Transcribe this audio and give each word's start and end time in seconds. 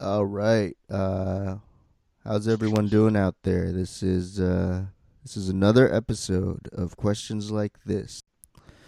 All 0.00 0.26
right. 0.26 0.76
Uh, 0.90 1.56
how's 2.24 2.46
everyone 2.48 2.88
doing 2.88 3.16
out 3.16 3.36
there? 3.42 3.72
This 3.72 4.02
is 4.02 4.38
uh, 4.38 4.84
this 5.22 5.36
is 5.36 5.48
another 5.48 5.92
episode 5.92 6.68
of 6.72 6.96
questions 6.96 7.50
like 7.50 7.82
this. 7.84 8.20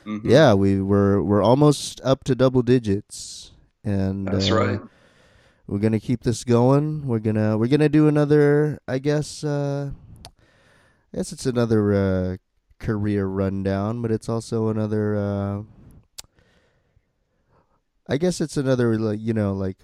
Mhm. 0.04 0.20
Yeah, 0.24 0.54
we 0.54 0.80
were 0.80 1.22
we're 1.22 1.42
almost 1.42 2.00
up 2.04 2.24
to 2.24 2.34
double 2.34 2.62
digits, 2.62 3.52
and 3.84 4.28
That's 4.28 4.50
uh, 4.50 4.54
right. 4.56 4.80
We're 5.66 5.78
gonna 5.78 6.00
keep 6.00 6.22
this 6.24 6.44
going. 6.44 7.06
We're 7.06 7.18
gonna 7.20 7.56
we're 7.56 7.68
gonna 7.68 7.88
do 7.88 8.08
another. 8.08 8.78
I 8.86 8.98
guess. 8.98 9.42
Uh, 9.44 9.92
I 11.12 11.16
guess 11.16 11.32
it's 11.32 11.46
another 11.46 11.94
uh, 11.94 12.36
career 12.78 13.26
rundown, 13.26 14.02
but 14.02 14.10
it's 14.10 14.28
also 14.28 14.68
another. 14.68 15.16
Uh, 15.16 15.62
I 18.06 18.16
guess 18.18 18.40
it's 18.42 18.58
another 18.58 18.98
like 18.98 19.20
you 19.20 19.32
know 19.32 19.54
like. 19.54 19.78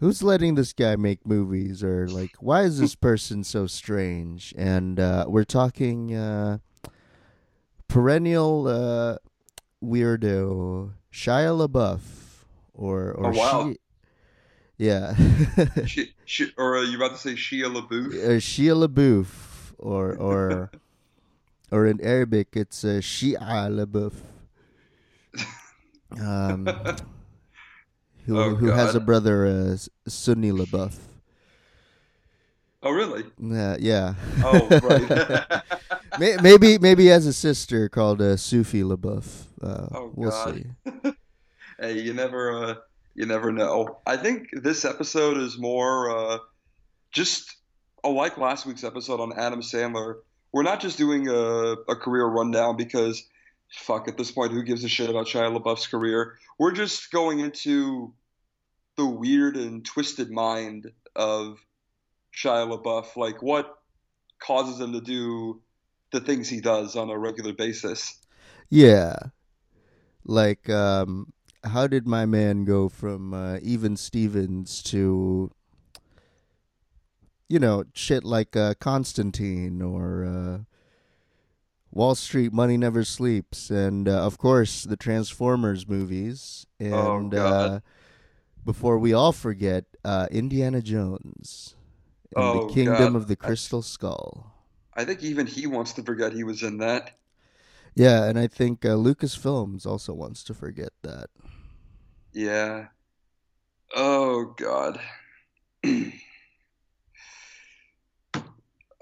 Who's 0.00 0.22
letting 0.22 0.54
this 0.54 0.72
guy 0.72 0.96
make 0.96 1.26
movies, 1.26 1.84
or 1.84 2.08
like, 2.08 2.30
why 2.40 2.62
is 2.62 2.80
this 2.80 2.94
person 2.94 3.44
so 3.44 3.66
strange? 3.66 4.54
And 4.56 4.98
uh, 4.98 5.26
we're 5.28 5.44
talking 5.44 6.14
uh, 6.16 6.58
perennial 7.86 8.66
uh, 8.66 9.16
weirdo 9.84 10.92
Shia 11.12 11.52
LaBeouf, 11.68 12.00
or 12.72 13.12
or 13.12 13.26
Oh, 13.26 13.38
wow. 13.38 13.68
she, 13.68 13.78
yeah, 14.78 15.14
She, 15.86 16.14
she, 16.24 16.50
or 16.56 16.78
uh, 16.78 16.82
you 16.82 16.96
about 16.96 17.12
to 17.12 17.18
say 17.18 17.34
Shia 17.34 17.66
LaBeouf? 17.66 18.14
uh, 18.14 18.40
Shia 18.40 18.74
LaBeouf, 18.88 19.74
or 19.78 20.14
or 20.16 20.70
or 21.70 21.86
in 21.86 22.00
Arabic 22.00 22.48
it's 22.54 22.84
uh, 22.84 23.00
Shia 23.02 23.36
LaBeouf. 23.68 24.14
Um, 26.18 26.66
who 28.26 28.38
Oh, 28.40 28.54
who 28.54 28.66
has 28.66 28.94
a 28.94 29.00
brother 29.00 29.46
uh, 29.46 29.72
S- 29.74 29.88
Sunni 30.08 30.50
LaBeouf? 30.52 30.94
Oh, 32.82 32.90
really? 32.92 33.24
Yeah, 33.38 33.76
yeah. 33.78 34.14
Oh, 34.42 34.66
right. 34.82 35.62
Maybe 36.42 36.76
maybe 36.78 37.04
he 37.04 37.08
has 37.08 37.24
a 37.26 37.32
sister 37.32 37.88
called 37.88 38.20
uh, 38.20 38.36
Sufi 38.36 38.82
LaBeouf. 38.82 39.44
Uh, 39.62 39.86
Oh, 39.92 40.12
we'll 40.14 40.30
God. 40.30 40.64
see. 40.84 41.12
hey, 41.80 42.00
you 42.00 42.12
never, 42.14 42.52
uh, 42.64 42.74
you 43.14 43.26
never 43.26 43.52
know. 43.52 43.98
I 44.06 44.16
think 44.16 44.48
this 44.52 44.84
episode 44.84 45.36
is 45.36 45.58
more 45.58 46.10
uh, 46.10 46.38
just 47.12 47.54
uh, 48.02 48.08
like 48.10 48.38
last 48.38 48.66
week's 48.66 48.82
episode 48.84 49.20
on 49.20 49.32
Adam 49.38 49.60
Sandler. 49.60 50.16
We're 50.52 50.62
not 50.64 50.80
just 50.80 50.98
doing 50.98 51.28
a, 51.28 51.32
a 51.88 51.94
career 51.96 52.26
rundown 52.26 52.76
because, 52.76 53.22
fuck, 53.72 54.08
at 54.08 54.16
this 54.16 54.30
point, 54.30 54.52
who 54.52 54.62
gives 54.62 54.84
a 54.84 54.88
shit 54.88 55.10
about 55.10 55.26
Shia 55.26 55.56
LaBeouf's 55.56 55.86
career? 55.86 56.38
We're 56.58 56.72
just 56.72 57.10
going 57.10 57.40
into 57.40 58.12
the 58.96 59.06
weird 59.06 59.56
and 59.56 59.84
twisted 59.84 60.30
mind 60.30 60.90
of 61.16 61.58
Shia 62.36 62.68
LaBeouf, 62.68 63.16
like 63.16 63.42
what 63.42 63.74
causes 64.38 64.80
him 64.80 64.92
to 64.92 65.00
do 65.00 65.60
the 66.12 66.20
things 66.20 66.48
he 66.48 66.60
does 66.60 66.96
on 66.96 67.10
a 67.10 67.18
regular 67.18 67.52
basis. 67.52 68.18
Yeah, 68.68 69.16
like 70.24 70.68
um, 70.68 71.32
how 71.64 71.86
did 71.86 72.06
my 72.06 72.26
man 72.26 72.64
go 72.64 72.88
from 72.88 73.34
uh, 73.34 73.58
even 73.62 73.96
Stevens 73.96 74.82
to 74.84 75.50
you 77.48 77.58
know 77.58 77.84
shit 77.94 78.24
like 78.24 78.56
uh, 78.56 78.74
Constantine 78.80 79.82
or 79.82 80.24
uh, 80.24 80.58
Wall 81.92 82.14
Street 82.14 82.52
Money 82.52 82.76
Never 82.76 83.04
Sleeps, 83.04 83.70
and 83.70 84.08
uh, 84.08 84.22
of 84.24 84.38
course 84.38 84.84
the 84.84 84.96
Transformers 84.96 85.88
movies, 85.88 86.66
and 86.78 87.34
Oh, 87.34 87.38
uh, 87.46 87.80
before 88.64 88.98
we 88.98 89.12
all 89.12 89.32
forget, 89.32 89.84
uh, 90.04 90.28
Indiana 90.30 90.80
Jones 90.82 91.74
and 92.36 92.44
Oh, 92.44 92.68
the 92.68 92.74
Kingdom 92.74 93.14
God. 93.14 93.16
of 93.16 93.26
the 93.28 93.36
Crystal 93.36 93.82
Skull. 93.82 94.54
I 94.94 95.04
think 95.04 95.22
even 95.22 95.46
he 95.46 95.66
wants 95.66 95.92
to 95.94 96.02
forget 96.02 96.32
he 96.32 96.44
was 96.44 96.62
in 96.62 96.78
that. 96.78 97.16
Yeah, 97.94 98.24
and 98.24 98.38
I 98.38 98.46
think 98.46 98.84
uh, 98.84 98.90
Lucasfilms 98.90 99.84
also 99.86 100.12
wants 100.14 100.44
to 100.44 100.54
forget 100.54 100.92
that. 101.02 101.30
Yeah. 102.32 102.86
Oh 103.94 104.54
God. 104.56 105.00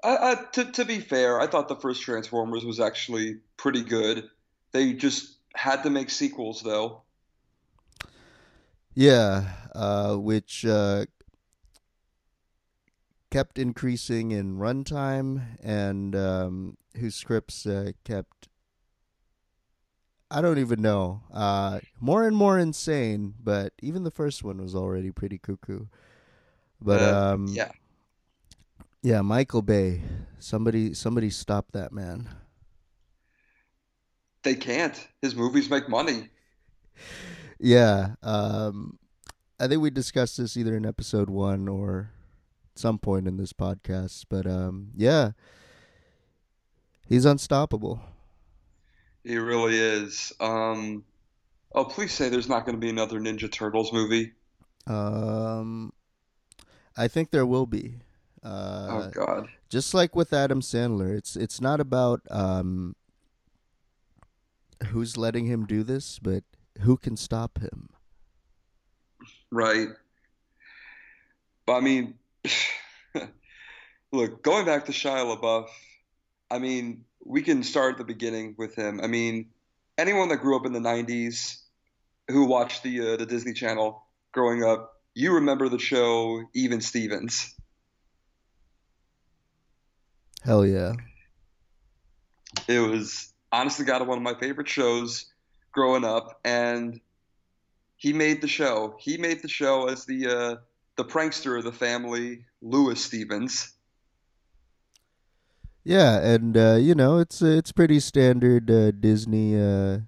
I, 0.03 0.34
to, 0.53 0.72
to 0.72 0.84
be 0.84 1.00
fair, 1.00 1.41
I 1.41 1.47
thought 1.47 1.69
the 1.69 1.76
first 1.76 2.03
Transformers 2.03 2.64
was 2.64 2.81
actually 2.81 3.38
pretty 3.56 3.82
good. 3.82 4.28
They 4.72 4.92
just 4.92 5.36
had 5.54 5.82
to 5.82 5.91
make 5.91 6.10
sequels, 6.10 6.62
though. 6.62 7.03
Yeah, 8.94 9.44
uh, 9.75 10.16
which 10.16 10.64
uh, 10.66 11.06
kept 13.31 13.59
increasing 13.59 14.31
in 14.31 14.56
runtime, 14.59 15.59
and 15.62 16.16
um, 16.16 16.76
whose 16.97 17.15
scripts 17.15 17.66
uh, 17.66 17.92
kept. 18.04 18.48
I 20.30 20.41
don't 20.42 20.59
even 20.59 20.82
know. 20.82 21.22
Uh, 21.32 21.80
more 22.00 22.26
and 22.26 22.36
more 22.36 22.59
insane, 22.59 23.34
but 23.42 23.72
even 23.80 24.04
the 24.04 24.10
first 24.10 24.44
one 24.44 24.60
was 24.60 24.75
already 24.75 25.10
pretty 25.10 25.38
cuckoo. 25.38 25.86
But 26.80 27.03
Uh, 27.03 27.34
um, 27.34 27.47
yeah. 27.53 27.72
Yeah, 29.03 29.22
Michael 29.22 29.62
Bay. 29.62 30.03
Somebody, 30.38 30.94
somebody 30.94 31.31
stop 31.31 31.72
that 31.72 31.92
man. 31.92 32.28
They 34.42 34.54
can't. 34.54 35.09
His 35.20 35.34
movies 35.34 35.69
make 35.69 35.88
money. 35.88 36.28
Yeah, 37.59 38.14
um, 38.22 38.98
I 39.59 39.66
think 39.66 39.82
we 39.82 39.91
discussed 39.91 40.38
this 40.38 40.56
either 40.56 40.76
in 40.76 40.86
episode 40.86 41.28
one 41.28 41.69
or 41.69 42.12
some 42.76 42.98
point 42.98 43.26
in 43.26 43.36
this 43.36 43.53
podcast. 43.53 44.26
But 44.28 44.47
um, 44.47 44.91
yeah, 44.97 45.32
he's 47.09 47.25
unstoppable. 47.25 48.00
He 49.25 49.36
really 49.36 49.76
is. 49.76 50.32
Um, 50.41 51.04
oh, 51.75 51.84
please 51.84 52.12
say 52.12 52.28
there's 52.28 52.48
not 52.48 52.65
going 52.65 52.76
to 52.76 52.80
be 52.80 52.88
another 52.88 53.19
Ninja 53.20 53.50
Turtles 53.50 53.92
movie. 53.92 54.32
Um, 54.86 55.92
I 56.97 57.09
think 57.09 57.30
there 57.30 57.47
will 57.47 57.66
be. 57.66 57.97
Oh 58.44 58.49
Uh, 58.49 59.10
God. 59.10 59.49
just 59.69 59.94
like 59.94 60.15
with 60.15 60.32
Adam 60.32 60.60
Sandler, 60.60 61.16
it's 61.16 61.37
it's 61.37 61.60
not 61.60 61.81
about 61.81 62.21
um, 62.31 62.94
who's 64.88 65.16
letting 65.16 65.47
him 65.47 65.66
do 65.66 65.82
this, 65.82 66.19
but 66.19 66.44
who 66.81 66.97
can 66.97 67.16
stop 67.16 67.59
him. 67.59 67.88
Right. 69.50 69.88
But 71.66 71.75
I 71.77 71.81
mean, 71.81 72.15
look, 74.12 74.43
going 74.43 74.65
back 74.65 74.87
to 74.87 74.93
Shia 74.93 75.37
LaBeouf, 75.37 75.69
I 76.50 76.59
mean, 76.59 77.04
we 77.25 77.43
can 77.43 77.62
start 77.62 77.93
at 77.93 77.98
the 77.98 78.04
beginning 78.04 78.54
with 78.56 78.75
him. 78.75 79.00
I 79.03 79.06
mean, 79.06 79.50
anyone 79.98 80.28
that 80.28 80.38
grew 80.38 80.56
up 80.56 80.65
in 80.66 80.72
the 80.72 80.78
90s 80.81 81.60
who 82.28 82.44
watched 82.47 82.82
the 82.82 83.00
uh, 83.00 83.16
the 83.16 83.27
Disney 83.27 83.53
Channel 83.53 84.03
growing 84.32 84.62
up, 84.65 84.94
you 85.15 85.34
remember 85.34 85.69
the 85.69 85.78
show 85.78 86.43
Even 86.54 86.81
Stevens. 86.81 87.54
Hell 90.44 90.65
yeah. 90.65 90.93
It 92.66 92.78
was 92.81 93.32
honestly 93.53 93.84
got 93.84 94.06
one 94.06 94.19
of 94.19 94.22
my 94.22 94.38
favorite 94.38 94.69
shows 94.69 95.26
growing 95.72 96.04
up, 96.04 96.41
and 96.44 97.00
he 97.97 98.12
made 98.12 98.41
the 98.41 98.48
show. 98.48 98.97
He 98.98 99.16
made 99.16 99.43
the 99.43 99.48
show 99.48 99.88
as 99.88 100.04
the 100.04 100.27
uh, 100.27 100.56
the 100.97 101.04
prankster 101.04 101.56
of 101.59 101.65
the 101.65 101.72
family, 101.72 102.44
Louis 102.62 103.03
Stevens. 103.03 103.72
Yeah, 105.84 106.19
and 106.19 106.56
uh, 106.56 106.75
you 106.75 106.94
know 106.94 107.19
it's 107.19 107.41
it's 107.43 107.72
pretty 107.72 108.00
standard 108.00 108.71
uh, 108.71 108.91
Disney 108.91 109.60
uh, 109.60 110.00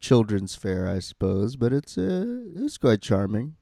children's 0.00 0.54
fare, 0.56 0.88
I 0.88 0.98
suppose, 0.98 1.56
but 1.56 1.72
it's 1.72 1.96
uh, 1.96 2.24
it's 2.56 2.78
quite 2.78 3.02
charming. 3.02 3.56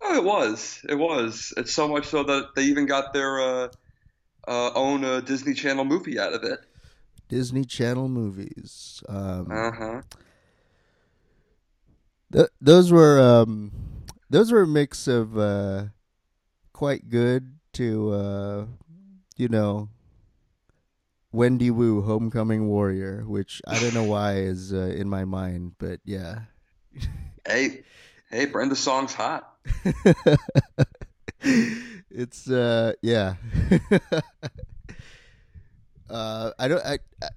Oh, 0.00 0.16
it 0.16 0.24
was. 0.24 0.80
It 0.88 0.96
was. 0.96 1.52
It's 1.56 1.72
so 1.72 1.88
much 1.88 2.06
so 2.06 2.22
that 2.24 2.54
they 2.54 2.64
even 2.64 2.86
got 2.86 3.12
their 3.12 3.70
uh, 4.48 4.70
own 4.74 5.04
a 5.04 5.20
Disney 5.22 5.54
Channel 5.54 5.84
movie 5.84 6.18
out 6.18 6.32
of 6.32 6.42
it. 6.44 6.60
Disney 7.28 7.64
Channel 7.64 8.08
movies. 8.08 9.02
Um, 9.08 9.50
Uh 9.50 9.70
huh. 9.72 10.02
th- 12.32 12.48
those 12.60 12.92
were 12.92 13.20
um, 13.20 13.72
those 14.30 14.52
were 14.52 14.62
a 14.62 14.66
mix 14.66 15.06
of 15.06 15.38
uh, 15.38 15.84
quite 16.72 17.08
good 17.08 17.58
to 17.74 18.10
uh, 18.12 18.66
you 19.36 19.48
know 19.48 19.88
Wendy 21.32 21.70
Wu, 21.70 22.02
Homecoming 22.02 22.68
Warrior, 22.68 23.24
which 23.26 23.62
I 23.66 23.78
don't 23.78 23.94
know 23.94 24.04
why 24.04 24.34
is 24.36 24.72
uh, 24.74 24.94
in 24.94 25.08
my 25.08 25.24
mind, 25.24 25.72
but 25.78 26.00
yeah. 26.04 26.40
Hey, 27.46 27.82
hey, 28.30 28.44
Brenda 28.46 28.76
Song's 28.76 29.14
hot. 29.14 29.48
it's 31.42 32.48
uh 32.48 32.92
yeah. 33.02 33.34
uh 36.10 36.50
I 36.58 36.68
don't 36.68 36.84
I, 36.84 36.98
I 37.22 37.28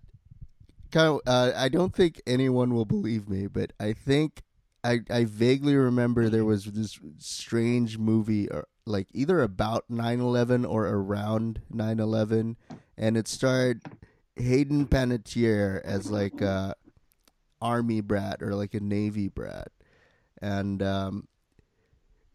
kind 0.96 1.08
of 1.08 1.22
uh, 1.28 1.52
I 1.56 1.70
don't 1.70 1.94
think 1.94 2.22
anyone 2.26 2.74
will 2.74 2.86
believe 2.86 3.28
me, 3.28 3.48
but 3.48 3.74
I 3.80 3.94
think 3.94 4.44
I 4.84 5.02
I 5.10 5.26
vaguely 5.26 5.76
remember 5.76 6.30
there 6.30 6.46
was 6.46 6.66
this 6.66 7.00
strange 7.18 7.98
movie, 7.98 8.50
or 8.50 8.68
like 8.86 9.08
either 9.14 9.42
about 9.42 9.86
9/11 9.92 10.70
or 10.70 10.88
around 10.88 11.62
9/11, 11.74 12.56
and 12.98 13.18
it 13.18 13.28
starred 13.28 13.82
Hayden 14.38 14.88
Panettiere 14.88 15.82
as 15.84 16.10
like 16.10 16.42
a 16.42 16.76
army 17.62 18.02
brat 18.02 18.42
or 18.42 18.56
like 18.56 18.74
a 18.74 18.80
navy 18.80 19.28
brat, 19.28 19.72
and 20.42 20.82
um, 20.82 21.28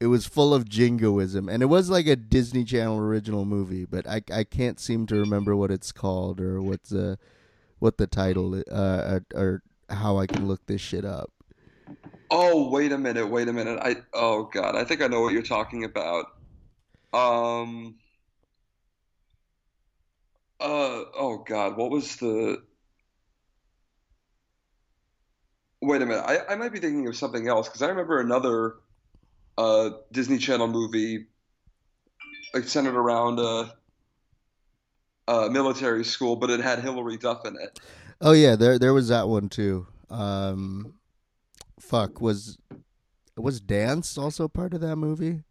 it 0.00 0.06
was 0.06 0.26
full 0.26 0.55
of 0.55 0.67
jingoism, 0.67 1.49
and 1.49 1.62
it 1.62 1.67
was 1.67 1.91
like 1.91 2.06
a 2.06 2.17
Disney 2.17 2.64
Channel 2.64 2.99
original 2.99 3.44
movie, 3.44 3.85
but 3.85 4.06
I 4.08 4.23
I 4.32 4.44
can't 4.44 4.81
seem 4.81 5.06
to 5.06 5.17
remember 5.17 5.55
what 5.55 5.70
it's 5.70 5.93
called 5.93 6.41
or 6.41 6.62
what 6.62 6.85
the 6.85 7.19
what 7.79 7.99
the 7.99 8.06
title 8.06 8.62
uh 8.70 9.20
or, 9.20 9.25
or 9.35 9.62
how 9.91 10.19
I 10.19 10.26
can 10.26 10.49
look 10.49 10.64
this 10.67 10.81
shit 10.81 11.05
up. 11.05 11.31
Oh, 12.31 12.70
wait 12.70 12.93
a 12.93 12.99
minute, 12.99 13.26
wait 13.26 13.49
a 13.49 13.52
minute. 13.52 13.79
I 13.82 13.97
oh 14.14 14.44
God, 14.44 14.75
I 14.75 14.85
think 14.85 15.02
I 15.02 15.06
know 15.06 15.20
what 15.20 15.35
you're 15.35 15.43
talking 15.43 15.85
about. 15.85 16.26
Um, 17.12 17.97
uh, 20.61 21.05
oh 21.14 21.44
God, 21.47 21.76
what 21.76 21.91
was 21.91 22.17
the? 22.17 22.62
Wait 25.82 26.00
a 26.00 26.06
minute, 26.06 26.25
I, 26.26 26.52
I 26.52 26.56
might 26.56 26.73
be 26.73 26.79
thinking 26.79 27.06
of 27.06 27.17
something 27.17 27.49
else 27.49 27.69
because 27.69 27.82
I 27.82 27.88
remember 27.88 28.20
another 28.20 28.76
uh 29.60 29.90
Disney 30.10 30.38
Channel 30.38 30.68
movie 30.68 31.26
like 32.54 32.64
centered 32.64 32.96
around 32.96 33.38
a, 33.38 33.72
a 35.28 35.50
military 35.50 36.04
school, 36.04 36.36
but 36.36 36.50
it 36.50 36.60
had 36.60 36.80
Hilary 36.80 37.16
Duff 37.16 37.44
in 37.44 37.56
it. 37.60 37.78
Oh 38.20 38.32
yeah, 38.32 38.56
there 38.56 38.78
there 38.78 38.94
was 38.94 39.08
that 39.08 39.28
one 39.28 39.48
too. 39.48 39.86
Um, 40.08 40.94
fuck 41.78 42.20
was 42.20 42.58
was 43.36 43.60
dance 43.60 44.18
also 44.18 44.48
part 44.48 44.74
of 44.74 44.80
that 44.80 44.96
movie? 44.96 45.44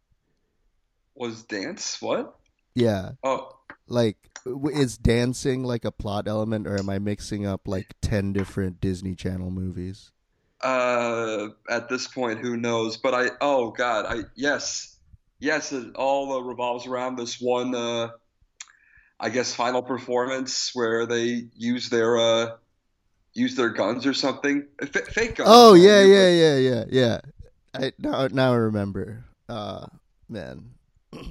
Was 1.14 1.44
dance 1.44 2.00
what? 2.00 2.36
Yeah, 2.74 3.12
Oh, 3.22 3.50
like 3.88 4.16
is 4.46 4.96
dancing 4.98 5.64
like 5.64 5.84
a 5.84 5.92
plot 5.92 6.26
element, 6.26 6.66
or 6.66 6.78
am 6.78 6.88
I 6.88 6.98
mixing 6.98 7.46
up 7.46 7.66
like 7.66 7.94
ten 8.00 8.32
different 8.32 8.80
Disney 8.80 9.14
Channel 9.14 9.50
movies? 9.50 10.12
Uh, 10.62 11.48
at 11.70 11.88
this 11.88 12.06
point, 12.06 12.40
who 12.40 12.56
knows? 12.56 12.98
But 12.98 13.14
I, 13.14 13.30
oh 13.40 13.70
God, 13.70 14.04
I 14.06 14.24
yes, 14.34 14.96
yes, 15.38 15.72
it 15.72 15.96
all 15.96 16.32
uh, 16.34 16.40
revolves 16.40 16.86
around 16.86 17.16
this 17.16 17.40
one. 17.40 17.74
Uh, 17.74 18.08
I 19.18 19.30
guess 19.30 19.54
final 19.54 19.82
performance 19.82 20.70
where 20.74 21.06
they 21.06 21.48
use 21.54 21.88
their 21.88 22.18
uh, 22.18 22.56
use 23.32 23.56
their 23.56 23.70
guns 23.70 24.06
or 24.06 24.14
something, 24.14 24.66
F- 24.80 25.08
fake 25.08 25.36
guns. 25.36 25.48
Oh 25.50 25.74
yeah, 25.74 26.02
yeah, 26.02 26.28
yeah, 26.28 26.56
yeah, 26.56 26.84
yeah. 26.90 27.20
I 27.74 27.92
now 27.98 28.28
now 28.28 28.52
I 28.52 28.56
remember. 28.56 29.24
Uh, 29.48 29.86
man. 30.28 30.70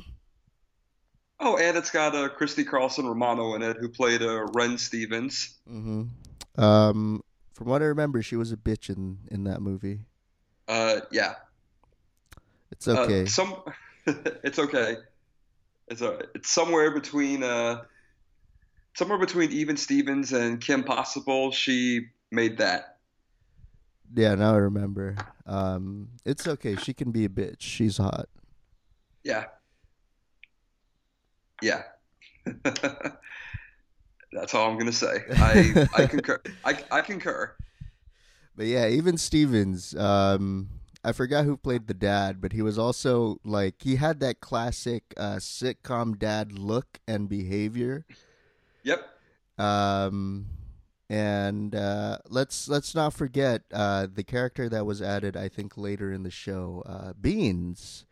Oh, 1.41 1.55
and 1.55 1.77
it's 1.77 1.89
got 1.89 2.13
uh, 2.15 2.27
Christy 2.27 2.65
Carlson 2.65 3.07
Romano 3.07 3.55
in 3.55 3.61
it, 3.61 3.77
who 3.79 3.87
played 3.87 4.21
uh, 4.21 4.45
Ren 4.47 4.77
Stevens. 4.77 5.57
Mm-hmm. 5.71 6.61
Um, 6.61 7.23
from 7.59 7.67
what 7.67 7.81
I 7.81 7.85
remember, 7.85 8.21
she 8.21 8.37
was 8.37 8.53
a 8.53 8.57
bitch 8.57 8.89
in 8.89 9.17
in 9.27 9.43
that 9.43 9.61
movie. 9.61 9.99
Uh, 10.69 11.01
yeah. 11.11 11.35
It's 12.71 12.87
okay. 12.87 13.23
Uh, 13.23 13.25
some, 13.25 13.55
it's 14.05 14.57
okay. 14.57 14.95
It's 15.89 16.01
a, 16.01 16.19
it's 16.33 16.49
somewhere 16.49 16.91
between 16.91 17.43
uh, 17.43 17.81
somewhere 18.93 19.17
between 19.17 19.51
Even 19.51 19.75
Stevens 19.75 20.31
and 20.31 20.61
Kim 20.61 20.85
Possible. 20.85 21.51
She 21.51 22.07
made 22.31 22.59
that. 22.59 22.99
Yeah, 24.15 24.35
now 24.35 24.53
I 24.53 24.59
remember. 24.59 25.17
Um, 25.45 26.07
it's 26.25 26.47
okay. 26.47 26.77
She 26.77 26.93
can 26.93 27.11
be 27.11 27.25
a 27.25 27.29
bitch. 27.29 27.57
She's 27.59 27.97
hot. 27.97 28.29
Yeah. 29.25 29.47
Yeah. 31.61 31.83
That's 34.31 34.53
all 34.53 34.69
I'm 34.69 34.77
gonna 34.77 34.91
say. 34.91 35.23
I 35.37 35.87
I 35.95 36.05
concur. 36.05 36.41
I 36.63 36.83
I 36.91 37.01
concur. 37.01 37.55
But 38.55 38.67
yeah, 38.67 38.87
even 38.87 39.17
Stevens. 39.17 39.95
Um, 39.95 40.69
I 41.03 41.13
forgot 41.13 41.45
who 41.45 41.55
played 41.55 41.87
the 41.87 41.93
dad, 41.93 42.41
but 42.41 42.51
he 42.51 42.61
was 42.61 42.77
also 42.77 43.39
like 43.45 43.75
he 43.79 43.95
had 43.95 44.19
that 44.19 44.41
classic 44.41 45.13
uh, 45.15 45.37
sitcom 45.37 46.19
dad 46.19 46.51
look 46.51 46.99
and 47.07 47.29
behavior. 47.29 48.05
Yep. 48.83 49.07
Um, 49.57 50.47
and 51.09 51.73
uh, 51.73 52.17
let's 52.27 52.67
let's 52.67 52.93
not 52.93 53.13
forget 53.13 53.63
uh, 53.73 54.07
the 54.13 54.23
character 54.23 54.67
that 54.69 54.85
was 54.85 55.01
added. 55.01 55.37
I 55.37 55.47
think 55.47 55.77
later 55.77 56.11
in 56.11 56.23
the 56.23 56.31
show, 56.31 56.83
uh, 56.85 57.13
Beans. 57.13 58.05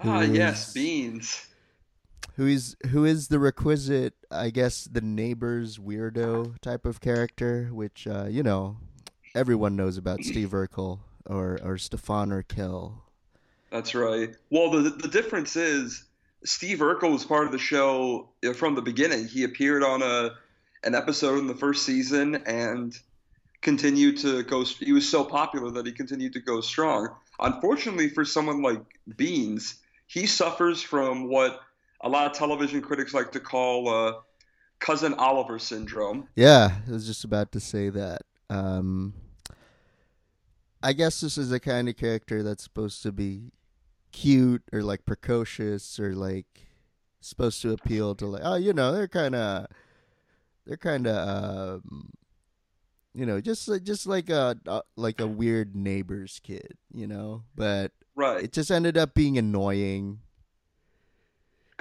Ah, 0.00 0.22
yes, 0.22 0.72
beans. 0.72 1.46
Who 2.38 2.46
is 2.46 2.76
who 2.90 3.04
is 3.04 3.28
the 3.28 3.38
requisite 3.38 4.14
i 4.30 4.50
guess 4.50 4.84
the 4.84 5.00
neighbor's 5.00 5.76
weirdo 5.78 6.58
type 6.60 6.86
of 6.86 7.00
character 7.00 7.68
which 7.72 8.06
uh 8.06 8.26
you 8.30 8.44
know 8.44 8.76
everyone 9.34 9.74
knows 9.74 9.96
about 9.96 10.22
steve 10.24 10.50
urkel 10.50 11.00
or 11.28 11.58
or 11.62 11.78
Stefan 11.78 12.32
Urquelle 12.32 13.04
That's 13.70 13.94
right. 13.94 14.34
Well, 14.50 14.70
the 14.70 14.90
the 14.90 15.08
difference 15.08 15.54
is 15.56 16.04
Steve 16.44 16.78
Urkel 16.78 17.12
was 17.12 17.24
part 17.24 17.46
of 17.46 17.52
the 17.52 17.58
show 17.58 18.30
uh, 18.44 18.52
from 18.52 18.74
the 18.74 18.82
beginning. 18.82 19.28
He 19.28 19.44
appeared 19.44 19.82
on 19.82 20.02
a 20.02 20.30
an 20.84 20.94
episode 20.94 21.38
in 21.38 21.46
the 21.46 21.54
first 21.54 21.84
season 21.84 22.36
and 22.46 22.98
continued 23.60 24.18
to 24.18 24.42
go. 24.42 24.64
He 24.64 24.92
was 24.92 25.08
so 25.08 25.24
popular 25.24 25.70
that 25.72 25.86
he 25.86 25.92
continued 25.92 26.32
to 26.32 26.40
go 26.40 26.60
strong. 26.60 27.10
Unfortunately, 27.40 28.08
for 28.08 28.24
someone 28.24 28.62
like 28.62 28.80
Beans, 29.16 29.76
he 30.06 30.26
suffers 30.26 30.82
from 30.82 31.28
what 31.28 31.60
a 32.02 32.08
lot 32.08 32.26
of 32.26 32.32
television 32.32 32.80
critics 32.80 33.12
like 33.14 33.32
to 33.32 33.40
call 33.40 33.88
uh, 33.88 34.12
cousin 34.78 35.14
Oliver 35.14 35.58
syndrome. 35.58 36.28
yeah 36.36 36.70
i 36.86 36.90
was 36.90 37.06
just 37.06 37.24
about 37.24 37.50
to 37.52 37.60
say 37.60 37.88
that 37.90 38.22
um 38.50 39.12
i 40.82 40.92
guess 40.92 41.20
this 41.20 41.36
is 41.36 41.50
the 41.50 41.60
kind 41.60 41.88
of 41.88 41.96
character 41.96 42.42
that's 42.42 42.62
supposed 42.64 43.02
to 43.02 43.10
be 43.12 43.50
cute 44.12 44.62
or 44.72 44.82
like 44.82 45.04
precocious 45.04 45.98
or 45.98 46.14
like 46.14 46.46
supposed 47.20 47.60
to 47.60 47.72
appeal 47.72 48.14
to 48.14 48.26
like 48.26 48.42
oh 48.44 48.54
you 48.54 48.72
know 48.72 48.92
they're 48.92 49.08
kind 49.08 49.34
of 49.34 49.66
they're 50.66 50.76
kind 50.76 51.06
of 51.06 51.80
um, 51.84 52.10
you 53.12 53.26
know 53.26 53.40
just 53.40 53.68
just 53.82 54.06
like 54.06 54.30
a 54.30 54.56
uh, 54.66 54.80
like 54.96 55.20
a 55.20 55.26
weird 55.26 55.74
neighbor's 55.74 56.40
kid 56.42 56.74
you 56.92 57.06
know 57.06 57.42
but 57.56 57.92
Right. 58.14 58.44
it 58.44 58.52
just 58.52 58.70
ended 58.70 58.96
up 58.96 59.14
being 59.14 59.38
annoying 59.38 60.20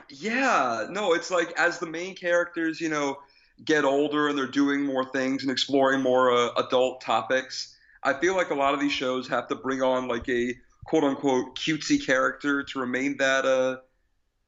Yeah, 0.10 0.88
no, 0.90 1.14
it's 1.14 1.32
like 1.32 1.52
as 1.58 1.80
the 1.80 1.86
main 1.86 2.16
characters, 2.16 2.80
you 2.80 2.90
know, 2.90 3.18
get 3.64 3.86
older 3.86 4.28
and 4.28 4.38
they're 4.38 4.48
doing 4.48 4.86
more 4.86 5.06
things 5.06 5.44
and 5.44 5.52
exploring 5.52 6.02
more 6.02 6.32
uh, 6.32 6.50
adult 6.58 7.02
topics. 7.02 7.76
I 8.04 8.14
feel 8.14 8.36
like 8.36 8.52
a 8.52 8.56
lot 8.56 8.74
of 8.74 8.80
these 8.80 8.92
shows 8.92 9.28
have 9.28 9.48
to 9.48 9.56
bring 9.56 9.82
on 9.82 10.08
like 10.08 10.30
a 10.30 10.56
quote 10.86 11.04
unquote 11.04 11.58
cutesy 11.58 12.04
character 12.04 12.64
to 12.64 12.80
remain 12.80 13.18
that 13.18 13.46
uh 13.46 13.78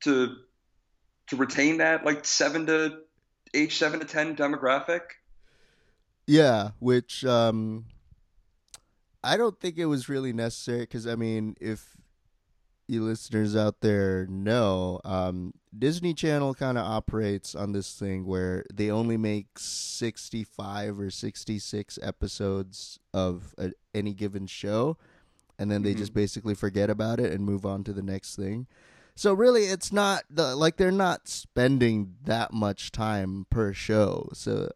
to 0.01 0.35
to 1.27 1.35
retain 1.35 1.77
that 1.77 2.05
like 2.05 2.25
seven 2.25 2.65
to 2.67 3.01
age 3.53 3.77
seven 3.77 3.99
to 3.99 4.05
ten 4.05 4.35
demographic. 4.35 5.01
Yeah, 6.27 6.71
which 6.79 7.25
um 7.25 7.85
I 9.23 9.35
don't 9.35 9.59
think 9.59 9.77
it 9.77 9.87
was 9.87 10.07
really 10.07 10.31
necessary 10.31 10.85
cuz 10.85 11.05
I 11.05 11.15
mean, 11.15 11.55
if 11.59 11.97
you 12.89 13.03
listeners 13.03 13.55
out 13.55 13.81
there 13.81 14.25
know, 14.27 14.99
um 15.05 15.53
Disney 15.77 16.13
Channel 16.13 16.55
kind 16.55 16.77
of 16.77 16.85
operates 16.85 17.53
on 17.53 17.73
this 17.73 17.93
thing 17.93 18.25
where 18.25 18.65
they 18.73 18.89
only 18.89 19.17
make 19.17 19.59
65 19.59 20.99
or 20.99 21.11
66 21.11 21.99
episodes 22.01 22.99
of 23.13 23.53
a, 23.59 23.71
any 23.93 24.13
given 24.13 24.47
show 24.47 24.97
and 25.59 25.69
then 25.69 25.83
they 25.83 25.93
just 25.93 26.13
basically 26.13 26.55
forget 26.55 26.89
about 26.89 27.19
it 27.19 27.33
and 27.33 27.43
move 27.43 27.65
on 27.65 27.83
to 27.83 27.91
the 27.91 28.01
next 28.01 28.37
thing. 28.37 28.65
So 29.13 29.33
really 29.33 29.63
it's 29.65 29.91
not 29.91 30.23
the 30.29 30.55
like 30.55 30.77
they're 30.77 30.91
not 30.91 31.27
spending 31.27 32.15
that 32.23 32.53
much 32.53 32.91
time 32.93 33.45
per 33.49 33.73
show. 33.73 34.29
So 34.33 34.71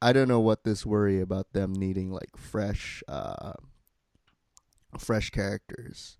I 0.00 0.14
don't 0.14 0.28
know 0.28 0.40
what 0.40 0.64
this 0.64 0.86
worry 0.86 1.20
about 1.20 1.52
them 1.52 1.74
needing 1.74 2.10
like 2.10 2.36
fresh, 2.36 3.02
uh, 3.06 3.52
fresh 4.98 5.28
characters. 5.28 6.16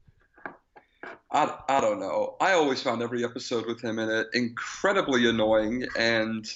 I, 1.30 1.58
I 1.68 1.80
don't 1.80 2.00
know. 2.00 2.36
I 2.40 2.52
always 2.52 2.82
found 2.82 3.02
every 3.02 3.24
episode 3.24 3.66
with 3.66 3.82
him 3.82 3.98
in 3.98 4.08
it 4.08 4.28
incredibly 4.32 5.28
annoying, 5.28 5.86
and 5.98 6.46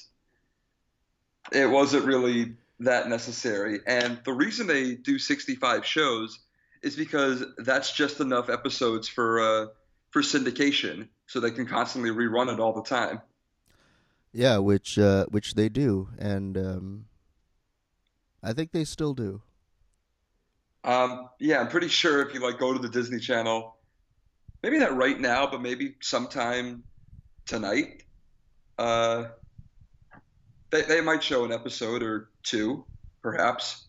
it 1.53 1.69
wasn't 1.69 2.05
really 2.05 2.55
that 2.81 3.09
necessary. 3.09 3.81
And 3.87 4.21
the 4.25 4.33
reason 4.33 4.67
they 4.67 4.95
do 4.95 5.19
65 5.19 5.85
shows 5.85 6.39
is 6.83 6.97
because 6.97 7.45
that's 7.59 7.93
just 7.93 8.21
enough 8.21 8.49
episodes 8.49 9.09
for 9.09 9.41
uh, 9.41 9.67
for 10.11 10.23
syndication, 10.23 11.09
so 11.27 11.41
they 11.41 11.51
can 11.51 11.67
constantly 11.67 12.11
rerun 12.11 12.53
it 12.53 12.61
all 12.61 12.73
the 12.73 12.83
time. 12.83 13.21
Yeah, 14.33 14.59
which 14.59 14.99
uh, 14.99 15.27
which 15.27 15.55
they 15.55 15.69
do, 15.69 16.09
and 16.19 16.57
um, 16.57 17.05
I 18.43 18.53
think 18.53 18.73
they 18.73 18.85
still 18.85 19.15
do. 19.15 19.43
Um, 20.83 21.29
yeah, 21.39 21.61
I'm 21.61 21.69
pretty 21.69 21.89
sure 21.89 22.23
if 22.23 22.33
you 22.33 22.41
like 22.41 22.59
go 22.59 22.73
to 22.73 22.79
the 22.79 22.89
Disney 22.89 23.19
Channel, 23.19 23.77
maybe 24.63 24.79
not 24.79 24.97
right 24.97 25.19
now, 25.21 25.47
but 25.51 25.61
maybe 25.63 25.95
sometime 26.01 26.83
tonight, 27.47 28.05
uh, 28.79 29.25
they 30.71 30.83
they 30.83 31.01
might 31.01 31.23
show 31.23 31.45
an 31.45 31.53
episode 31.53 32.03
or 32.03 32.31
two, 32.43 32.85
perhaps. 33.23 33.87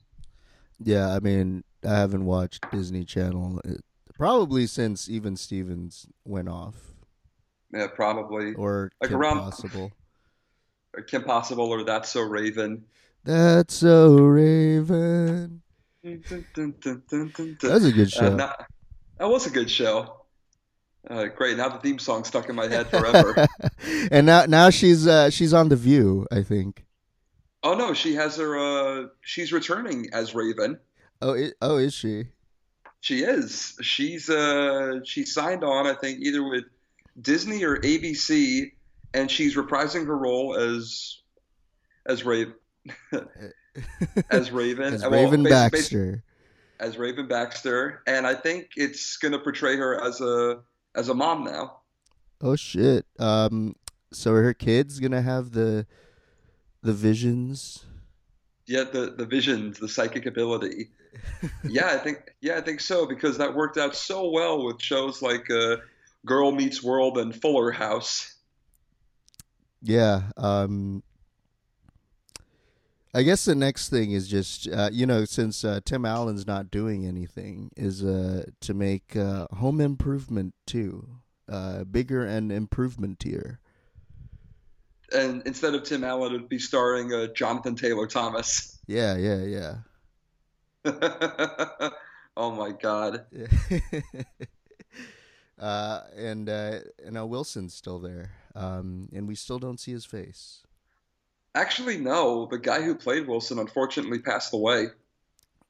Yeah, 0.83 1.09
I 1.13 1.19
mean, 1.19 1.63
I 1.87 1.95
haven't 1.95 2.25
watched 2.25 2.69
Disney 2.71 3.03
Channel 3.05 3.61
uh, 3.67 3.73
probably 4.17 4.65
since 4.67 5.09
even 5.09 5.35
Stevens 5.37 6.07
went 6.25 6.49
off, 6.49 6.75
Yeah, 7.73 7.87
probably 7.87 8.53
or 8.55 8.91
like 9.01 9.09
Kim 9.11 9.19
around 9.19 9.39
Possible. 9.39 9.91
Kim 11.07 11.23
Possible 11.23 11.69
or 11.71 11.83
That's 11.83 12.09
So 12.09 12.21
Raven. 12.21 12.83
That's 13.23 13.75
so 13.75 14.15
Raven. 14.17 15.61
Dun, 16.03 16.23
dun, 16.27 16.45
dun, 16.81 17.03
dun, 17.07 17.33
dun, 17.37 17.57
That 17.61 17.73
was 17.73 17.85
a 17.85 17.91
good 17.91 18.07
Uh, 18.07 18.09
show. 18.09 18.35
that 18.37 19.29
was 19.29 19.45
a 19.45 19.51
good 19.51 19.69
show. 19.69 20.20
Uh, 21.09 21.25
great. 21.25 21.57
Now 21.57 21.69
the 21.69 21.79
theme 21.79 21.99
song 21.99 22.23
stuck 22.23 22.47
in 22.49 22.55
my 22.55 22.67
head 22.67 22.87
forever. 22.87 23.47
and 24.11 24.25
now 24.25 24.45
now 24.45 24.69
she's 24.69 25.07
uh 25.07 25.29
she's 25.29 25.53
on 25.53 25.69
the 25.69 25.75
View, 25.75 26.27
I 26.31 26.43
think. 26.43 26.85
oh 27.63 27.73
no, 27.73 27.93
she 27.93 28.15
has 28.15 28.37
her. 28.37 28.57
Uh, 28.57 29.07
she's 29.21 29.51
returning 29.51 30.09
as 30.13 30.35
Raven. 30.35 30.79
Oh, 31.21 31.35
i 31.35 31.51
oh, 31.61 31.77
is 31.77 31.93
she? 31.93 32.25
She 33.01 33.23
is. 33.23 33.75
She's 33.81 34.29
uh 34.29 35.03
she 35.03 35.25
signed 35.25 35.63
on, 35.63 35.87
I 35.87 35.93
think, 35.93 36.19
either 36.19 36.47
with 36.47 36.65
Disney 37.19 37.63
or 37.63 37.77
ABC, 37.77 38.71
and 39.13 39.29
she's 39.29 39.55
reprising 39.55 40.05
her 40.05 40.17
role 40.17 40.55
as 40.55 41.21
as 42.05 42.23
Raven 42.23 42.53
as 44.29 44.51
Raven 44.51 44.93
As 44.93 45.03
uh, 45.03 45.09
well, 45.09 45.23
Raven 45.23 45.43
Baxter. 45.43 46.23
as 46.79 46.97
Raven 46.97 47.27
Baxter, 47.27 48.01
and 48.07 48.25
I 48.25 48.35
think 48.35 48.69
it's 48.75 49.17
gonna 49.17 49.39
portray 49.39 49.77
her 49.77 50.03
as 50.03 50.21
a 50.21 50.61
as 50.95 51.09
a 51.09 51.13
mom 51.13 51.43
now. 51.43 51.77
Oh 52.41 52.55
shit. 52.55 53.05
Um, 53.19 53.75
so 54.11 54.33
are 54.33 54.43
her 54.43 54.53
kids 54.53 54.99
gonna 54.99 55.21
have 55.21 55.51
the 55.51 55.85
the 56.81 56.93
visions? 56.93 57.85
Yeah, 58.65 58.83
the 58.83 59.13
the 59.17 59.25
visions, 59.25 59.79
the 59.79 59.89
psychic 59.89 60.25
ability. 60.25 60.89
Yeah, 61.67 61.87
I 61.87 61.97
think 61.97 62.19
yeah, 62.39 62.57
I 62.57 62.61
think 62.61 62.79
so 62.79 63.05
because 63.05 63.37
that 63.37 63.53
worked 63.53 63.77
out 63.77 63.95
so 63.95 64.29
well 64.29 64.65
with 64.65 64.81
shows 64.81 65.21
like 65.21 65.51
uh, 65.51 65.77
Girl 66.25 66.51
Meets 66.51 66.81
World 66.81 67.17
and 67.17 67.35
Fuller 67.35 67.69
House. 67.69 68.35
Yeah. 69.81 70.21
Um, 70.37 71.03
I 73.13 73.23
guess 73.23 73.43
the 73.43 73.55
next 73.55 73.89
thing 73.89 74.11
is 74.11 74.27
just 74.27 74.69
uh, 74.69 74.89
you 74.91 75.05
know 75.05 75.25
since 75.25 75.65
uh, 75.65 75.81
Tim 75.83 76.05
Allen's 76.05 76.47
not 76.47 76.71
doing 76.71 77.05
anything 77.05 77.71
is 77.75 78.03
uh, 78.03 78.45
to 78.61 78.73
make 78.73 79.15
uh, 79.15 79.47
Home 79.53 79.81
Improvement 79.81 80.53
too 80.65 81.21
uh, 81.51 81.83
bigger 81.83 82.25
and 82.25 82.51
improvement 82.51 83.19
tier. 83.19 83.59
And 85.13 85.43
instead 85.45 85.75
of 85.75 85.83
Tim 85.83 86.05
Allen, 86.05 86.33
it'd 86.33 86.47
be 86.47 86.59
starring 86.59 87.13
uh, 87.13 87.27
Jonathan 87.27 87.75
Taylor 87.75 88.07
Thomas. 88.07 88.79
Yeah, 88.87 89.17
yeah, 89.17 89.43
yeah. 89.43 89.75
oh 92.37 92.51
my 92.51 92.71
God. 92.71 93.25
uh, 95.59 96.01
and 96.15 96.49
uh, 96.49 96.79
and 97.05 97.29
Wilson's 97.29 97.73
still 97.73 97.99
there, 97.99 98.31
um, 98.55 99.09
and 99.13 99.27
we 99.27 99.35
still 99.35 99.59
don't 99.59 99.79
see 99.79 99.91
his 99.91 100.05
face. 100.05 100.63
Actually, 101.55 101.97
no. 101.97 102.47
The 102.49 102.57
guy 102.57 102.81
who 102.81 102.95
played 102.95 103.27
Wilson 103.27 103.59
unfortunately 103.59 104.19
passed 104.19 104.53
away. 104.53 104.87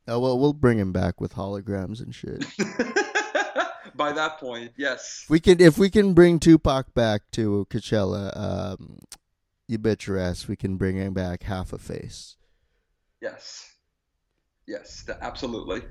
Oh 0.08 0.20
well, 0.20 0.38
we'll 0.38 0.54
bring 0.54 0.78
him 0.78 0.92
back 0.92 1.22
with 1.22 1.34
holograms 1.34 2.02
and 2.02 2.14
shit. 2.14 2.46
By 3.96 4.14
that 4.14 4.40
point, 4.40 4.72
yes. 4.78 5.22
If 5.26 5.30
we 5.30 5.40
can, 5.40 5.60
if 5.60 5.78
we 5.78 5.90
can 5.90 6.14
bring 6.14 6.40
Tupac 6.40 6.94
back 6.94 7.24
to 7.32 7.68
Coachella, 7.70 8.32
um, 8.36 9.00
you 9.68 9.78
bet 9.78 10.08
your 10.08 10.18
ass 10.18 10.48
we 10.48 10.56
can 10.56 10.78
bring 10.78 10.98
him 10.98 11.14
back 11.14 11.44
half 11.44 11.74
a 11.74 11.78
face. 11.78 12.36
Yes. 13.22 13.72
Yes, 14.68 15.06
absolutely. 15.22 15.82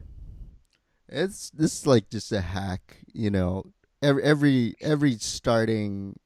It's 1.09 1.51
this 1.51 1.81
is 1.81 1.87
like 1.87 2.11
just 2.11 2.33
a 2.33 2.41
hack, 2.41 2.99
you 3.13 3.31
know. 3.31 3.73
Every 4.03 4.23
every 4.23 4.75
every 4.81 5.15
starting, 5.19 6.19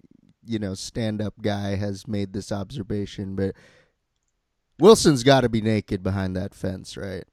you 0.46 0.58
know, 0.58 0.74
stand 0.74 1.20
up 1.20 1.34
guy 1.40 1.76
has 1.76 2.06
made 2.06 2.32
this 2.32 2.52
observation, 2.52 3.36
but 3.36 3.54
Wilson's 4.78 5.22
got 5.22 5.42
to 5.42 5.48
be 5.48 5.60
naked 5.60 6.02
behind 6.02 6.36
that 6.36 6.54
fence, 6.54 6.96
right? 6.96 7.24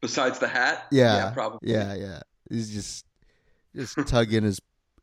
Besides 0.00 0.38
the 0.38 0.48
hat? 0.48 0.86
Yeah, 0.90 1.30
probably. 1.30 1.70
Yeah, 1.70 1.94
yeah. 1.94 2.20
He's 2.50 2.72
just 2.72 3.06
just 3.74 3.96
tugging 4.06 4.42
his 4.42 4.60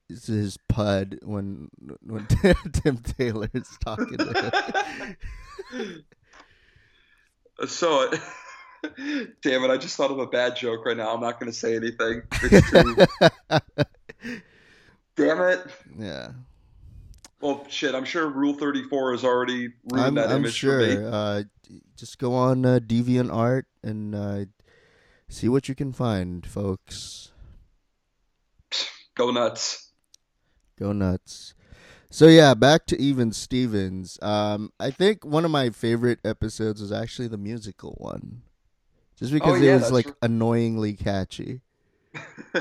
his 0.08 0.58
pud 0.68 1.20
when 1.24 1.70
when 2.02 2.26
Tim 2.74 2.98
Taylor 2.98 3.50
is 3.54 3.78
talking 3.84 4.18
to 4.18 5.16
him. 5.72 6.04
So, 7.68 8.10
damn 9.42 9.64
it, 9.64 9.70
I 9.70 9.78
just 9.78 9.98
thought 9.98 10.12
of 10.12 10.20
a 10.20 10.28
bad 10.28 10.56
joke 10.56 10.86
right 10.86 10.96
now. 10.96 11.14
I'm 11.14 11.22
not 11.22 11.40
going 11.40 11.52
to 11.52 11.58
say 11.58 11.76
anything. 11.76 12.22
Damn 15.16 15.42
it. 15.42 15.66
yeah, 15.98 16.30
Well, 17.42 17.66
shit, 17.70 17.96
I'm 17.96 18.06
sure 18.06 18.28
Rule 18.28 18.54
34 18.54 19.12
has 19.14 19.24
already 19.24 19.70
ruined 19.86 20.08
I'm, 20.08 20.16
that 20.16 20.30
I'm 20.30 20.38
image 20.38 20.60
for 20.60 20.78
me. 20.80 20.94
sure. 20.94 21.10
Uh, 21.12 21.44
just 21.96 22.18
go 22.20 22.34
on 22.34 22.66
uh, 22.66 22.80
DeviantArt 22.86 23.64
and 23.84 24.14
uh, 24.16 24.46
see 25.30 25.48
what 25.48 25.70
you 25.70 25.76
can 25.76 25.94
find, 25.94 26.46
folks. 26.46 27.32
Go 29.16 29.32
nuts. 29.32 29.92
Go 30.78 30.92
nuts. 30.92 31.54
So 32.10 32.28
yeah, 32.28 32.54
back 32.56 32.86
to 32.88 33.00
Even 33.00 33.32
Stevens. 33.32 34.18
Um, 34.22 34.72
I 34.80 34.90
think 34.92 35.24
one 35.24 35.46
of 35.46 35.52
my 35.52 35.70
favorite 35.70 36.20
episodes 36.26 36.82
was 36.82 36.92
actually 36.92 37.28
the 37.28 37.38
musical 37.38 37.96
one, 38.00 38.42
just 39.16 39.32
because 39.32 39.60
Oh, 39.60 39.64
yeah, 39.64 39.76
it 39.76 39.82
was 39.82 39.92
like 39.92 40.08
r- 40.08 40.16
annoyingly 40.24 40.94
catchy. 40.94 41.62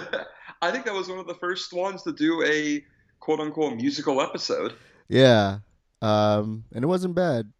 I 0.61 0.70
think 0.70 0.85
that 0.85 0.94
was 0.94 1.08
one 1.08 1.18
of 1.18 1.26
the 1.26 1.35
first 1.35 1.73
ones 1.73 2.02
to 2.02 2.12
do 2.12 2.42
a 2.44 2.85
quote 3.20 3.40
unquote 3.40 3.76
musical 3.76 4.20
episode. 4.20 4.75
Yeah, 5.08 5.58
um, 6.02 6.64
and 6.75 6.84
it 6.84 6.87
wasn't 6.87 7.14
bad. 7.14 7.52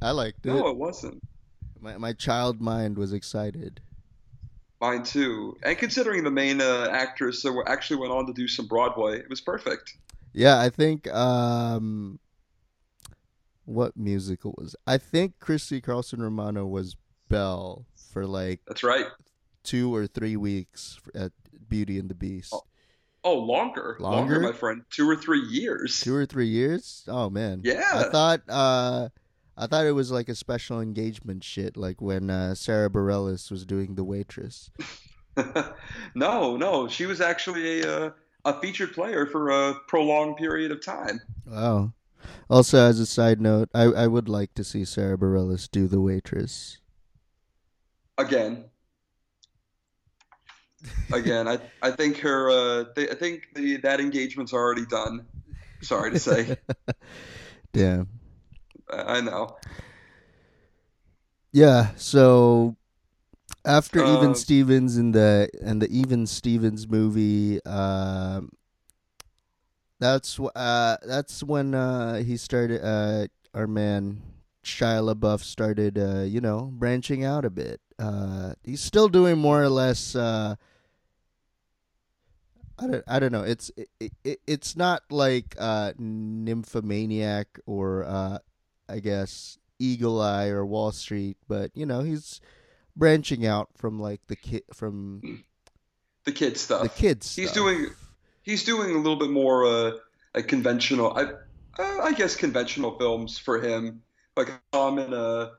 I 0.00 0.10
liked 0.10 0.44
it. 0.46 0.50
No, 0.50 0.68
it 0.68 0.76
wasn't. 0.76 1.22
My 1.80 1.96
my 1.98 2.12
child 2.12 2.60
mind 2.60 2.96
was 2.96 3.12
excited. 3.12 3.80
Mine 4.80 5.04
too. 5.04 5.56
And 5.62 5.78
considering 5.78 6.24
the 6.24 6.30
main 6.30 6.60
uh, 6.60 6.88
actress 6.90 7.44
uh, 7.44 7.52
actually 7.66 7.98
went 7.98 8.12
on 8.12 8.26
to 8.26 8.32
do 8.32 8.48
some 8.48 8.66
Broadway, 8.66 9.18
it 9.18 9.30
was 9.30 9.40
perfect. 9.40 9.96
Yeah, 10.32 10.58
I 10.58 10.70
think 10.70 11.08
um, 11.12 12.18
what 13.64 13.96
musical 13.96 14.54
was? 14.58 14.74
I 14.86 14.98
think 14.98 15.38
Christy 15.38 15.80
Carlson 15.80 16.20
Romano 16.20 16.66
was 16.66 16.96
Belle 17.28 17.86
for 18.12 18.26
like 18.26 18.60
That's 18.66 18.82
right. 18.82 19.06
two 19.62 19.94
or 19.94 20.06
three 20.06 20.36
weeks 20.36 20.98
at 21.14 21.32
Beauty 21.68 21.98
and 21.98 22.10
the 22.10 22.14
Beast. 22.14 22.52
Oh, 22.52 22.64
Oh, 23.24 23.38
longer. 23.38 23.96
Longer? 24.00 24.40
my 24.40 24.52
friend. 24.52 24.82
Two 24.90 25.08
or 25.08 25.16
three 25.16 25.42
years. 25.42 26.00
Two 26.00 26.14
or 26.14 26.26
three 26.26 26.48
years? 26.48 27.04
Oh 27.08 27.30
man. 27.30 27.60
Yeah. 27.64 27.90
I 27.94 28.04
thought 28.04 28.40
uh 28.48 29.08
I 29.56 29.66
thought 29.66 29.86
it 29.86 29.92
was 29.92 30.10
like 30.10 30.28
a 30.28 30.34
special 30.34 30.80
engagement 30.80 31.44
shit, 31.44 31.76
like 31.76 32.00
when 32.00 32.30
uh, 32.30 32.54
Sara 32.54 32.88
Bareilles 32.88 33.50
was 33.50 33.66
doing 33.66 33.94
the 33.94 34.04
waitress. 34.04 34.70
no, 36.14 36.56
no. 36.56 36.88
She 36.88 37.06
was 37.06 37.20
actually 37.20 37.82
a, 37.82 38.06
uh, 38.06 38.10
a 38.46 38.60
featured 38.60 38.94
player 38.94 39.26
for 39.26 39.50
a 39.50 39.74
prolonged 39.86 40.38
period 40.38 40.72
of 40.72 40.84
time. 40.84 41.20
Wow. 41.46 41.92
Also, 42.48 42.78
as 42.78 42.98
a 42.98 43.06
side 43.06 43.40
note, 43.40 43.68
I, 43.74 43.84
I 43.84 44.06
would 44.06 44.28
like 44.28 44.54
to 44.54 44.64
see 44.64 44.84
Sara 44.84 45.18
Bareilles 45.18 45.70
do 45.70 45.86
the 45.86 46.00
waitress. 46.00 46.78
Again. 48.16 48.64
Again, 51.12 51.46
I 51.48 51.58
I 51.80 51.90
think 51.92 52.18
her 52.18 52.50
uh, 52.50 52.84
they, 52.94 53.08
I 53.08 53.14
think 53.14 53.48
the 53.54 53.76
that 53.78 54.00
engagement's 54.00 54.52
already 54.52 54.86
done. 54.86 55.26
Sorry 55.82 56.10
to 56.10 56.18
say. 56.18 56.56
Damn. 57.72 58.08
I 58.90 59.18
I 59.18 59.20
know. 59.20 59.56
Yeah. 61.52 61.94
So 61.96 62.76
after 63.64 64.00
Even 64.00 64.30
Uh, 64.30 64.34
Stevens 64.34 64.96
and 64.96 65.14
the 65.14 65.48
and 65.62 65.80
the 65.82 65.88
Even 65.90 66.26
Stevens 66.26 66.88
movie, 66.88 67.62
um, 67.64 68.50
that's 70.00 70.38
uh 70.40 70.96
that's 71.06 71.42
when 71.42 71.74
uh 71.74 72.16
he 72.22 72.36
started 72.36 72.82
uh 72.84 73.26
our 73.54 73.68
man 73.68 74.20
Shia 74.64 75.14
LaBeouf 75.14 75.40
started 75.40 75.98
uh 75.98 76.22
you 76.22 76.40
know 76.40 76.70
branching 76.72 77.24
out 77.24 77.44
a 77.44 77.50
bit. 77.50 77.80
Uh, 77.98 78.54
he's 78.64 78.80
still 78.80 79.08
doing 79.08 79.38
more 79.38 79.62
or 79.62 79.68
less. 79.68 80.16
Uh, 80.16 80.56
I 82.82 82.86
don't, 82.86 83.04
I 83.06 83.18
don't 83.20 83.32
know. 83.32 83.42
It's 83.42 83.70
it, 83.76 84.12
it, 84.24 84.40
it's 84.46 84.76
not 84.76 85.02
like 85.10 85.54
uh, 85.58 85.92
Nymphomaniac 85.98 87.60
or 87.66 88.04
uh, 88.04 88.38
I 88.88 88.98
guess 88.98 89.58
Eagle 89.78 90.20
Eye 90.20 90.48
or 90.48 90.66
Wall 90.66 90.90
Street, 90.92 91.36
but 91.48 91.70
you 91.74 91.86
know 91.86 92.00
he's 92.00 92.40
branching 92.96 93.46
out 93.46 93.68
from 93.76 94.00
like 94.00 94.20
the 94.26 94.36
kid 94.36 94.62
from 94.72 95.44
the 96.24 96.32
kid 96.32 96.56
stuff. 96.56 96.82
the 96.82 96.88
kids. 96.88 97.36
He's 97.36 97.52
doing 97.52 97.90
he's 98.42 98.64
doing 98.64 98.94
a 98.94 98.98
little 98.98 99.18
bit 99.18 99.30
more 99.30 99.64
uh, 99.64 99.92
like 100.34 100.48
conventional. 100.48 101.16
I 101.16 101.24
uh, 101.78 102.00
I 102.02 102.12
guess 102.12 102.36
conventional 102.36 102.98
films 102.98 103.38
for 103.38 103.60
him. 103.60 104.02
Like 104.36 104.50
I 104.50 104.58
saw 104.72 104.88
him 104.88 104.98
in 104.98 105.14
uh, 105.14 105.50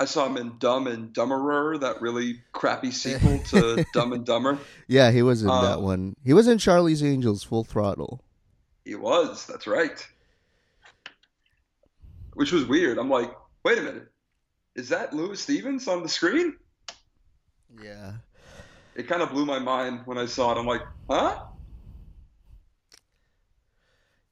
I 0.00 0.04
saw 0.04 0.26
him 0.26 0.36
in 0.36 0.58
Dumb 0.58 0.86
and 0.88 1.12
Dumberer, 1.14 1.78
that 1.80 2.00
really 2.02 2.40
crappy 2.52 2.90
sequel 2.92 3.38
to 3.50 3.84
Dumb 3.94 4.12
and 4.12 4.24
Dumber. 4.26 4.58
Yeah, 4.88 5.10
he 5.12 5.22
was 5.22 5.42
in 5.42 5.50
Um, 5.50 5.64
that 5.64 5.80
one. 5.80 6.14
He 6.24 6.32
was 6.32 6.48
in 6.48 6.58
Charlie's 6.58 7.02
Angels 7.04 7.44
Full 7.44 7.62
Throttle. 7.64 8.20
He 8.84 8.94
was. 8.96 9.46
That's 9.46 9.66
right. 9.68 10.04
Which 12.34 12.50
was 12.50 12.64
weird. 12.66 12.98
I'm 12.98 13.10
like, 13.10 13.30
wait 13.64 13.78
a 13.78 13.82
minute, 13.82 14.08
is 14.74 14.88
that 14.88 15.12
Louis 15.12 15.38
Stevens 15.40 15.86
on 15.86 16.02
the 16.02 16.08
screen? 16.08 16.56
Yeah. 17.82 18.14
It 18.96 19.06
kind 19.06 19.22
of 19.22 19.30
blew 19.30 19.46
my 19.46 19.58
mind 19.58 20.00
when 20.06 20.18
I 20.18 20.26
saw 20.26 20.52
it. 20.52 20.58
I'm 20.58 20.66
like, 20.66 20.82
huh? 21.08 21.44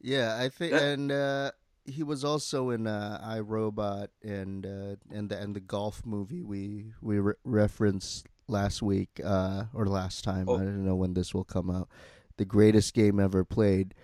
Yeah, 0.01 0.37
I 0.39 0.49
think, 0.49 0.73
That- 0.73 0.83
and 0.83 1.13
uh, 1.13 1.51
he 1.91 2.03
was 2.03 2.25
also 2.25 2.71
in 2.71 2.87
uh, 2.87 3.21
I 3.23 3.41
Robot 3.41 4.11
and 4.23 4.65
uh, 4.65 4.97
and 5.11 5.29
the 5.29 5.39
and 5.39 5.55
the 5.55 5.61
golf 5.61 6.03
movie 6.05 6.43
we 6.43 6.93
we 7.01 7.19
re- 7.19 7.35
referenced 7.45 8.27
last 8.49 8.83
week 8.83 9.21
uh, 9.25 9.65
or 9.75 9.87
last 9.87 10.25
time. 10.25 10.49
Oh. 10.49 10.57
I 10.57 10.61
don't 10.61 10.85
know 10.85 10.97
when 10.97 11.15
this 11.15 11.35
will 11.35 11.45
come 11.45 11.71
out. 11.71 11.89
The 12.37 12.45
greatest 12.45 12.95
game 12.95 13.21
ever 13.21 13.45
played, 13.45 13.95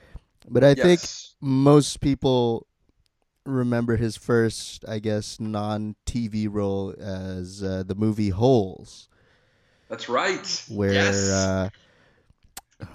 but 0.49 0.62
I 0.62 0.75
think 0.75 1.00
most 1.40 2.00
people 2.00 2.66
remember 3.47 3.97
his 3.97 4.16
first, 4.16 4.85
I 4.87 4.99
guess, 4.99 5.40
non-TV 5.40 6.49
role 6.50 6.95
as 6.99 7.62
uh, 7.62 7.85
the 7.87 7.95
movie 7.95 8.31
Holes. 8.31 9.09
That's 9.88 10.09
right. 10.09 10.64
where 10.69 10.93
yes. 10.93 11.71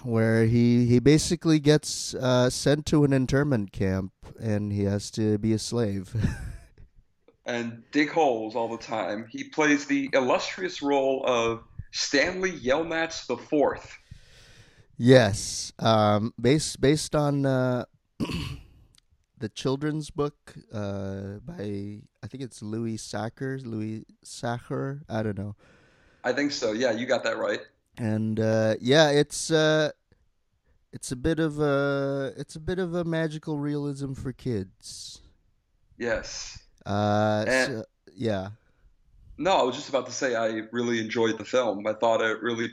Where 0.04 0.46
he 0.46 0.86
he 0.86 1.00
basically 1.00 1.60
gets 1.60 2.14
uh, 2.14 2.50
sent 2.50 2.86
to 2.88 3.04
an 3.04 3.14
internment 3.14 3.72
camp 3.72 4.14
and 4.40 4.72
he 4.72 4.84
has 4.84 5.10
to 5.12 5.38
be 5.38 5.54
a 5.54 5.60
slave. 5.60 6.14
and 7.46 7.84
dig 7.92 8.10
holes 8.10 8.56
all 8.56 8.68
the 8.70 8.84
time. 8.84 9.26
He 9.30 9.46
plays 9.46 9.86
the 9.86 10.10
illustrious 10.14 10.82
role 10.82 11.24
of 11.26 11.64
Stanley 11.92 12.52
Yelnats 12.52 13.26
the 13.26 13.38
Fourth. 13.38 13.98
yes, 14.98 15.74
um, 15.80 16.34
based 16.40 16.80
based 16.80 17.16
on 17.16 17.46
uh, 17.46 17.86
the 19.40 19.50
children's 19.50 20.10
book 20.10 20.36
uh, 20.74 21.40
by 21.44 22.02
I 22.24 22.28
think 22.28 22.44
it's 22.44 22.62
Louis 22.62 22.98
Sachar, 22.98 23.66
Louis 23.66 24.06
Sachar. 24.24 25.02
I 25.10 25.24
don't 25.24 25.38
know. 25.38 25.56
I 26.24 26.34
think 26.34 26.52
so. 26.52 26.72
Yeah, 26.72 26.92
you 26.92 27.08
got 27.08 27.24
that 27.24 27.38
right. 27.38 27.62
And 27.98 28.40
uh, 28.40 28.76
yeah, 28.80 29.10
it's 29.10 29.52
uh, 29.52 29.92
it's 30.94 31.12
a 31.12 31.16
bit 31.16 31.40
of 31.40 31.60
a 31.60 32.34
it's 32.38 32.56
a 32.56 32.60
bit 32.60 32.80
of 32.80 32.94
a 32.96 33.04
magical 33.04 33.58
realism 33.58 34.14
for 34.14 34.32
kids. 34.34 35.22
Yes. 35.98 36.58
Uh, 36.86 37.46
so- 37.46 37.86
yeah, 38.14 38.50
No, 39.38 39.52
I 39.52 39.64
was 39.64 39.76
just 39.76 39.90
about 39.90 40.06
to 40.08 40.12
say 40.12 40.36
I 40.36 40.64
really 40.72 41.00
enjoyed 41.00 41.38
the 41.38 41.46
film. 41.46 41.88
I 41.88 41.94
thought 41.94 42.22
it 42.22 42.42
really, 42.42 42.70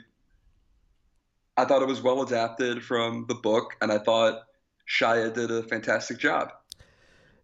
I 1.57 1.65
thought 1.65 1.81
it 1.81 1.87
was 1.87 2.01
well 2.01 2.21
adapted 2.21 2.83
from 2.83 3.25
the 3.27 3.35
book, 3.35 3.75
and 3.81 3.91
I 3.91 3.97
thought 3.99 4.41
Shia 4.87 5.33
did 5.33 5.49
a 5.51 5.63
fantastic 5.63 6.17
job. 6.19 6.51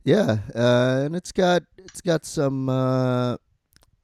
yeah, 0.04 0.38
uh, 0.54 1.04
and 1.06 1.16
it's 1.16 1.32
got 1.32 1.64
it's 1.78 2.02
got 2.02 2.26
some 2.26 2.68
uh, 2.70 3.38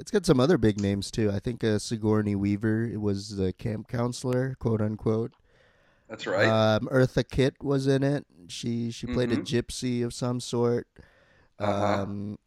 it's 0.02 0.12
got 0.12 0.26
some 0.26 0.40
other 0.40 0.58
big 0.58 0.82
names 0.82 1.10
too. 1.12 1.32
I 1.32 1.40
think 1.40 1.64
uh, 1.64 1.80
Sigourney 1.80 2.36
Weaver 2.36 2.92
was 3.00 3.38
the 3.38 3.54
camp 3.54 3.88
counselor, 3.88 4.56
quote 4.60 4.82
unquote. 4.82 5.32
That's 6.10 6.28
right. 6.28 6.48
Um, 6.48 6.90
Eartha 6.92 7.24
Kitt 7.30 7.64
was 7.64 7.88
in 7.88 8.04
it. 8.04 8.26
She 8.48 8.92
she 8.92 9.08
played 9.08 9.32
a 9.32 9.38
Mhm. 9.38 9.46
gypsy 9.46 10.04
of 10.04 10.14
some 10.14 10.42
sort. 10.42 10.88
Uh-huh. 11.60 12.04
Um, 12.04 12.38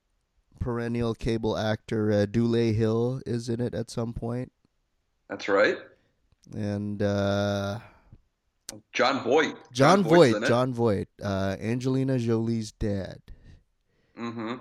perennial 0.60 1.14
cable 1.14 1.56
actor 1.56 2.10
uh, 2.12 2.26
Dule 2.26 2.72
Hill 2.74 3.20
is 3.26 3.48
in 3.48 3.60
it 3.60 3.74
at 3.74 3.90
some 3.90 4.12
point, 4.12 4.50
That's 5.28 5.46
right. 5.48 5.78
and 6.54 7.00
uh, 7.02 7.78
Jon 8.92 9.22
Voight. 9.22 9.56
Jon 9.72 10.02
Voight's 10.02 10.38
Voight. 10.38 10.48
Jon 10.48 10.72
Voight, 10.74 11.08
uh, 11.22 11.56
Angelina 11.60 12.18
Jolie's 12.18 12.72
dad. 12.72 13.20
hmm 14.16 14.54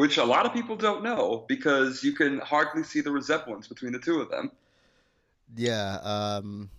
Which 0.00 0.16
a 0.16 0.24
lot 0.24 0.46
of 0.46 0.54
people 0.54 0.76
don't 0.76 1.02
know 1.02 1.44
because 1.46 2.02
you 2.02 2.12
can 2.14 2.38
hardly 2.38 2.84
see 2.84 3.02
the 3.02 3.10
resemblance 3.10 3.68
between 3.68 3.92
the 3.92 3.98
two 3.98 4.22
of 4.22 4.30
them. 4.30 4.50
Yeah. 5.54 5.98
Um, 6.02 6.70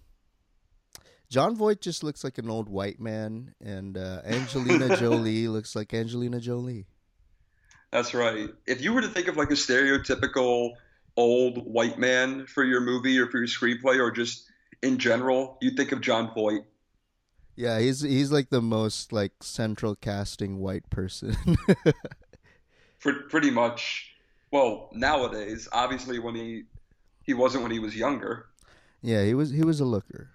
Jon 1.29 1.55
Voight 1.55 1.81
just 1.81 2.03
looks 2.03 2.23
like 2.23 2.39
an 2.39 2.49
old 2.49 2.67
white 2.67 2.99
man, 2.99 3.53
and 3.63 3.95
uh, 3.95 4.21
Angelina 4.25 4.97
Jolie 4.99 5.47
looks 5.47 5.75
like 5.75 5.93
Angelina 5.93 6.39
Jolie. 6.39 6.87
That's 7.91 8.15
right. 8.15 8.49
If 8.65 8.81
you 8.81 8.91
were 8.91 9.01
to 9.01 9.07
think 9.07 9.27
of 9.27 9.37
like 9.37 9.51
a 9.51 9.53
stereotypical 9.53 10.71
old 11.15 11.63
white 11.63 11.99
man 11.99 12.47
for 12.47 12.63
your 12.63 12.81
movie 12.81 13.19
or 13.19 13.27
for 13.27 13.37
your 13.37 13.45
screenplay 13.45 13.99
or 13.99 14.09
just 14.09 14.49
in 14.81 14.97
general, 14.97 15.59
you'd 15.61 15.77
think 15.77 15.91
of 15.91 16.01
Jon 16.01 16.33
Voight. 16.33 16.63
Yeah, 17.55 17.79
he's 17.79 18.01
he's 18.01 18.31
like 18.31 18.49
the 18.49 18.63
most 18.63 19.13
like 19.13 19.43
central 19.43 19.93
casting 19.93 20.57
white 20.57 20.89
person. 20.89 21.37
Pre- 23.01 23.23
pretty 23.29 23.51
much. 23.51 24.07
Well, 24.51 24.89
nowadays, 24.93 25.67
obviously, 25.71 26.19
when 26.19 26.35
he 26.35 26.63
he 27.23 27.33
wasn't 27.33 27.63
when 27.63 27.71
he 27.71 27.79
was 27.79 27.95
younger. 27.95 28.47
yeah, 29.01 29.23
he 29.23 29.33
was 29.33 29.49
he 29.49 29.63
was 29.63 29.79
a 29.79 29.85
looker. 29.85 30.29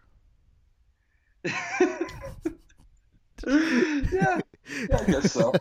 yeah, 1.45 1.53
yeah, 3.47 4.41
I 4.99 5.05
guess 5.07 5.33
so. 5.33 5.53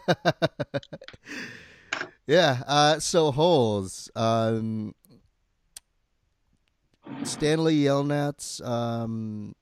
yeah. 2.27 2.63
Uh, 2.65 2.99
so 2.99 3.31
holes. 3.31 4.09
Um, 4.15 4.95
Stanley 7.23 7.77
Yelnats. 7.77 8.65
Um, 8.65 9.53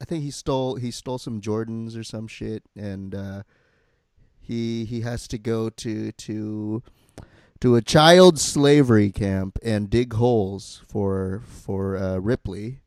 I 0.00 0.04
think 0.04 0.24
he 0.24 0.30
stole 0.30 0.76
he 0.76 0.90
stole 0.90 1.18
some 1.18 1.40
Jordans 1.40 1.96
or 1.96 2.02
some 2.02 2.26
shit, 2.26 2.62
and 2.76 3.14
uh, 3.14 3.42
he 4.48 4.84
he 4.84 5.02
has 5.02 5.28
to 5.28 5.38
go 5.38 5.70
to 5.70 6.10
to 6.12 6.82
to 7.60 7.76
a 7.76 7.82
child 7.82 8.40
slavery 8.40 9.10
camp 9.10 9.58
and 9.62 9.90
dig 9.90 10.14
holes 10.14 10.82
for 10.88 11.42
for 11.46 11.96
uh, 11.96 12.16
Ripley. 12.16 12.80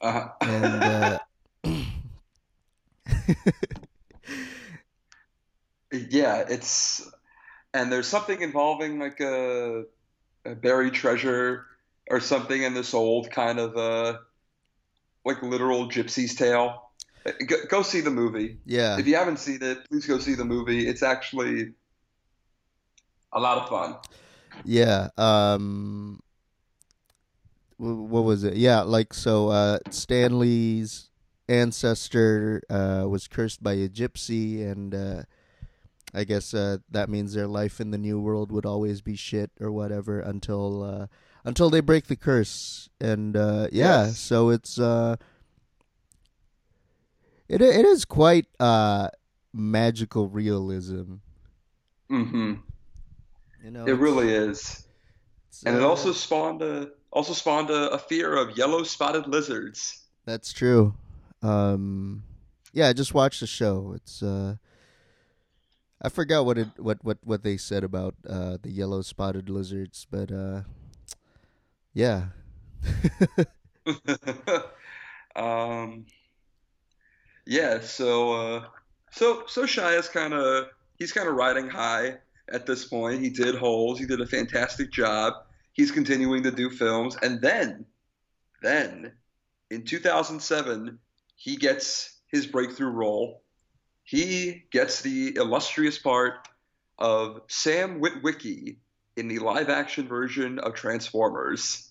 Uh-huh. 0.00 0.28
And 0.40 0.84
uh, 0.84 1.18
Yeah, 5.92 6.44
it's 6.48 7.06
and 7.74 7.92
there's 7.92 8.06
something 8.06 8.40
involving 8.40 8.98
like 8.98 9.20
a, 9.20 9.84
a 10.44 10.54
buried 10.54 10.94
treasure 10.94 11.66
or 12.10 12.20
something 12.20 12.62
in 12.62 12.72
this 12.74 12.94
old 12.94 13.30
kind 13.30 13.58
of 13.58 13.76
uh 13.76 14.18
like 15.24 15.42
literal 15.42 15.88
gypsy's 15.88 16.34
tale. 16.34 16.90
Go, 17.46 17.56
go 17.68 17.82
see 17.82 18.00
the 18.00 18.10
movie. 18.10 18.58
yeah, 18.64 18.98
If 18.98 19.06
you 19.06 19.14
haven't 19.16 19.38
seen 19.38 19.62
it, 19.62 19.88
please 19.88 20.06
go 20.06 20.18
see 20.18 20.34
the 20.34 20.44
movie. 20.44 20.86
It's 20.86 21.02
actually 21.02 21.74
a 23.32 23.40
lot 23.40 23.58
of 23.58 23.68
fun. 23.68 23.96
Yeah. 24.64 25.08
Um. 25.16 26.20
What 27.78 28.22
was 28.22 28.44
it? 28.44 28.54
Yeah, 28.54 28.82
like 28.82 29.12
so. 29.12 29.48
Uh, 29.48 29.78
Stanley's 29.90 31.10
ancestor 31.48 32.62
uh, 32.70 33.06
was 33.08 33.26
cursed 33.26 33.62
by 33.62 33.72
a 33.74 33.88
gypsy, 33.88 34.64
and 34.70 34.94
uh, 34.94 35.22
I 36.14 36.24
guess 36.24 36.54
uh, 36.54 36.78
that 36.90 37.08
means 37.08 37.34
their 37.34 37.48
life 37.48 37.80
in 37.80 37.90
the 37.90 37.98
new 37.98 38.20
world 38.20 38.52
would 38.52 38.66
always 38.66 39.00
be 39.00 39.16
shit 39.16 39.50
or 39.60 39.72
whatever 39.72 40.20
until 40.20 40.82
uh, 40.84 41.06
until 41.44 41.70
they 41.70 41.80
break 41.80 42.06
the 42.06 42.16
curse. 42.16 42.88
And 43.00 43.36
uh, 43.36 43.68
yeah, 43.72 44.06
Yes. 44.06 44.18
so 44.18 44.50
it's 44.50 44.78
uh, 44.78 45.16
it 47.52 47.60
it 47.60 47.84
is 47.84 48.04
quite 48.04 48.46
uh 48.58 49.08
magical 49.52 50.28
realism. 50.28 51.16
hmm 52.08 52.54
You 53.64 53.70
know, 53.70 53.86
It 53.86 53.98
really 53.98 54.30
is. 54.32 54.86
And 55.64 55.76
it 55.76 55.82
uh, 55.82 55.88
also 55.88 56.12
spawned 56.12 56.62
a 56.62 56.90
also 57.12 57.32
spawned 57.34 57.70
a, 57.70 57.90
a 57.90 57.98
fear 57.98 58.34
of 58.34 58.56
yellow 58.56 58.82
spotted 58.82 59.28
lizards. 59.28 60.02
That's 60.24 60.52
true. 60.52 60.94
Um, 61.42 62.24
yeah, 62.72 62.88
I 62.88 62.92
just 62.92 63.14
watched 63.14 63.40
the 63.40 63.46
show. 63.46 63.92
It's 63.94 64.22
uh, 64.22 64.56
I 66.00 66.08
forgot 66.08 66.46
what 66.46 66.58
it 66.58 66.68
what 66.78 67.04
what 67.04 67.18
what 67.22 67.42
they 67.42 67.56
said 67.56 67.84
about 67.84 68.14
uh 68.28 68.56
the 68.62 68.70
yellow 68.70 69.02
spotted 69.02 69.48
lizards, 69.50 70.06
but 70.10 70.32
uh, 70.32 70.62
yeah, 71.92 72.28
um, 75.36 76.06
yeah, 77.46 77.80
so 77.80 78.32
uh, 78.32 78.64
so 79.10 79.44
so 79.46 79.64
is 79.64 80.08
kind 80.08 80.32
of 80.32 80.66
he's 80.98 81.12
kind 81.12 81.28
of 81.28 81.34
riding 81.34 81.68
high 81.68 82.18
at 82.50 82.66
this 82.66 82.84
point. 82.84 83.20
He 83.20 83.30
did 83.30 83.54
holes. 83.54 83.98
He 83.98 84.06
did 84.06 84.20
a 84.20 84.26
fantastic 84.26 84.90
job. 84.90 85.34
he's 85.72 85.90
continuing 85.90 86.42
to 86.42 86.50
do 86.50 86.68
films, 86.68 87.16
and 87.22 87.40
then, 87.40 87.86
then, 88.62 89.12
in 89.70 89.84
2007, 89.84 90.98
he 91.34 91.56
gets 91.56 92.20
his 92.26 92.46
breakthrough 92.46 92.90
role. 92.90 93.42
He 94.04 94.64
gets 94.70 95.00
the 95.00 95.36
illustrious 95.36 95.98
part 95.98 96.48
of 96.98 97.40
Sam 97.48 98.00
Witwicky 98.00 98.76
in 99.16 99.28
the 99.28 99.38
live-action 99.38 100.08
version 100.08 100.58
of 100.58 100.74
Transformers. 100.74 101.88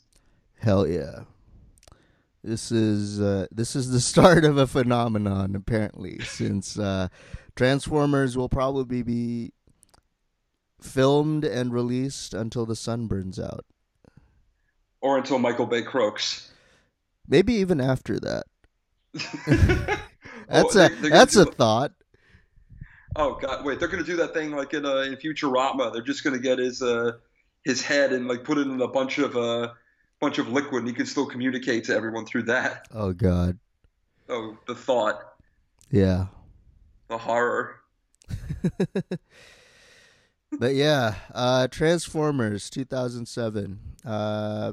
Hell 0.59 0.87
yeah. 0.87 1.21
This 2.43 2.71
is 2.71 3.21
uh, 3.21 3.47
this 3.51 3.75
is 3.75 3.91
the 3.91 3.99
start 4.11 4.45
of 4.45 4.57
a 4.57 4.67
phenomenon, 4.67 5.55
apparently, 5.55 6.19
since 6.19 6.77
uh, 6.77 7.07
Transformers 7.55 8.35
will 8.35 8.49
probably 8.49 9.03
be 9.03 9.53
filmed 10.81 11.45
and 11.45 11.71
released 11.71 12.33
until 12.33 12.65
the 12.65 12.75
sun 12.75 13.07
burns 13.07 13.39
out, 13.39 13.65
or 15.01 15.17
until 15.17 15.37
Michael 15.37 15.67
Bay 15.67 15.83
croaks. 15.83 16.51
Maybe 17.27 17.53
even 17.53 17.79
after 17.79 18.19
that. 18.19 18.43
that's 20.47 20.75
a 20.75 20.89
that's 21.01 21.35
a 21.35 21.45
thought. 21.45 21.91
Oh 23.15 23.35
God! 23.35 23.63
Wait, 23.65 23.79
they're 23.79 23.87
gonna 23.87 24.03
do 24.03 24.15
that 24.17 24.33
thing 24.33 24.51
like 24.51 24.73
in 24.73 24.85
uh, 24.85 24.97
in 24.97 25.15
Futurama. 25.15 25.93
They're 25.93 26.01
just 26.01 26.23
gonna 26.23 26.39
get 26.39 26.57
his 26.57 26.81
uh, 26.81 27.13
his 27.63 27.81
head 27.81 28.13
and 28.13 28.27
like 28.27 28.43
put 28.43 28.57
it 28.57 28.67
in 28.67 28.81
a 28.81 28.87
bunch 28.87 29.19
of 29.19 29.35
uh, 29.37 29.73
bunch 30.21 30.37
of 30.37 30.47
liquid, 30.49 30.83
and 30.83 30.87
he 30.87 30.93
can 30.93 31.05
still 31.05 31.25
communicate 31.25 31.83
to 31.85 31.95
everyone 31.95 32.25
through 32.25 32.43
that. 32.43 32.87
Oh 32.93 33.11
God! 33.11 33.59
Oh, 34.29 34.57
the 34.67 34.75
thought. 34.75 35.33
Yeah. 35.89 36.27
The 37.09 37.17
horror. 37.17 37.75
but 40.57 40.73
yeah, 40.73 41.15
uh, 41.33 41.67
Transformers 41.67 42.69
2007. 42.69 43.79
Uh, 44.05 44.71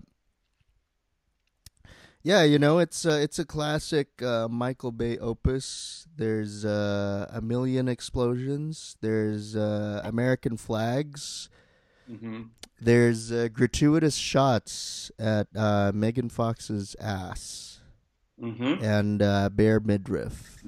yeah, 2.23 2.45
you 2.45 2.59
know 2.59 2.79
it's 2.79 3.05
uh, 3.07 3.19
it's 3.21 3.39
a 3.39 3.45
classic 3.45 4.23
uh, 4.23 4.49
Michael 4.49 4.93
Bay 4.93 5.19
opus. 5.19 6.07
There's 6.17 6.65
uh, 6.65 7.27
a 7.31 7.41
million 7.41 7.89
explosions. 7.89 8.97
There's 9.01 9.57
uh, 9.57 10.03
American 10.05 10.57
flags. 10.57 11.49
Mm-hmm. 12.11 12.43
There's 12.81 13.33
uh, 13.33 13.49
gratuitous 13.53 14.15
shots 14.17 15.11
at 15.19 15.49
uh, 15.55 15.93
Megan 15.95 16.29
Fox's 16.29 16.97
ass 17.01 17.81
mm-hmm. 18.41 18.83
and 18.85 19.57
bare 19.57 19.81
midriff. 19.81 20.63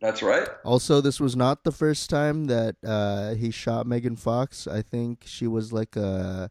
That's 0.00 0.22
right. 0.22 0.48
Also, 0.64 1.00
this 1.00 1.20
was 1.20 1.36
not 1.36 1.64
the 1.64 1.72
first 1.72 2.10
time 2.10 2.46
that 2.46 3.36
he 3.38 3.50
shot 3.50 3.86
Megan 3.86 4.16
Fox. 4.16 4.66
I 4.66 4.82
think 4.82 5.24
she 5.26 5.46
was 5.46 5.72
like 5.72 5.96
a 5.96 6.50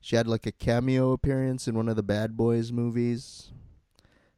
she 0.00 0.16
had 0.16 0.26
like 0.26 0.46
a 0.46 0.52
cameo 0.52 1.12
appearance 1.12 1.68
in 1.68 1.74
one 1.74 1.88
of 1.88 1.96
the 1.96 2.02
Bad 2.02 2.36
Boys 2.36 2.72
movies. 2.72 3.50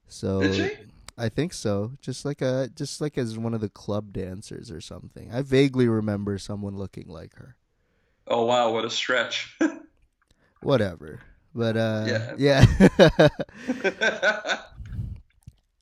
So 0.07 0.41
Did 0.41 0.55
she? 0.55 0.77
I 1.17 1.29
think 1.29 1.53
so. 1.53 1.93
Just 2.01 2.25
like 2.25 2.41
a 2.41 2.71
just 2.75 3.01
like 3.01 3.19
as 3.19 3.39
one 3.39 3.55
of 3.55 3.61
the 3.61 3.69
club 3.69 4.13
dancers 4.13 4.71
or 4.71 4.81
something. 4.81 5.31
I 5.33 5.43
vaguely 5.43 5.87
remember 5.87 6.39
someone 6.39 6.77
looking 6.77 7.09
like 7.09 7.37
her. 7.37 7.57
Oh 8.27 8.45
wow, 8.47 8.73
what 8.73 8.85
a 8.85 8.91
stretch. 8.91 9.57
Whatever. 10.63 11.21
But 11.55 11.77
uh 11.77 12.35
yeah. 12.39 12.67
yeah. 12.79 13.29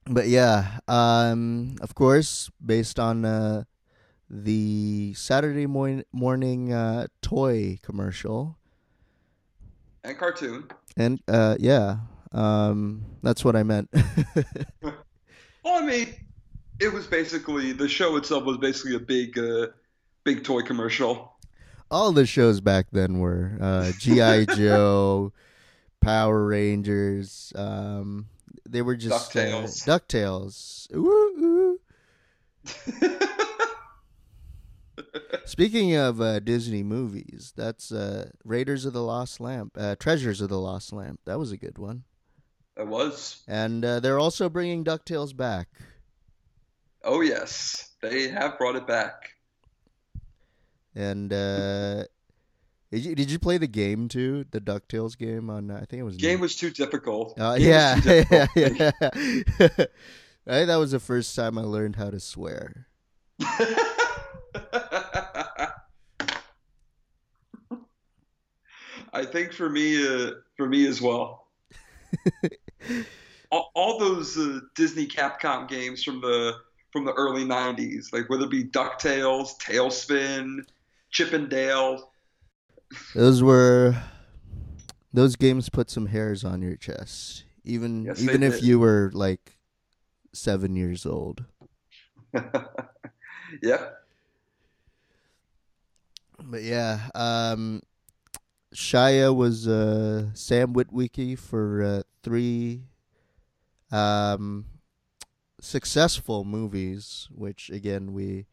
but 0.06 0.28
yeah, 0.28 0.78
um 0.88 1.76
of 1.80 1.94
course, 1.94 2.50
based 2.64 2.98
on 2.98 3.24
uh 3.24 3.64
the 4.30 5.14
Saturday 5.14 5.66
mo- 5.66 6.02
morning 6.12 6.72
uh, 6.72 7.06
toy 7.22 7.78
commercial 7.82 8.58
and 10.04 10.18
cartoon. 10.18 10.68
And 10.96 11.20
uh, 11.28 11.56
yeah, 11.58 11.98
um, 12.32 13.04
that's 13.22 13.44
what 13.44 13.56
I 13.56 13.62
meant. 13.62 13.88
well, 14.82 14.94
I 15.66 15.84
mean, 15.84 16.14
it 16.80 16.92
was 16.92 17.06
basically 17.06 17.72
the 17.72 17.88
show 17.88 18.16
itself 18.16 18.44
was 18.44 18.58
basically 18.58 18.96
a 18.96 19.00
big, 19.00 19.38
uh, 19.38 19.68
big 20.24 20.44
toy 20.44 20.62
commercial. 20.62 21.36
All 21.90 22.12
the 22.12 22.26
shows 22.26 22.60
back 22.60 22.86
then 22.92 23.18
were 23.18 23.56
uh, 23.60 23.92
GI 23.98 24.46
Joe, 24.56 25.32
Power 26.00 26.46
Rangers. 26.46 27.52
Um, 27.56 28.26
they 28.68 28.82
were 28.82 28.96
just 28.96 29.32
Ducktales. 29.32 29.88
Uh, 29.88 29.98
Ducktales. 29.98 30.94
Ooh, 30.94 31.80
ooh. 31.80 31.80
Speaking 35.44 35.96
of 35.96 36.20
uh, 36.20 36.40
Disney 36.40 36.82
movies, 36.82 37.52
that's 37.56 37.90
uh, 37.90 38.30
Raiders 38.44 38.84
of 38.84 38.92
the 38.92 39.02
Lost 39.02 39.40
Lamp, 39.40 39.72
uh, 39.78 39.96
Treasures 39.96 40.40
of 40.40 40.50
the 40.50 40.58
Lost 40.58 40.92
Lamp. 40.92 41.20
That 41.24 41.38
was 41.38 41.52
a 41.52 41.56
good 41.56 41.78
one. 41.78 42.04
It 42.76 42.86
was. 42.86 43.42
And 43.48 43.84
uh, 43.84 44.00
they're 44.00 44.18
also 44.18 44.48
bringing 44.48 44.84
Ducktales 44.84 45.36
back. 45.36 45.68
Oh 47.02 47.20
yes, 47.22 47.92
they 48.02 48.28
have 48.28 48.58
brought 48.58 48.76
it 48.76 48.86
back. 48.86 49.32
And 50.94 51.32
uh, 51.32 52.04
did 52.90 53.04
you 53.04 53.14
did 53.14 53.30
you 53.30 53.38
play 53.38 53.58
the 53.58 53.66
game 53.66 54.08
too? 54.08 54.46
The 54.50 54.60
Ducktales 54.60 55.16
game 55.16 55.50
on 55.50 55.70
I 55.70 55.80
think 55.80 56.00
it 56.00 56.04
was. 56.04 56.16
Game 56.16 56.40
was 56.40 56.56
too 56.56 56.70
difficult. 56.70 57.38
Uh, 57.38 57.56
yeah, 57.58 57.94
was 57.96 58.04
too 58.04 58.10
difficult. 58.24 58.50
yeah, 58.56 58.74
yeah. 59.60 59.70
I 60.48 60.52
think 60.52 60.68
that 60.68 60.76
was 60.76 60.92
the 60.92 61.00
first 61.00 61.36
time 61.36 61.58
I 61.58 61.62
learned 61.62 61.96
how 61.96 62.08
to 62.08 62.18
swear. 62.18 62.86
I 69.12 69.24
think 69.24 69.52
for 69.52 69.68
me, 69.68 70.06
uh, 70.06 70.32
for 70.56 70.66
me 70.66 70.86
as 70.86 71.02
well. 71.02 71.48
all, 73.50 73.70
all, 73.74 73.98
those 73.98 74.38
uh, 74.38 74.60
Disney 74.74 75.06
Capcom 75.06 75.68
games 75.68 76.02
from 76.02 76.22
the 76.22 76.54
from 76.92 77.04
the 77.04 77.12
early 77.12 77.44
'90s, 77.44 78.12
like 78.12 78.30
whether 78.30 78.44
it 78.44 78.50
be 78.50 78.64
Ducktales, 78.64 79.58
TaleSpin, 79.58 80.60
Chip 81.18 81.32
'n 81.32 81.48
Dale. 81.48 82.12
Those 83.12 83.42
were 83.42 84.00
those 85.12 85.34
games 85.34 85.68
put 85.68 85.90
some 85.90 86.06
hairs 86.06 86.44
on 86.44 86.62
your 86.62 86.76
chest, 86.76 87.42
even 87.64 88.04
Yes, 88.04 88.22
even 88.22 88.44
if 88.44 88.60
did. 88.60 88.62
you 88.62 88.78
were 88.78 89.10
like 89.12 89.58
seven 90.32 90.76
years 90.76 91.04
old. 91.04 91.44
yeah, 93.62 93.88
But 96.40 96.62
yeah, 96.62 97.08
um, 97.16 97.82
Shia 98.72 99.34
was 99.34 99.66
uh, 99.66 100.32
Sam 100.34 100.72
Witwicky 100.72 101.36
for 101.36 101.82
uh, 101.82 102.02
three 102.22 102.84
um, 103.90 104.66
successful 105.60 106.44
movies, 106.44 107.28
which 107.34 107.70
again 107.70 108.12
we 108.12 108.46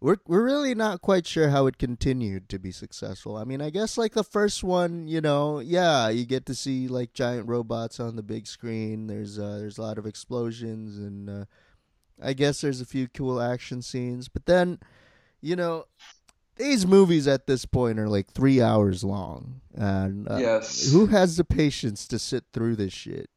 we're 0.00 0.16
we're 0.26 0.44
really 0.44 0.74
not 0.74 1.00
quite 1.00 1.26
sure 1.26 1.48
how 1.50 1.66
it 1.66 1.78
continued 1.78 2.48
to 2.50 2.58
be 2.58 2.70
successful. 2.70 3.36
I 3.36 3.44
mean, 3.44 3.60
I 3.60 3.70
guess 3.70 3.96
like 3.96 4.12
the 4.12 4.24
first 4.24 4.62
one, 4.62 5.08
you 5.08 5.20
know, 5.20 5.60
yeah, 5.60 6.08
you 6.08 6.26
get 6.26 6.46
to 6.46 6.54
see 6.54 6.88
like 6.88 7.12
giant 7.14 7.48
robots 7.48 7.98
on 8.00 8.16
the 8.16 8.22
big 8.22 8.46
screen. 8.46 9.06
There's 9.06 9.38
uh, 9.38 9.58
there's 9.58 9.78
a 9.78 9.82
lot 9.82 9.98
of 9.98 10.06
explosions 10.06 10.98
and 10.98 11.30
uh, 11.30 11.44
I 12.22 12.32
guess 12.34 12.60
there's 12.60 12.80
a 12.80 12.86
few 12.86 13.08
cool 13.08 13.40
action 13.40 13.82
scenes, 13.82 14.28
but 14.28 14.46
then 14.46 14.78
you 15.40 15.56
know 15.56 15.86
these 16.56 16.86
movies 16.86 17.26
at 17.26 17.46
this 17.46 17.64
point 17.64 17.98
are 17.98 18.08
like 18.08 18.28
three 18.28 18.60
hours 18.62 19.02
long, 19.02 19.60
and 19.74 20.28
uh, 20.28 20.38
Yes. 20.38 20.92
who 20.92 21.06
has 21.06 21.36
the 21.36 21.44
patience 21.44 22.06
to 22.08 22.18
sit 22.18 22.44
through 22.52 22.76
this 22.76 22.92
shit? 22.92 23.28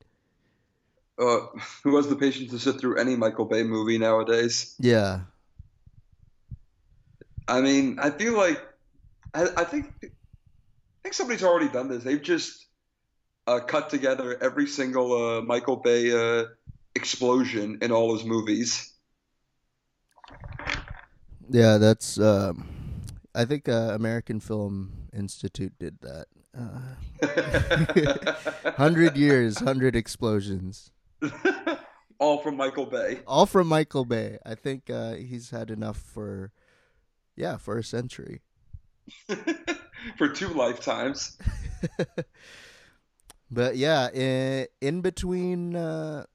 uh, 1.19 1.47
who 1.83 1.95
has 1.95 2.07
the 2.07 2.15
patience 2.15 2.51
to 2.51 2.59
sit 2.59 2.79
through 2.79 2.97
any 2.97 3.15
Michael 3.15 3.45
Bay 3.45 3.63
movie 3.63 3.97
nowadays? 3.97 4.75
Yeah, 4.77 5.21
I 7.47 7.61
mean, 7.61 7.99
I 7.99 8.09
feel 8.09 8.35
like 8.37 8.61
I, 9.33 9.47
I 9.57 9.63
think 9.63 9.87
I 10.03 10.07
think 11.03 11.13
somebody's 11.13 11.43
already 11.43 11.69
done 11.69 11.87
this. 11.87 12.03
They've 12.03 12.21
just 12.21 12.65
uh, 13.47 13.59
cut 13.59 13.89
together 13.89 14.37
every 14.41 14.67
single 14.67 15.13
uh, 15.13 15.41
Michael 15.41 15.77
Bay 15.77 16.11
uh, 16.11 16.45
explosion 16.95 17.79
in 17.81 17.91
all 17.91 18.13
his 18.15 18.25
movies. 18.25 18.93
yeah, 21.49 21.77
that's. 21.77 22.19
Um, 22.19 22.67
I 23.33 23.45
think 23.45 23.69
uh, 23.69 23.91
American 23.93 24.39
Film 24.39 24.91
Institute 25.13 25.73
did 25.79 25.99
that. 26.01 26.25
Uh, 26.57 26.95
hundred 28.77 29.15
years, 29.15 29.59
hundred 29.59 29.95
explosions, 29.95 30.91
all 32.19 32.39
from 32.39 32.57
Michael 32.57 32.87
Bay. 32.87 33.19
all 33.27 33.45
from 33.45 33.67
Michael 33.67 34.05
Bay. 34.05 34.39
I 34.43 34.55
think 34.55 34.89
uh, 34.89 35.13
he's 35.13 35.51
had 35.51 35.69
enough 35.69 35.97
for, 35.97 36.51
yeah, 37.37 37.57
for 37.57 37.77
a 37.77 37.83
century. 37.83 38.41
for 40.17 40.29
two 40.29 40.49
lifetimes. 40.53 41.37
But 43.49 43.77
yeah, 43.77 44.09
in, 44.11 44.67
in 44.81 45.01
between, 45.01 45.75
uh, 45.75 46.25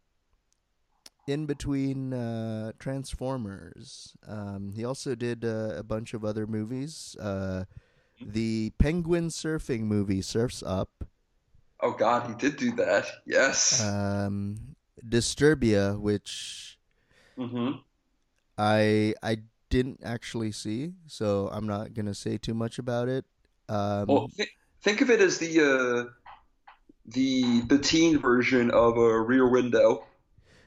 in 1.26 1.46
between 1.46 2.12
uh, 2.12 2.72
Transformers, 2.78 4.16
um, 4.26 4.72
he 4.74 4.84
also 4.84 5.14
did 5.14 5.44
uh, 5.44 5.74
a 5.76 5.82
bunch 5.82 6.14
of 6.14 6.24
other 6.24 6.46
movies. 6.46 7.16
Uh, 7.20 7.64
the 8.24 8.72
penguin 8.78 9.28
surfing 9.28 9.82
movie 9.82 10.22
Surfs 10.22 10.62
Up, 10.64 11.04
Oh 11.80 11.92
God, 11.92 12.28
he 12.30 12.34
did 12.34 12.56
do 12.56 12.72
that. 12.76 13.10
Yes. 13.26 13.94
um, 14.06 14.76
Disturbia, 15.02 15.98
which 15.98 16.78
hmm 17.36 17.84
I 18.58 19.14
I 19.22 19.42
didn't 19.72 20.00
actually 20.04 20.52
see, 20.52 20.92
so 21.08 21.48
I'm 21.50 21.66
not 21.66 21.94
gonna 21.94 22.14
say 22.14 22.36
too 22.38 22.54
much 22.54 22.78
about 22.78 23.08
it. 23.08 23.24
Um, 23.68 24.06
Well, 24.06 24.28
th- 24.36 24.50
think 24.82 25.00
of 25.00 25.10
it 25.10 25.20
as 25.20 25.38
the 25.38 25.60
uh, 25.60 26.10
the 27.06 27.62
the 27.62 27.78
teen 27.78 28.18
version 28.18 28.70
of 28.70 28.96
a 28.98 29.20
Rear 29.20 29.48
Window. 29.48 30.04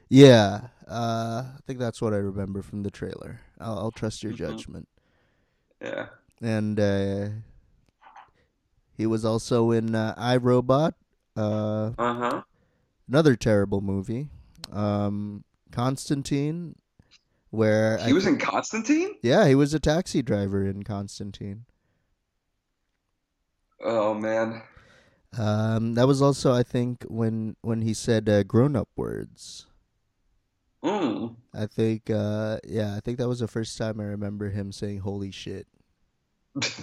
yeah, 0.08 0.68
uh, 0.88 1.44
I 1.56 1.58
think 1.66 1.78
that's 1.78 2.00
what 2.00 2.14
I 2.14 2.18
remember 2.18 2.62
from 2.62 2.82
the 2.82 2.90
trailer. 2.90 3.40
I'll, 3.60 3.78
I'll 3.78 3.90
trust 3.92 4.22
your 4.22 4.32
Mhm. 4.32 4.38
judgment. 4.38 4.88
Yeah. 5.80 6.08
And 6.40 6.78
uh, 6.78 7.28
he 8.96 9.06
was 9.06 9.24
also 9.24 9.70
in 9.70 9.94
uh, 9.94 10.14
iRobot, 10.18 10.92
uh, 11.36 11.92
Uh 11.98 12.14
huh. 12.14 12.42
another 13.08 13.36
terrible 13.36 13.80
movie. 13.80 14.28
Um, 14.72 15.44
Constantine, 15.70 16.76
where 17.50 17.98
He 17.98 18.10
I 18.10 18.12
was 18.12 18.26
in 18.26 18.38
Constantine. 18.38 19.14
yeah, 19.22 19.46
he 19.46 19.54
was 19.54 19.74
a 19.74 19.80
taxi 19.80 20.22
driver 20.22 20.64
in 20.64 20.82
Constantine. 20.82 21.64
Oh 23.82 24.14
man. 24.14 24.62
Um, 25.38 25.94
that 25.94 26.06
was 26.06 26.22
also, 26.22 26.52
I 26.52 26.62
think, 26.62 27.04
when 27.08 27.56
when 27.60 27.82
he 27.82 27.92
said 27.92 28.28
uh, 28.28 28.42
grown-up 28.42 28.88
words. 28.96 29.66
Mm. 30.82 31.36
I 31.52 31.66
think, 31.66 32.08
uh, 32.10 32.58
yeah, 32.64 32.94
I 32.96 33.00
think 33.00 33.18
that 33.18 33.28
was 33.28 33.40
the 33.40 33.48
first 33.48 33.76
time 33.76 34.00
I 34.00 34.04
remember 34.04 34.50
him 34.50 34.72
saying 34.72 35.00
"holy 35.00 35.30
shit." 35.30 35.66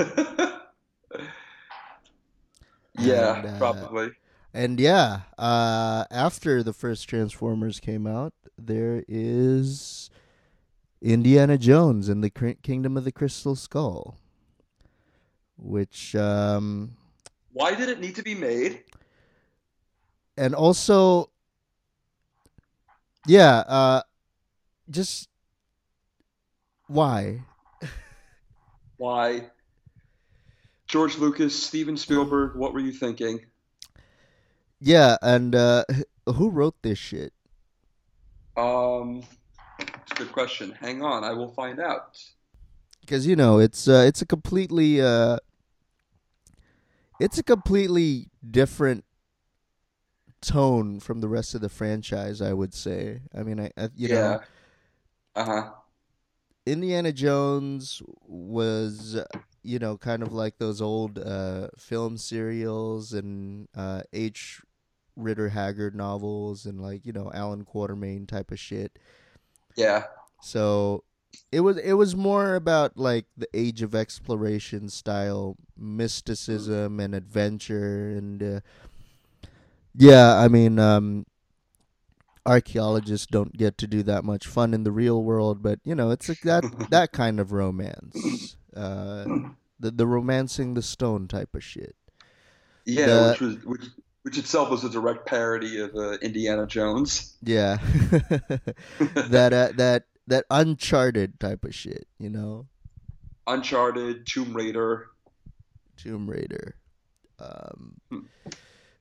yeah, 3.00 3.40
And, 3.40 3.48
uh, 3.48 3.58
probably. 3.58 4.12
And 4.54 4.80
yeah, 4.80 5.22
uh, 5.38 6.06
after 6.12 6.62
the 6.62 6.74
first 6.74 7.10
Transformers 7.10 7.80
came 7.80 8.06
out, 8.06 8.34
there 8.58 9.04
is 9.08 10.03
Indiana 11.04 11.58
Jones 11.58 12.08
and 12.08 12.24
the 12.24 12.30
Kingdom 12.30 12.96
of 12.96 13.04
the 13.04 13.12
Crystal 13.12 13.56
Skull, 13.58 14.18
which, 15.58 16.16
um, 16.16 16.92
Why 17.52 17.76
did 17.76 17.90
it 17.90 18.00
need 18.00 18.16
to 18.16 18.24
be 18.24 18.34
made? 18.34 18.84
and 20.38 20.56
also, 20.56 21.30
yeah, 23.28 23.58
uh, 23.68 24.02
just 24.90 25.30
why? 26.88 27.42
Why? 28.98 29.50
George 30.88 31.18
Lucas, 31.18 31.62
Steven 31.62 31.98
Spielberg, 31.98 32.56
what 32.56 32.74
were 32.74 32.80
you 32.80 32.94
thinking? 32.94 33.42
Yeah, 34.80 35.18
and 35.22 35.54
uh, 35.54 35.84
who 36.26 36.50
wrote 36.50 36.76
this 36.82 36.98
shit? 36.98 37.34
Um, 38.56 39.24
good 40.16 40.32
question. 40.32 40.72
Hang 40.72 41.02
on, 41.04 41.24
I 41.24 41.32
will 41.34 41.50
find 41.54 41.80
out. 41.80 42.18
because 43.02 43.28
you 43.28 43.36
know 43.36 43.60
it's 43.60 43.88
uh, 43.88 44.04
it's 44.08 44.22
a 44.22 44.26
completely 44.26 45.02
uh, 45.02 45.38
it's 47.20 47.38
a 47.38 47.44
completely 47.44 48.30
different 48.50 49.06
tone 50.42 51.00
from 51.00 51.22
the 51.22 51.28
rest 51.30 51.56
of 51.56 51.62
the 51.62 51.70
franchise. 51.70 52.42
I 52.42 52.54
would 52.54 52.74
say. 52.74 53.22
I 53.36 53.44
mean, 53.44 53.60
I, 53.60 53.72
I 53.78 53.90
you 53.96 54.08
yeah. 54.08 54.10
know, 54.10 54.40
Uh 55.36 55.46
huh. 55.46 55.72
Indiana 56.66 57.12
Jones 57.12 58.02
was 58.26 59.20
you 59.64 59.80
know 59.80 59.98
kind 59.98 60.24
of 60.24 60.32
like 60.34 60.58
those 60.58 60.82
old 60.82 61.20
uh, 61.20 61.70
film 61.78 62.18
serials 62.18 63.14
and 63.14 63.68
uh, 63.76 64.04
H. 64.14 64.62
Rider 65.16 65.50
Haggard 65.50 65.96
novels 65.96 66.66
and 66.66 66.82
like 66.82 67.06
you 67.06 67.12
know 67.14 67.32
Allan 67.34 67.66
Quatermain 67.66 68.28
type 68.28 68.52
of 68.52 68.60
shit. 68.60 68.98
Yeah. 69.76 70.06
So 70.42 71.04
it 71.52 71.62
was 71.62 71.78
it 71.78 71.94
was 71.94 72.16
more 72.16 72.56
about 72.56 72.98
like 72.98 73.26
the 73.38 73.48
age 73.54 73.82
of 73.82 73.96
exploration 73.96 74.90
style 74.90 75.56
mysticism 75.78 77.00
and 77.00 77.16
adventure 77.16 78.10
and 78.10 78.44
uh, 78.44 78.60
yeah, 79.96 80.36
I 80.38 80.48
mean 80.48 80.80
um 80.80 81.26
archaeologists 82.46 83.28
don't 83.28 83.56
get 83.58 83.78
to 83.78 83.88
do 83.88 84.04
that 84.04 84.24
much 84.24 84.46
fun 84.48 84.74
in 84.74 84.84
the 84.84 84.92
real 84.92 85.24
world, 85.24 85.62
but 85.64 85.80
you 85.84 85.96
know, 85.96 86.12
it's 86.12 86.28
like 86.28 86.42
that 86.42 86.64
that 86.90 87.12
kind 87.12 87.40
of 87.40 87.52
romance. 87.52 88.58
Uh 88.76 89.26
the 89.80 89.92
the 89.92 90.08
romancing 90.08 90.74
the 90.74 90.82
stone 90.82 91.28
type 91.28 91.56
of 91.56 91.64
shit. 91.64 91.96
Yeah, 92.86 93.06
The- 93.06 93.30
which 93.32 93.40
was 93.42 93.66
which 93.66 93.86
which 94.24 94.38
itself 94.38 94.70
was 94.70 94.84
a 94.84 94.90
direct 94.90 95.26
parody 95.28 95.80
of 95.80 95.96
uh, 95.96 96.14
Indiana 96.22 96.66
Jones. 96.66 97.36
Yeah. 97.42 97.78
that 98.10 99.54
uh, 99.54 99.70
that 99.78 100.04
that 100.28 100.46
uncharted 100.50 101.40
type 101.40 101.64
of 101.64 101.76
shit, 101.76 102.08
you 102.18 102.30
know. 102.30 102.68
Uncharted, 103.48 104.26
Tomb 104.26 104.54
Raider. 104.54 105.08
Tomb 105.98 106.30
Raider. 106.30 106.76
Um, 107.40 107.96
Hmm. 108.10 108.20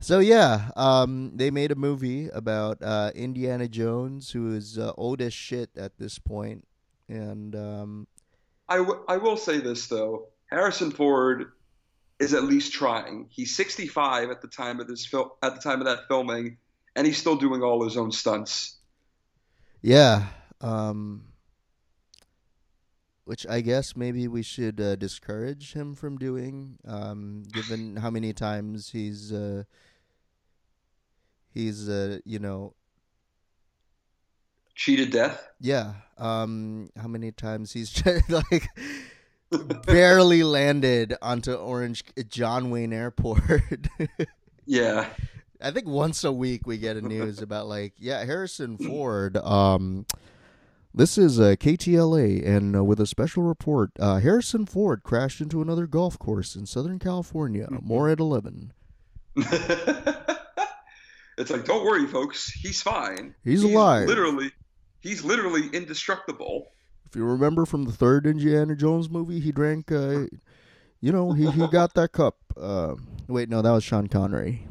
so 0.00 0.18
yeah, 0.18 0.70
um, 0.74 1.30
they 1.36 1.50
made 1.50 1.70
a 1.70 1.76
movie 1.76 2.28
about 2.28 2.78
uh, 2.82 3.12
Indiana 3.14 3.68
Jones, 3.68 4.32
who 4.32 4.52
is 4.54 4.78
uh, 4.78 4.92
old 4.96 5.20
as 5.20 5.32
shit 5.32 5.70
at 5.76 5.98
this 5.98 6.18
point, 6.18 6.66
and 7.08 7.54
um, 7.54 8.06
I, 8.68 8.78
w- 8.78 9.04
I 9.06 9.18
will 9.18 9.36
say 9.36 9.58
this 9.58 9.86
though, 9.86 10.26
Harrison 10.50 10.90
Ford 10.90 11.52
is 12.22 12.34
at 12.34 12.44
least 12.44 12.72
trying. 12.72 13.26
He's 13.30 13.54
65 13.56 14.30
at 14.30 14.40
the 14.40 14.48
time 14.48 14.80
of 14.80 14.86
this 14.86 15.04
film, 15.04 15.30
at 15.42 15.54
the 15.54 15.60
time 15.60 15.80
of 15.80 15.86
that 15.86 16.08
filming, 16.08 16.56
and 16.94 17.06
he's 17.06 17.18
still 17.18 17.36
doing 17.36 17.62
all 17.62 17.82
his 17.84 17.96
own 17.96 18.12
stunts. 18.12 18.76
yeah, 19.82 20.26
um, 20.60 21.24
which 23.24 23.46
I 23.46 23.60
guess 23.60 23.96
maybe 23.96 24.28
we 24.28 24.42
should 24.42 24.80
uh, 24.80 24.96
discourage 24.96 25.72
him 25.72 25.94
from 25.94 26.16
doing, 26.16 26.78
um, 26.86 27.44
given 27.52 27.96
how 27.96 28.10
many 28.10 28.32
times 28.32 28.90
he's 28.90 29.32
uh, 29.32 29.64
he's 31.50 31.88
uh, 31.88 32.18
you 32.24 32.38
know 32.38 32.74
Cheated 34.74 35.10
death. 35.10 35.48
Yeah. 35.60 35.92
Um, 36.18 36.90
how 36.96 37.06
many 37.06 37.30
times 37.30 37.72
he's 37.72 38.02
like 38.28 38.68
barely 39.86 40.42
landed 40.42 41.16
onto 41.22 41.52
Orange 41.52 42.04
John 42.28 42.70
Wayne 42.70 42.92
Airport. 42.92 43.88
Yeah. 44.64 45.08
I 45.60 45.70
think 45.70 45.86
once 45.86 46.24
a 46.24 46.32
week 46.32 46.66
we 46.66 46.78
get 46.78 46.96
a 46.96 47.02
news 47.02 47.40
about 47.40 47.68
like, 47.68 47.94
yeah, 47.98 48.24
Harrison 48.24 48.78
Ford. 48.78 49.36
Um, 49.36 50.06
this 50.94 51.16
is 51.16 51.40
uh, 51.40 51.54
KTLA, 51.58 52.46
and 52.46 52.76
uh, 52.76 52.84
with 52.84 53.00
a 53.00 53.06
special 53.06 53.42
report, 53.44 53.92
uh, 53.98 54.18
Harrison 54.18 54.66
Ford 54.66 55.02
crashed 55.02 55.40
into 55.40 55.62
another 55.62 55.86
golf 55.86 56.18
course 56.18 56.54
in 56.54 56.66
Southern 56.66 56.98
California. 56.98 57.66
More 57.70 58.08
at 58.10 58.20
eleven. 58.20 58.72
it's 59.36 59.50
like, 61.48 61.64
don't 61.64 61.84
worry, 61.84 62.06
folks. 62.06 62.50
He's 62.50 62.82
fine. 62.82 63.34
He's 63.44 63.62
alive. 63.62 64.06
Literally, 64.06 64.52
he's 65.00 65.24
literally 65.24 65.68
indestructible. 65.68 66.72
If 67.12 67.16
you 67.16 67.26
remember 67.26 67.66
from 67.66 67.84
the 67.84 67.92
third 67.92 68.26
Indiana 68.26 68.74
Jones 68.74 69.10
movie, 69.10 69.38
he 69.38 69.52
drank. 69.52 69.92
Uh, 69.92 70.28
you 71.02 71.12
know, 71.12 71.32
he 71.32 71.50
he 71.50 71.66
got 71.66 71.92
that 71.92 72.12
cup. 72.12 72.38
Uh, 72.56 72.94
wait, 73.28 73.50
no, 73.50 73.60
that 73.60 73.70
was 73.70 73.84
Sean 73.84 74.06
Connery. 74.06 74.66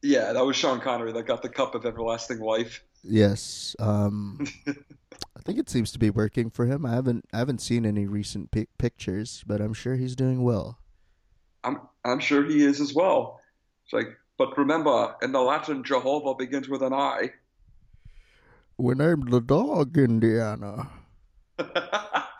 Yeah, 0.00 0.32
that 0.32 0.46
was 0.46 0.56
Sean 0.56 0.80
Connery 0.80 1.12
that 1.12 1.26
got 1.26 1.42
the 1.42 1.50
cup 1.50 1.74
of 1.74 1.84
everlasting 1.84 2.40
life. 2.40 2.82
Yes. 3.04 3.76
Um, 3.78 4.46
I 4.66 5.42
think 5.44 5.58
it 5.58 5.68
seems 5.68 5.92
to 5.92 5.98
be 5.98 6.08
working 6.08 6.48
for 6.48 6.64
him. 6.64 6.86
I 6.86 6.94
haven't 6.94 7.26
I 7.30 7.40
haven't 7.40 7.60
seen 7.60 7.84
any 7.84 8.06
recent 8.06 8.50
pic- 8.50 8.78
pictures, 8.78 9.44
but 9.46 9.60
I'm 9.60 9.74
sure 9.74 9.96
he's 9.96 10.16
doing 10.16 10.42
well. 10.42 10.78
I'm 11.62 11.82
I'm 12.06 12.20
sure 12.20 12.42
he 12.42 12.64
is 12.64 12.80
as 12.80 12.94
well. 12.94 13.38
It's 13.84 13.92
like, 13.92 14.16
but 14.38 14.56
remember, 14.56 15.14
in 15.20 15.32
the 15.32 15.42
Latin, 15.42 15.84
Jehovah 15.84 16.36
begins 16.36 16.70
with 16.70 16.80
an 16.80 16.94
I. 16.94 17.32
When 18.76 19.02
I'm 19.02 19.28
the 19.28 19.42
dog, 19.42 19.98
Indiana. 19.98 20.88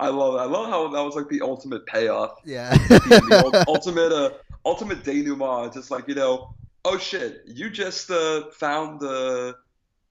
I 0.00 0.08
love 0.08 0.34
that. 0.34 0.40
I 0.40 0.44
love 0.46 0.68
how 0.68 0.88
that 0.88 1.02
was 1.02 1.14
like 1.14 1.28
the 1.28 1.42
ultimate 1.42 1.84
payoff. 1.86 2.40
Yeah. 2.44 2.70
the, 2.88 3.64
ultimate 3.68 4.12
uh, 4.12 4.30
ultimate 4.64 5.04
denouement. 5.04 5.66
It's 5.66 5.76
just 5.76 5.90
like 5.90 6.08
you 6.08 6.14
know, 6.14 6.54
oh 6.84 6.96
shit, 6.96 7.42
you 7.46 7.68
just 7.68 8.10
uh, 8.10 8.50
found 8.52 9.00
the 9.00 9.56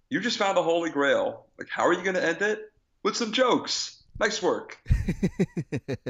you 0.09 0.19
just 0.19 0.37
found 0.37 0.57
the 0.57 0.63
holy 0.63 0.91
grail. 0.91 1.47
Like, 1.57 1.69
how 1.69 1.87
are 1.87 1.93
you 1.93 2.03
gonna 2.03 2.19
end 2.19 2.41
it? 2.41 2.71
With 3.03 3.15
some 3.15 3.31
jokes. 3.31 4.03
Nice 4.19 4.41
work. 4.43 4.77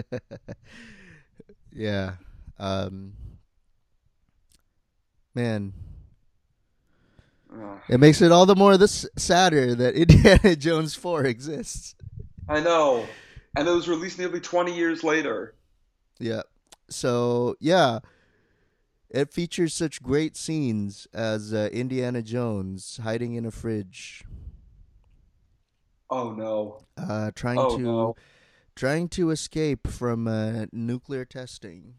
yeah. 1.71 2.13
Um, 2.57 3.13
man, 5.35 5.73
It 7.89 7.99
makes 7.99 8.21
it 8.21 8.31
all 8.31 8.45
the 8.45 8.55
more 8.55 8.77
this 8.77 9.07
sadder 9.17 9.73
that 9.75 9.95
Indiana 9.95 10.55
Jones 10.55 10.93
4 10.95 11.25
exists. 11.25 11.95
I 12.47 12.59
know. 12.59 13.05
and 13.57 13.67
it 13.67 13.71
was 13.71 13.87
released 13.87 14.19
nearly 14.19 14.39
20 14.39 14.75
years 14.75 15.03
later. 15.03 15.55
Yeah. 16.19 16.41
So 16.89 17.55
yeah, 17.59 17.99
it 19.09 19.33
features 19.33 19.73
such 19.73 20.01
great 20.03 20.35
scenes 20.37 21.07
as 21.13 21.53
uh, 21.53 21.69
Indiana 21.71 22.21
Jones 22.21 22.99
hiding 23.03 23.33
in 23.35 23.45
a 23.45 23.51
fridge, 23.51 24.23
Oh 26.09 26.31
no. 26.33 26.85
uh, 26.97 27.31
trying 27.35 27.59
Oh 27.59 27.77
to 27.77 27.81
no. 27.83 28.15
trying 28.75 29.07
to 29.09 29.29
escape 29.31 29.87
from 29.87 30.27
uh, 30.27 30.65
nuclear 30.71 31.25
testing. 31.25 31.95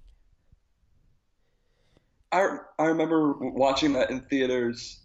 I 2.32 2.58
I 2.78 2.86
remember 2.86 3.34
watching 3.38 3.92
that 3.94 4.10
in 4.10 4.20
theaters, 4.22 4.99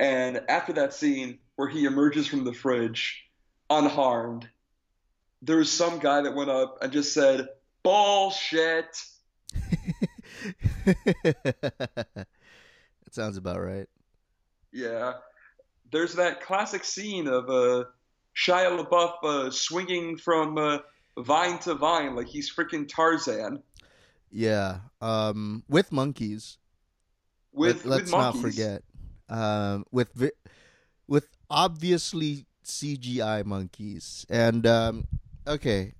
and 0.00 0.40
after 0.48 0.72
that 0.72 0.94
scene 0.94 1.38
where 1.56 1.68
he 1.68 1.84
emerges 1.84 2.26
from 2.26 2.44
the 2.44 2.54
fridge 2.54 3.22
unharmed, 3.68 4.48
there 5.42 5.58
was 5.58 5.70
some 5.70 5.98
guy 5.98 6.22
that 6.22 6.34
went 6.34 6.50
up 6.50 6.78
and 6.82 6.90
just 6.90 7.12
said, 7.12 7.48
"Bullshit." 7.82 9.02
that 10.84 12.26
sounds 13.10 13.36
about 13.36 13.60
right. 13.60 13.88
Yeah, 14.72 15.14
there's 15.92 16.14
that 16.14 16.40
classic 16.40 16.84
scene 16.84 17.26
of 17.26 17.50
uh, 17.50 17.84
Shia 18.34 18.82
LaBeouf 18.82 19.22
uh, 19.22 19.50
swinging 19.50 20.16
from 20.16 20.56
uh, 20.56 20.78
vine 21.18 21.58
to 21.58 21.74
vine 21.74 22.16
like 22.16 22.28
he's 22.28 22.50
freaking 22.50 22.88
Tarzan 22.88 23.62
Yeah. 24.30 24.78
Um, 25.02 25.64
with 25.68 25.92
monkeys. 25.92 26.56
with 27.52 27.84
Let, 27.84 28.02
us 28.02 28.10
not 28.10 28.36
forget. 28.36 28.82
Um, 29.30 29.84
with 29.92 30.12
vi- 30.12 30.32
with 31.06 31.28
obviously 31.48 32.46
CGI 32.64 33.44
monkeys 33.44 34.26
and 34.28 34.66
um, 34.66 35.06
okay. 35.46 35.94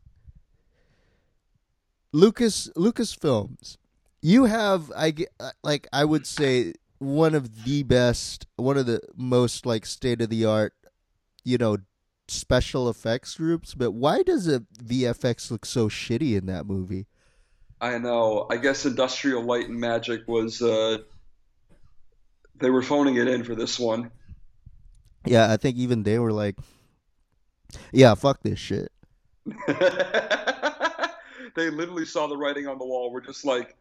Lucas 2.13 2.69
Lucasfilms, 2.77 3.77
you 4.21 4.47
have 4.47 4.91
I 4.97 5.15
uh, 5.39 5.51
like 5.63 5.87
I 5.93 6.05
would 6.05 6.27
say 6.27 6.75
one 6.99 7.35
of 7.35 7.65
the 7.65 7.83
best, 7.83 8.47
one 8.57 8.77
of 8.77 8.87
the 8.87 9.01
most 9.17 9.65
like 9.65 9.87
state 9.87 10.21
of 10.21 10.29
the 10.29 10.45
art, 10.45 10.75
you 11.45 11.57
know, 11.57 11.79
special 12.29 12.89
effects 12.89 13.37
groups. 13.37 13.75
But 13.75 13.93
why 13.93 14.23
does 14.23 14.49
a 14.49 14.61
VFX 14.83 15.51
look 15.51 15.65
so 15.65 15.89
shitty 15.89 16.37
in 16.37 16.47
that 16.47 16.67
movie? 16.67 17.07
I 17.81 17.99
know. 17.99 18.47
I 18.51 18.59
guess 18.59 18.85
Industrial 18.85 19.43
Light 19.43 19.69
and 19.69 19.81
Magic 19.81 20.29
was 20.29 20.61
uh, 20.61 20.99
they 22.61 22.71
were 22.71 22.83
phoning 22.83 23.17
it 23.17 23.29
in 23.29 23.45
for 23.45 23.55
this 23.55 23.79
one. 23.79 24.11
Yeah, 25.27 25.53
I 25.53 25.57
think 25.57 25.77
even 25.77 26.03
they 26.03 26.19
were 26.19 26.33
like, 26.33 26.57
"Yeah, 27.93 28.15
fuck 28.15 28.43
this 28.43 28.59
shit." 28.59 28.91
they 31.57 31.71
literally 31.71 32.05
saw 32.05 32.27
the 32.27 32.37
writing 32.37 32.67
on 32.67 32.79
the 32.79 32.85
wall. 32.85 33.11
We're 33.13 33.21
just 33.21 33.45
like, 33.45 33.77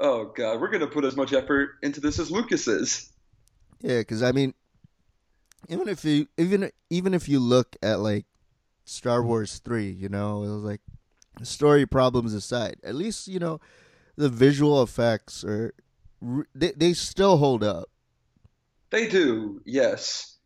oh 0.00 0.32
god, 0.36 0.60
we're 0.60 0.70
gonna 0.70 0.86
put 0.86 1.04
as 1.04 1.16
much 1.16 1.32
effort 1.32 1.76
into 1.82 2.00
this 2.00 2.18
as 2.18 2.30
Lucas 2.30 2.66
is. 2.66 3.12
Yeah, 3.80 3.98
because 3.98 4.22
I 4.22 4.32
mean, 4.32 4.54
even 5.68 5.88
if 5.88 6.04
you 6.04 6.26
even 6.36 6.70
even 6.90 7.14
if 7.14 7.28
you 7.28 7.40
look 7.40 7.76
at 7.82 8.00
like 8.00 8.26
Star 8.84 9.22
Wars 9.22 9.60
three, 9.64 9.90
you 9.90 10.08
know, 10.08 10.42
it 10.42 10.48
was 10.48 10.62
like 10.62 10.80
story 11.42 11.86
problems 11.86 12.34
aside, 12.34 12.78
at 12.82 12.94
least 12.94 13.28
you 13.28 13.38
know 13.38 13.60
the 14.16 14.28
visual 14.28 14.82
effects 14.82 15.44
are 15.44 15.72
they 16.54 16.72
they 16.72 16.92
still 16.94 17.36
hold 17.36 17.62
up. 17.64 17.88
They 18.90 19.08
do, 19.08 19.60
yes. 19.64 20.36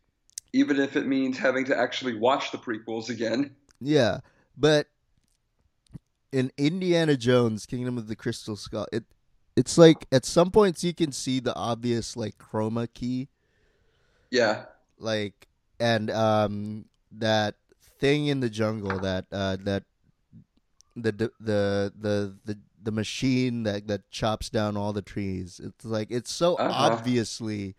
Even 0.53 0.79
if 0.79 0.95
it 0.95 1.05
means 1.07 1.37
having 1.37 1.65
to 1.65 1.77
actually 1.77 2.17
watch 2.17 2.51
the 2.51 2.57
prequels 2.57 3.09
again. 3.09 3.55
Yeah, 3.79 4.19
but 4.57 4.87
in 6.31 6.51
Indiana 6.57 7.15
Jones: 7.15 7.65
Kingdom 7.65 7.97
of 7.97 8.07
the 8.07 8.15
Crystal 8.15 8.55
Skull, 8.55 8.87
it 8.91 9.03
it's 9.55 9.77
like 9.77 10.07
at 10.11 10.25
some 10.25 10.51
points 10.51 10.83
you 10.83 10.93
can 10.93 11.11
see 11.11 11.39
the 11.39 11.55
obvious 11.55 12.17
like 12.17 12.37
chroma 12.37 12.87
key 12.93 13.29
Yeah. 14.31 14.65
like 14.97 15.47
and 15.79 16.09
um 16.09 16.85
that 17.11 17.55
thing 17.99 18.27
in 18.27 18.39
the 18.39 18.49
jungle 18.49 18.99
that 18.99 19.25
uh 19.31 19.57
that 19.61 19.83
the 20.95 21.11
the 21.11 21.31
the 21.39 21.93
the 21.99 22.35
the, 22.45 22.57
the 22.83 22.91
machine 22.91 23.63
that 23.63 23.87
that 23.87 24.09
chops 24.11 24.49
down 24.49 24.77
all 24.77 24.93
the 24.93 25.01
trees 25.01 25.59
it's 25.63 25.85
like 25.85 26.09
it's 26.11 26.31
so 26.31 26.55
Uh-huh. 26.57 26.69
obviously 26.69 27.75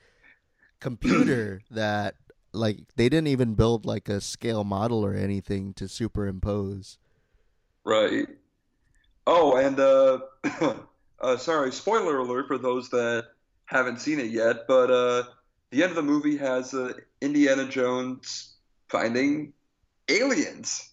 computer 0.80 1.62
that 1.70 2.16
like 2.52 2.78
they 2.96 3.08
didn't 3.08 3.28
even 3.28 3.54
build 3.54 3.86
like 3.86 4.08
a 4.08 4.20
scale 4.20 4.64
model 4.64 5.04
or 5.04 5.14
anything 5.14 5.74
to 5.74 5.88
superimpose 5.88 6.98
Right. 7.84 8.26
Oh, 9.26 9.56
and 9.56 9.78
uh, 9.80 10.20
uh, 11.20 11.36
sorry, 11.36 11.72
spoiler 11.72 12.18
alert 12.18 12.46
for 12.48 12.58
those 12.58 12.90
that 12.90 13.26
haven't 13.66 14.00
seen 14.00 14.20
it 14.20 14.30
yet, 14.30 14.66
but 14.68 14.90
uh, 14.90 15.24
the 15.70 15.82
end 15.82 15.90
of 15.90 15.96
the 15.96 16.02
movie 16.02 16.36
has 16.36 16.74
uh, 16.74 16.92
Indiana 17.20 17.66
Jones 17.66 18.56
finding 18.88 19.52
aliens. 20.08 20.90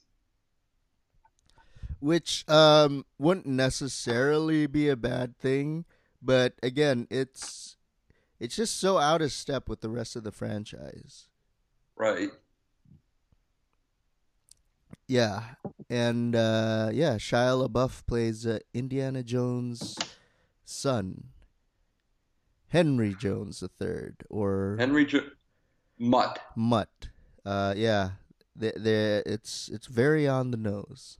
Which 2.01 2.43
um 2.49 3.05
wouldn't 3.17 3.45
necessarily 3.45 4.67
be 4.67 4.89
a 4.89 4.95
bad 4.95 5.37
thing 5.37 5.85
but 6.21 6.53
again 6.61 7.07
it's 7.09 7.77
it's 8.39 8.55
just 8.55 8.79
so 8.79 8.97
out 8.97 9.21
of 9.21 9.31
step 9.31 9.69
with 9.69 9.81
the 9.81 9.89
rest 9.89 10.15
of 10.15 10.23
the 10.23 10.31
franchise 10.31 11.27
Right. 11.95 12.29
yeah 15.07 15.43
and 15.89 16.35
uh 16.35 16.89
yeah 16.91 17.15
Shia 17.15 17.67
LaBeouf 17.67 18.05
plays 18.07 18.45
uh, 18.47 18.59
Indiana 18.73 19.23
Jones 19.23 19.97
son 20.65 21.25
Henry 22.69 23.13
Jones 23.19 23.59
the 23.59 23.67
third 23.67 24.23
or 24.29 24.77
Henry 24.79 25.05
jo- 25.05 25.29
Mutt. 25.99 26.39
Mutt 26.55 27.09
uh 27.45 27.73
yeah 27.77 28.11
they 28.55 28.71
they 28.75 29.21
it's 29.25 29.69
it's 29.69 29.87
very 29.87 30.27
on 30.27 30.51
the 30.51 30.57
nose 30.57 31.17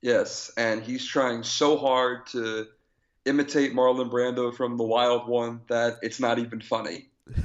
Yes, 0.00 0.52
and 0.56 0.82
he's 0.82 1.04
trying 1.04 1.42
so 1.42 1.76
hard 1.76 2.26
to 2.28 2.66
imitate 3.24 3.74
Marlon 3.74 4.10
Brando 4.10 4.54
from 4.54 4.76
The 4.76 4.84
Wild 4.84 5.26
One 5.28 5.62
that 5.68 5.96
it's 6.02 6.20
not 6.20 6.38
even 6.38 6.60
funny. 6.60 7.08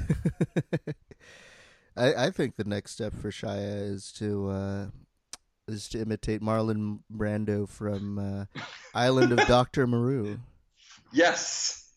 I, 1.96 2.26
I 2.26 2.30
think 2.30 2.56
the 2.56 2.64
next 2.64 2.92
step 2.92 3.14
for 3.14 3.30
Shia 3.30 3.90
is 3.90 4.12
to 4.12 4.48
uh, 4.50 4.86
is 5.68 5.88
to 5.90 6.00
imitate 6.00 6.42
Marlon 6.42 7.00
Brando 7.12 7.68
from 7.68 8.18
uh, 8.18 8.44
Island 8.94 9.32
of 9.32 9.46
Doctor 9.46 9.86
Moreau. 9.86 10.38
Yes, 11.12 11.90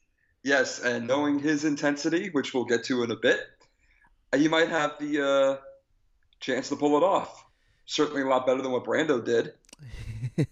yes, 0.44 0.80
and 0.80 1.08
knowing 1.08 1.40
his 1.40 1.66
intensity, 1.66 2.30
which 2.30 2.54
we'll 2.54 2.66
get 2.66 2.84
to 2.86 3.04
in 3.04 3.12
a 3.12 3.16
bit, 3.16 3.40
he 4.36 4.48
might 4.48 4.70
have 4.70 4.98
the 5.00 5.26
uh, 5.26 5.58
chance 6.40 6.70
to 6.70 6.76
pull 6.76 6.98
it 6.98 7.04
off. 7.04 7.46
Certainly 7.86 8.24
a 8.24 8.28
lot 8.28 8.46
better 8.46 8.62
than 8.62 8.72
what 8.72 8.84
Brando 8.84 9.24
did. 9.24 9.54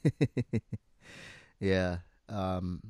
yeah, 1.60 1.98
um, 2.30 2.82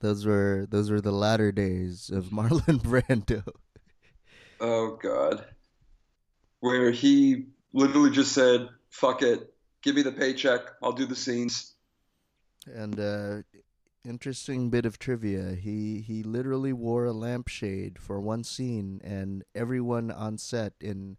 those 0.00 0.26
were 0.26 0.66
those 0.70 0.90
were 0.90 1.00
the 1.00 1.12
latter 1.12 1.52
days 1.52 2.10
of 2.10 2.26
Marlon 2.30 2.80
Brando. 2.82 3.42
Oh 4.60 4.98
God, 5.02 5.44
where 6.60 6.90
he 6.90 7.46
literally 7.72 8.10
just 8.10 8.32
said, 8.32 8.68
"Fuck 8.90 9.22
it, 9.22 9.52
give 9.82 9.94
me 9.94 10.02
the 10.02 10.12
paycheck, 10.12 10.62
I'll 10.82 10.92
do 10.92 11.06
the 11.06 11.16
scenes." 11.16 11.74
And 12.72 12.98
uh, 12.98 13.42
interesting 14.04 14.70
bit 14.70 14.86
of 14.86 14.98
trivia: 14.98 15.54
he 15.54 16.00
he 16.00 16.22
literally 16.22 16.72
wore 16.72 17.04
a 17.04 17.12
lampshade 17.12 17.98
for 17.98 18.20
one 18.20 18.44
scene, 18.44 19.00
and 19.04 19.44
everyone 19.54 20.10
on 20.10 20.38
set 20.38 20.74
in 20.80 21.16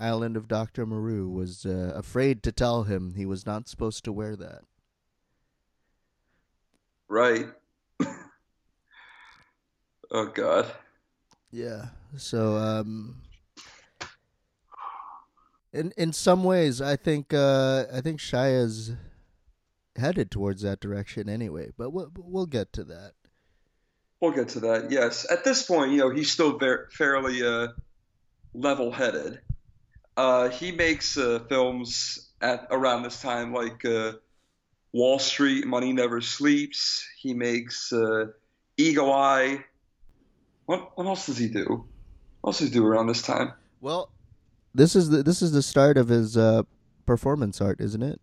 Island 0.00 0.36
of 0.36 0.48
Doctor 0.48 0.86
Moreau 0.86 1.26
was 1.26 1.66
uh, 1.66 1.92
afraid 1.94 2.42
to 2.44 2.52
tell 2.52 2.84
him 2.84 3.14
he 3.14 3.26
was 3.26 3.44
not 3.46 3.68
supposed 3.68 4.04
to 4.04 4.12
wear 4.12 4.36
that. 4.36 4.62
Right. 7.08 7.46
oh 10.10 10.26
God. 10.26 10.70
Yeah. 11.50 11.86
So 12.16 12.56
um 12.56 13.22
in 15.72 15.92
in 15.96 16.12
some 16.12 16.44
ways 16.44 16.82
I 16.82 16.96
think 16.96 17.32
uh 17.32 17.86
I 17.92 18.02
think 18.02 18.20
Shia's 18.20 18.92
headed 19.96 20.30
towards 20.30 20.62
that 20.62 20.80
direction 20.80 21.28
anyway, 21.28 21.70
but 21.76 21.90
we'll 21.90 22.12
we'll 22.16 22.46
get 22.46 22.72
to 22.74 22.84
that. 22.84 23.12
We'll 24.20 24.32
get 24.32 24.48
to 24.50 24.60
that. 24.60 24.90
Yes. 24.90 25.30
At 25.30 25.44
this 25.44 25.62
point, 25.62 25.92
you 25.92 25.98
know, 25.98 26.10
he's 26.10 26.30
still 26.30 26.58
ver- 26.58 26.88
fairly 26.90 27.46
uh, 27.46 27.68
level-headed. 28.52 29.40
Uh, 30.18 30.48
he 30.48 30.72
makes 30.72 31.16
uh, 31.16 31.38
films 31.48 32.30
at 32.40 32.66
around 32.72 33.04
this 33.04 33.22
time, 33.22 33.54
like 33.54 33.84
uh, 33.84 34.14
Wall 34.92 35.20
Street, 35.20 35.64
Money 35.64 35.92
Never 35.92 36.20
Sleeps. 36.20 37.06
He 37.20 37.34
makes 37.34 37.92
uh, 37.92 38.26
Eagle 38.76 39.12
Eye. 39.12 39.64
What 40.66 40.98
what 40.98 41.06
else 41.06 41.26
does 41.26 41.38
he 41.38 41.46
do? 41.46 41.86
What 42.40 42.48
else 42.48 42.58
does 42.58 42.70
he 42.70 42.74
do 42.74 42.84
around 42.84 43.06
this 43.06 43.22
time? 43.22 43.52
Well, 43.80 44.10
this 44.74 44.96
is 44.96 45.10
the 45.10 45.22
this 45.22 45.40
is 45.40 45.52
the 45.52 45.62
start 45.62 45.96
of 45.96 46.08
his 46.08 46.36
uh 46.36 46.64
performance 47.06 47.60
art, 47.60 47.80
isn't 47.80 48.02
it? 48.02 48.20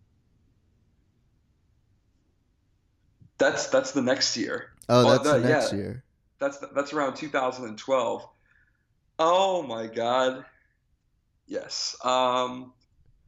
That's 3.38 3.68
that's 3.68 3.92
the 3.92 4.02
next 4.02 4.36
year. 4.36 4.72
Oh, 4.90 5.12
that's 5.12 5.24
the 5.24 5.38
next 5.38 5.72
yeah. 5.72 5.78
year. 5.78 6.04
That's 6.40 6.58
that's 6.74 6.92
around 6.92 7.16
2012. 7.16 8.28
Oh 9.18 9.62
my 9.62 9.86
God. 9.86 10.44
Yes. 11.46 11.96
Um. 12.04 12.72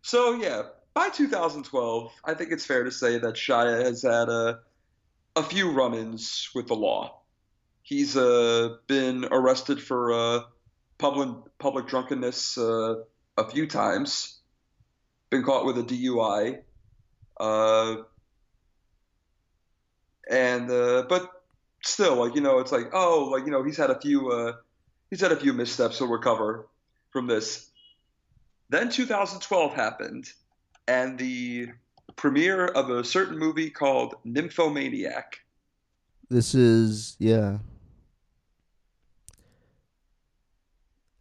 So 0.02 0.34
yeah, 0.34 0.62
by 0.94 1.08
2012, 1.10 2.12
I 2.24 2.34
think 2.34 2.52
it's 2.52 2.66
fair 2.66 2.84
to 2.84 2.90
say 2.90 3.18
that 3.18 3.34
Shia 3.34 3.84
has 3.84 4.02
had 4.02 4.28
a 4.28 4.60
a 5.36 5.42
few 5.42 5.70
run-ins 5.72 6.50
with 6.54 6.66
the 6.66 6.74
law. 6.74 7.20
He's 7.82 8.16
uh 8.16 8.76
been 8.86 9.24
arrested 9.30 9.80
for 9.80 10.12
uh 10.12 10.40
public 10.98 11.28
public 11.58 11.86
drunkenness 11.86 12.58
uh, 12.58 12.96
a 13.36 13.48
few 13.48 13.66
times. 13.66 14.40
Been 15.30 15.42
caught 15.44 15.64
with 15.64 15.78
a 15.78 15.82
DUI. 15.82 16.62
Uh. 17.38 17.96
And 20.30 20.70
uh, 20.70 21.04
but 21.08 21.30
still, 21.82 22.16
like 22.16 22.34
you 22.34 22.42
know, 22.42 22.58
it's 22.58 22.72
like 22.72 22.90
oh, 22.92 23.30
like 23.32 23.46
you 23.46 23.50
know, 23.50 23.64
he's 23.64 23.78
had 23.78 23.90
a 23.90 23.98
few 23.98 24.30
uh, 24.30 24.52
he's 25.08 25.20
had 25.20 25.32
a 25.32 25.36
few 25.36 25.52
missteps. 25.54 25.98
He'll 25.98 26.08
recover 26.08 26.68
from 27.10 27.26
this. 27.26 27.67
Then 28.70 28.90
2012 28.90 29.74
happened, 29.74 30.30
and 30.86 31.18
the 31.18 31.68
premiere 32.16 32.66
of 32.66 32.90
a 32.90 33.04
certain 33.04 33.38
movie 33.38 33.70
called 33.70 34.14
Nymphomaniac. 34.24 35.40
This 36.28 36.54
is 36.54 37.16
yeah. 37.18 37.58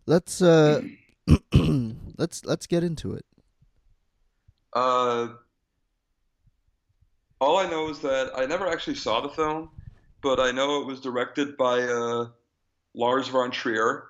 Let's 0.06 0.42
uh 0.42 0.82
let's 2.18 2.46
let's 2.46 2.68
get 2.68 2.84
into 2.84 3.14
it. 3.14 3.26
Uh, 4.74 5.30
all 7.40 7.58
I 7.58 7.70
know 7.70 7.90
is 7.90 8.00
that 8.00 8.32
I 8.36 8.46
never 8.46 8.68
actually 8.68 8.96
saw 8.96 9.22
the 9.22 9.30
film, 9.30 9.70
but 10.22 10.40
I 10.40 10.52
know 10.52 10.82
it 10.82 10.86
was 10.88 11.02
directed 11.02 11.58
by 11.58 11.82
uh, 11.82 12.28
Lars 12.94 13.28
von 13.28 13.52
Trier, 13.52 14.07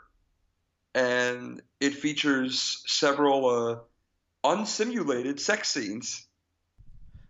and 0.93 1.61
it 1.79 1.95
features 1.95 2.83
several 2.88 3.47
uh, 3.47 3.75
unsimulated 4.43 5.39
sex 5.39 5.69
scenes. 5.69 6.27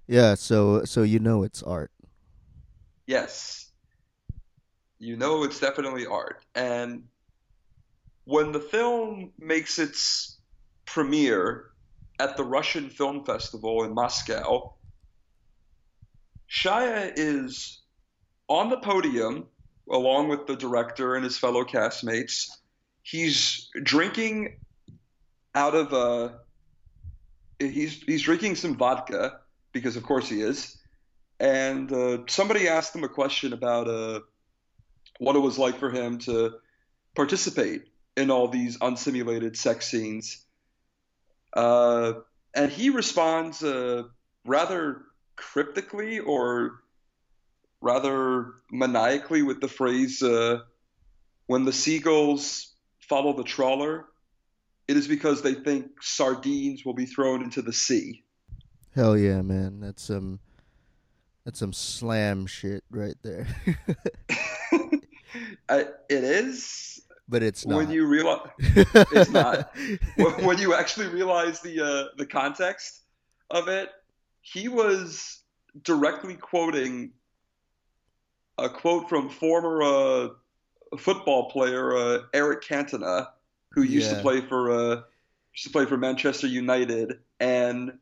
Yeah, 0.07 0.35
so 0.35 0.85
so 0.85 1.03
you 1.03 1.19
know 1.19 1.43
it's 1.43 1.61
art. 1.63 1.91
Yes, 3.05 3.71
you 4.99 5.17
know 5.17 5.43
it's 5.43 5.59
definitely 5.59 6.05
art. 6.05 6.43
And 6.55 7.03
when 8.23 8.51
the 8.51 8.59
film 8.59 9.31
makes 9.39 9.79
its 9.79 10.37
premiere 10.85 11.71
at 12.19 12.35
the 12.37 12.43
Russian 12.43 12.89
Film 12.89 13.23
Festival 13.25 13.83
in 13.83 13.93
Moscow, 13.93 14.73
Shia 16.49 17.13
is 17.15 17.81
on 18.47 18.69
the 18.69 18.77
podium 18.77 19.47
along 19.89 20.29
with 20.29 20.47
the 20.47 20.55
director 20.55 21.15
and 21.15 21.23
his 21.23 21.37
fellow 21.37 21.63
castmates. 21.63 22.49
He's 23.09 23.69
drinking 23.83 24.57
out 25.55 25.75
of 25.75 25.93
a 25.93 26.39
he's 27.57 28.01
he's 28.03 28.21
drinking 28.21 28.55
some 28.55 28.75
vodka 28.75 29.39
because 29.71 29.95
of 29.95 30.03
course 30.03 30.27
he 30.27 30.41
is. 30.41 30.77
And 31.39 31.89
uh, 31.93 32.17
somebody 32.27 32.67
asked 32.67 32.93
him 32.93 33.05
a 33.05 33.09
question 33.09 33.53
about 33.53 33.87
uh, 33.87 34.19
what 35.19 35.37
it 35.37 35.39
was 35.39 35.57
like 35.57 35.79
for 35.79 35.89
him 35.89 36.17
to 36.19 36.55
participate 37.15 37.83
in 38.17 38.29
all 38.29 38.49
these 38.49 38.77
unsimulated 38.79 39.55
sex 39.55 39.87
scenes. 39.87 40.43
Uh, 41.53 42.13
and 42.53 42.69
he 42.69 42.89
responds 42.89 43.63
uh, 43.63 44.03
rather 44.45 45.03
cryptically 45.37 46.19
or 46.19 46.81
rather 47.79 48.55
maniacally 48.69 49.43
with 49.43 49.61
the 49.61 49.67
phrase, 49.69 50.21
uh, 50.21 50.59
when 51.45 51.63
the 51.63 51.71
seagulls 51.71 52.73
follow 53.07 53.33
the 53.33 53.43
trawler, 53.43 54.05
it 54.87 54.97
is 54.97 55.07
because 55.07 55.41
they 55.41 55.53
think 55.53 56.01
sardines 56.01 56.85
will 56.85 56.93
be 56.93 57.05
thrown 57.05 57.43
into 57.43 57.61
the 57.61 57.73
sea. 57.73 58.23
Hell 58.95 59.17
yeah, 59.17 59.41
man. 59.41 59.79
That's 59.79 60.03
some 60.03 60.39
that's 61.45 61.59
some 61.59 61.73
slam 61.73 62.45
shit 62.45 62.83
right 62.89 63.15
there. 63.21 63.47
I, 65.69 65.79
it 66.09 66.23
is 66.23 67.01
but 67.29 67.43
it's 67.43 67.65
not. 67.65 67.77
when 67.77 67.91
you 67.91 68.05
realize 68.05 68.49
it's 68.57 69.29
not. 69.29 69.75
when 70.15 70.45
when 70.45 70.57
you 70.57 70.73
actually 70.73 71.07
realize 71.07 71.59
the 71.59 71.81
uh, 71.81 72.15
the 72.17 72.25
context 72.25 73.01
of 73.49 73.67
it, 73.67 73.89
he 74.41 74.67
was 74.67 75.41
directly 75.83 76.35
quoting 76.35 77.11
a 78.57 78.69
quote 78.69 79.09
from 79.09 79.29
former 79.29 79.83
uh, 79.83 80.29
football 80.97 81.49
player 81.49 81.95
uh, 81.95 82.19
Eric 82.33 82.63
Cantona, 82.63 83.27
who 83.73 83.81
used 83.83 84.09
Yeah. 84.09 84.15
to 84.15 84.21
play 84.21 84.41
for 84.41 84.71
uh, 84.71 84.95
used 85.53 85.63
to 85.65 85.69
play 85.71 85.85
for 85.85 85.97
Manchester 85.97 86.47
United 86.47 87.19
and 87.39 87.93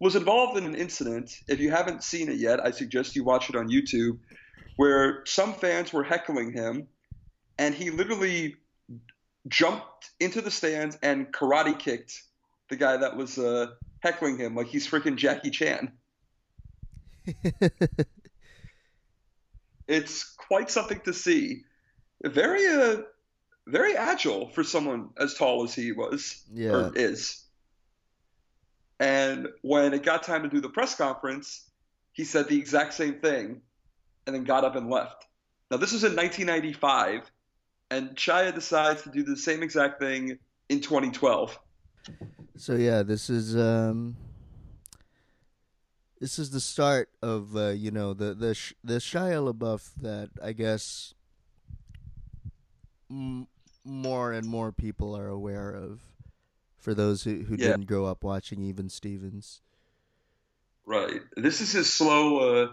was 0.00 0.16
involved 0.16 0.58
in 0.58 0.66
an 0.66 0.74
incident. 0.74 1.32
If 1.48 1.60
you 1.60 1.70
haven't 1.70 2.04
seen 2.04 2.28
it 2.28 2.36
yet, 2.38 2.64
I 2.64 2.70
suggest 2.70 3.16
you 3.16 3.24
watch 3.24 3.48
it 3.50 3.56
on 3.56 3.68
YouTube, 3.68 4.18
where 4.76 5.22
some 5.26 5.54
fans 5.54 5.92
were 5.92 6.04
heckling 6.04 6.52
him, 6.52 6.88
and 7.58 7.74
he 7.74 7.90
literally 7.90 8.56
jumped 9.48 10.10
into 10.20 10.40
the 10.40 10.50
stands 10.50 10.98
and 11.02 11.32
karate 11.32 11.78
kicked 11.78 12.22
the 12.70 12.76
guy 12.76 12.96
that 12.96 13.16
was 13.16 13.38
uh, 13.38 13.68
heckling 14.00 14.38
him 14.38 14.54
like 14.56 14.66
he's 14.68 14.88
freaking 14.88 15.16
Jackie 15.16 15.50
Chan. 15.50 15.92
It's 19.88 20.24
quite 20.24 20.70
something 20.70 21.00
to 21.00 21.12
see. 21.12 21.62
Very 22.24 22.66
uh, 22.66 23.02
very 23.66 23.96
agile 23.96 24.48
for 24.48 24.64
someone 24.64 25.10
as 25.18 25.34
tall 25.34 25.64
as 25.64 25.74
he 25.74 25.92
was 25.92 26.44
yeah. 26.52 26.70
or 26.70 26.92
is. 26.94 27.44
And 28.98 29.48
when 29.62 29.92
it 29.92 30.02
got 30.02 30.22
time 30.22 30.42
to 30.42 30.48
do 30.48 30.60
the 30.60 30.70
press 30.70 30.94
conference, 30.94 31.68
he 32.12 32.24
said 32.24 32.48
the 32.48 32.58
exact 32.58 32.94
same 32.94 33.20
thing 33.20 33.60
and 34.26 34.34
then 34.34 34.44
got 34.44 34.64
up 34.64 34.76
and 34.76 34.88
left. 34.88 35.26
Now, 35.70 35.76
this 35.76 35.92
was 35.92 36.04
in 36.04 36.16
1995, 36.16 37.30
and 37.90 38.14
Shia 38.16 38.54
decides 38.54 39.02
to 39.02 39.10
do 39.10 39.22
the 39.22 39.36
same 39.36 39.62
exact 39.62 40.00
thing 40.00 40.38
in 40.68 40.80
2012. 40.80 41.58
So 42.56 42.74
yeah, 42.74 43.02
this 43.02 43.28
is 43.28 43.56
um 43.56 44.16
this 46.20 46.38
is 46.38 46.50
the 46.50 46.60
start 46.60 47.10
of 47.20 47.56
uh, 47.56 47.68
you 47.68 47.90
know 47.90 48.14
the 48.14 48.32
the 48.32 48.54
sh- 48.54 48.74
the 48.82 48.94
Shia 48.94 49.52
LaBeouf 49.52 49.90
that 50.00 50.30
I 50.42 50.52
guess 50.52 51.14
m- 53.10 53.46
more 53.84 54.32
and 54.32 54.46
more 54.46 54.72
people 54.72 55.16
are 55.16 55.28
aware 55.28 55.70
of. 55.70 56.00
For 56.78 56.94
those 56.94 57.24
who 57.24 57.42
who 57.44 57.56
Yeah. 57.56 57.68
didn't 57.68 57.86
grow 57.86 58.04
up 58.04 58.22
watching 58.22 58.62
Even 58.62 58.88
Stevens. 58.88 59.60
Right. 60.84 61.20
This 61.36 61.60
is 61.60 61.72
his 61.72 61.92
slow 61.92 62.38
uh, 62.38 62.72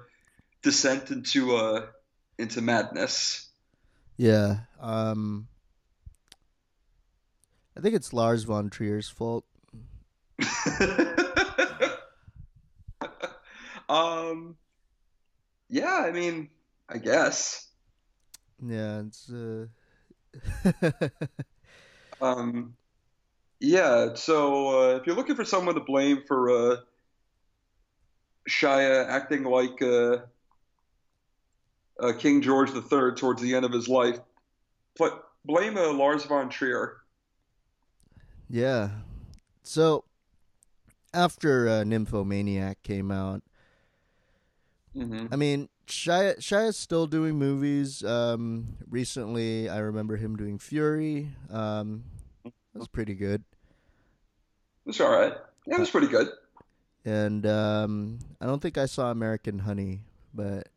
descent 0.62 1.10
into 1.10 1.56
uh, 1.56 1.88
into 2.38 2.62
madness. 2.62 3.50
Yeah. 4.18 4.62
Um 4.80 5.48
I 7.76 7.80
think 7.82 7.96
it's 7.96 8.14
Lars 8.14 8.44
von 8.44 8.70
Trier's 8.70 9.10
fault. 9.10 9.46
um, 13.90 14.56
yeah, 15.70 16.04
I 16.06 16.12
mean, 16.12 16.50
I 16.88 17.00
guess. 17.00 17.68
Yeah, 18.64 19.00
it's 19.00 19.30
uh 19.30 19.66
Um, 22.22 22.76
yeah, 23.60 24.16
so 24.16 24.94
uh, 24.94 24.98
if 24.98 25.08
you're 25.08 25.16
looking 25.16 25.36
for 25.36 25.46
someone 25.46 25.76
to 25.76 25.82
blame 25.82 26.24
for 26.28 26.50
uh, 26.52 26.78
Shia 28.50 29.08
acting 29.10 29.44
like 29.44 29.82
uh, 29.82 30.18
uh, 32.00 32.14
King 32.18 32.42
George 32.42 32.72
III 32.72 33.14
towards 33.16 33.42
the 33.42 33.56
end 33.56 33.66
of 33.66 33.72
his 33.72 33.88
life, 33.88 34.20
pl- 34.98 35.22
blame 35.46 35.78
uh, 35.78 35.94
Lars 35.94 36.26
von 36.26 36.50
Trier. 36.50 36.98
Yeah. 38.50 38.90
So 39.64 40.06
after 41.14 41.68
uh, 41.68 41.84
Nymphomaniac 41.84 42.84
came 42.84 43.12
out, 43.12 43.42
hmm 44.94 45.28
I 45.32 45.36
mean, 45.36 45.70
Shia 45.88 46.38
Shia's 46.38 46.78
still 46.78 47.08
doing 47.08 47.36
movies. 47.36 48.04
Um, 48.04 48.78
recently, 48.90 49.70
I 49.70 49.80
remember 49.80 50.18
him 50.18 50.36
doing 50.36 50.58
Fury. 50.60 51.30
Um, 51.50 52.04
that 52.44 52.54
was 52.74 52.88
pretty 52.88 53.16
good. 53.16 53.44
It's 54.86 55.00
all 55.00 55.12
right. 55.12 55.34
Yeah, 55.66 55.76
it 55.76 55.80
was 55.80 55.90
pretty 55.90 56.08
good. 56.08 56.28
And 57.06 57.46
um, 57.46 58.20
I 58.40 58.46
don't 58.46 58.62
think 58.62 58.78
I 58.78 58.86
saw 58.86 59.12
American 59.12 59.60
Honey, 59.60 60.02
but 60.34 60.70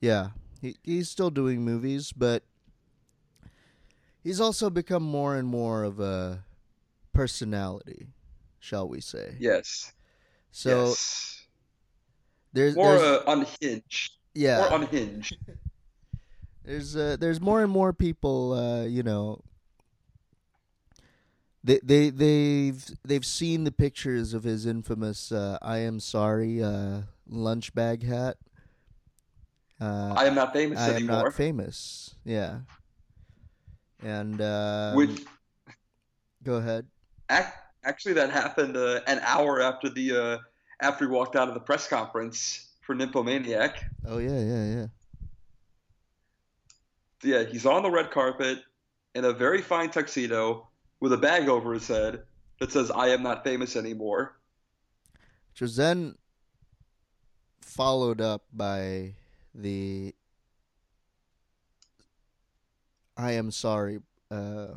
yeah, 0.00 0.30
he 0.60 0.76
he's 0.82 1.08
still 1.08 1.30
doing 1.30 1.62
movies, 1.62 2.12
but 2.12 2.42
he's 4.22 4.40
also 4.40 4.68
become 4.68 5.02
more 5.02 5.36
and 5.36 5.48
more 5.48 5.84
of 5.84 6.00
a 6.00 6.44
personality, 7.12 8.08
shall 8.58 8.88
we 8.88 9.00
say? 9.00 9.36
Yes. 9.38 9.92
So 10.52 10.88
yes. 10.88 11.43
There's 12.54 12.74
more 12.74 12.96
there's, 12.96 13.02
uh, 13.02 13.22
unhinged. 13.26 14.12
yeah 14.34 14.58
More 14.70 14.80
unhinged. 14.80 15.36
there's 16.64 16.96
uh, 16.96 17.16
there's 17.20 17.40
more 17.40 17.62
and 17.62 17.70
more 17.70 17.92
people 17.92 18.52
uh, 18.54 18.84
you 18.84 19.02
know 19.02 19.42
they 21.62 21.80
they 21.82 22.10
they've 22.10 22.84
they've 23.04 23.26
seen 23.26 23.64
the 23.64 23.72
pictures 23.72 24.32
of 24.34 24.44
his 24.44 24.64
infamous 24.66 25.32
uh, 25.32 25.58
I 25.60 25.78
am 25.78 26.00
sorry 26.00 26.62
uh, 26.62 27.02
lunch 27.28 27.74
bag 27.74 28.02
hat. 28.04 28.36
Uh, 29.80 30.14
I 30.16 30.26
am 30.26 30.34
not 30.34 30.52
famous 30.52 30.78
I 30.78 30.90
am 30.90 30.96
anymore. 30.96 31.24
not 31.24 31.34
famous. 31.34 32.14
Yeah. 32.24 32.60
And 34.02 34.40
uh, 34.40 34.92
Which 34.94 35.24
go 36.42 36.54
ahead. 36.56 36.86
ac- 37.30 37.48
actually 37.82 38.14
that 38.14 38.30
happened 38.30 38.76
uh, 38.76 39.00
an 39.06 39.20
hour 39.24 39.60
after 39.62 39.88
the 39.88 40.16
uh, 40.16 40.38
after 40.84 41.06
he 41.06 41.10
walked 41.10 41.34
out 41.34 41.48
of 41.48 41.54
the 41.54 41.60
press 41.60 41.88
conference 41.88 42.68
for 42.82 42.94
Nymphomaniac. 42.94 43.84
Oh 44.06 44.18
yeah, 44.18 44.38
yeah, 44.38 44.64
yeah. 44.74 44.86
Yeah, 47.22 47.42
he's 47.44 47.64
on 47.64 47.82
the 47.82 47.90
red 47.90 48.10
carpet 48.10 48.62
in 49.14 49.24
a 49.24 49.32
very 49.32 49.62
fine 49.62 49.90
tuxedo 49.90 50.68
with 51.00 51.12
a 51.14 51.16
bag 51.16 51.48
over 51.48 51.72
his 51.72 51.88
head 51.88 52.24
that 52.60 52.70
says 52.70 52.90
"I 52.90 53.08
am 53.08 53.22
not 53.22 53.42
famous 53.42 53.76
anymore." 53.76 54.36
Which 55.52 55.62
was 55.62 55.76
then 55.76 56.16
followed 57.62 58.20
up 58.20 58.44
by 58.52 59.14
the 59.54 60.14
I 63.16 63.32
am 63.32 63.50
sorry. 63.50 64.00
Uh, 64.30 64.74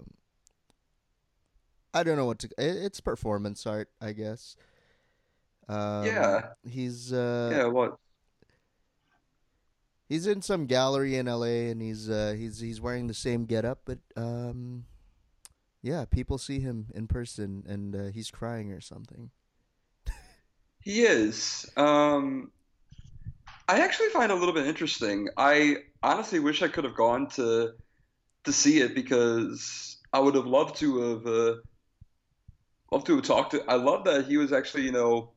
I 1.93 2.03
don't 2.03 2.15
know 2.15 2.25
what 2.25 2.39
to. 2.39 2.49
It's 2.57 3.01
performance 3.01 3.65
art, 3.65 3.89
I 3.99 4.13
guess. 4.13 4.55
Um, 5.69 6.05
Yeah. 6.05 6.41
he's 6.63 7.11
uh, 7.13 7.49
yeah, 7.51 7.65
what? 7.67 7.97
he's 10.09 10.27
in 10.27 10.41
some 10.41 10.65
gallery 10.65 11.15
in 11.15 11.27
L.A. 11.27 11.69
and 11.69 11.81
he's 11.81 12.09
uh, 12.09 12.35
he's 12.37 12.59
he's 12.59 12.81
wearing 12.81 13.07
the 13.07 13.13
same 13.13 13.45
getup, 13.45 13.81
but 13.85 13.99
um, 14.15 14.85
yeah, 15.81 16.05
people 16.05 16.37
see 16.37 16.59
him 16.59 16.87
in 16.93 17.07
person 17.07 17.63
and 17.67 17.95
uh, 17.95 18.05
he's 18.11 18.31
crying 18.31 18.71
or 18.71 18.81
something. 18.81 19.31
He 20.79 21.03
is. 21.03 21.69
Um, 21.77 22.51
I 23.67 23.79
actually 23.81 24.09
find 24.09 24.31
it 24.31 24.35
a 24.35 24.37
little 24.37 24.53
bit 24.53 24.67
interesting. 24.67 25.29
I 25.37 25.77
honestly 26.01 26.39
wish 26.39 26.61
I 26.61 26.67
could 26.69 26.83
have 26.85 26.95
gone 26.95 27.27
to 27.31 27.73
to 28.45 28.53
see 28.53 28.79
it 28.79 28.95
because 28.95 29.97
I 30.13 30.19
would 30.19 30.35
have 30.35 30.47
loved 30.47 30.77
to 30.77 30.99
have 31.01 31.27
uh, 31.27 31.55
loved 32.91 33.05
to 33.07 33.15
have 33.15 33.25
talked 33.25 33.51
to. 33.51 33.63
I 33.67 33.75
love 33.75 34.05
that 34.05 34.25
he 34.25 34.37
was 34.37 34.51
actually, 34.53 34.83
you 34.83 34.91
know. 34.91 35.33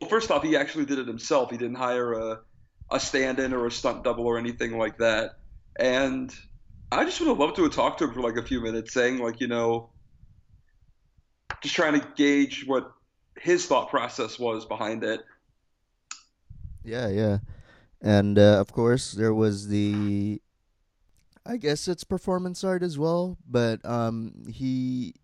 Well, 0.00 0.10
first 0.10 0.30
off, 0.30 0.42
he 0.42 0.56
actually 0.56 0.84
did 0.84 0.98
it 0.98 1.08
himself. 1.08 1.50
He 1.50 1.56
didn't 1.56 1.76
hire 1.76 2.12
a 2.12 2.40
a 2.90 2.98
stand-in 2.98 3.52
or 3.52 3.66
a 3.66 3.70
stunt 3.70 4.02
double 4.02 4.26
or 4.26 4.38
anything 4.38 4.78
like 4.78 4.98
that. 4.98 5.32
And 5.78 6.34
I 6.90 7.04
just 7.04 7.20
would 7.20 7.28
have 7.28 7.38
loved 7.38 7.56
to 7.56 7.64
have 7.64 7.72
talked 7.72 7.98
to 7.98 8.04
him 8.04 8.14
for 8.14 8.20
like 8.20 8.36
a 8.36 8.42
few 8.42 8.62
minutes, 8.62 8.94
saying 8.94 9.18
like, 9.18 9.40
you 9.40 9.46
know, 9.46 9.90
just 11.62 11.74
trying 11.74 12.00
to 12.00 12.08
gauge 12.16 12.64
what 12.66 12.90
his 13.38 13.66
thought 13.66 13.90
process 13.90 14.38
was 14.38 14.64
behind 14.64 15.04
it. 15.04 15.20
Yeah, 16.82 17.08
yeah. 17.08 17.38
And 18.00 18.38
uh, 18.38 18.58
of 18.60 18.72
course, 18.72 19.12
there 19.12 19.34
was 19.34 19.68
the 19.68 20.40
I 21.44 21.56
guess 21.56 21.88
it's 21.88 22.04
performance 22.04 22.62
art 22.62 22.82
as 22.82 22.98
well, 22.98 23.38
but 23.48 23.84
um 23.84 24.44
he 24.48 25.14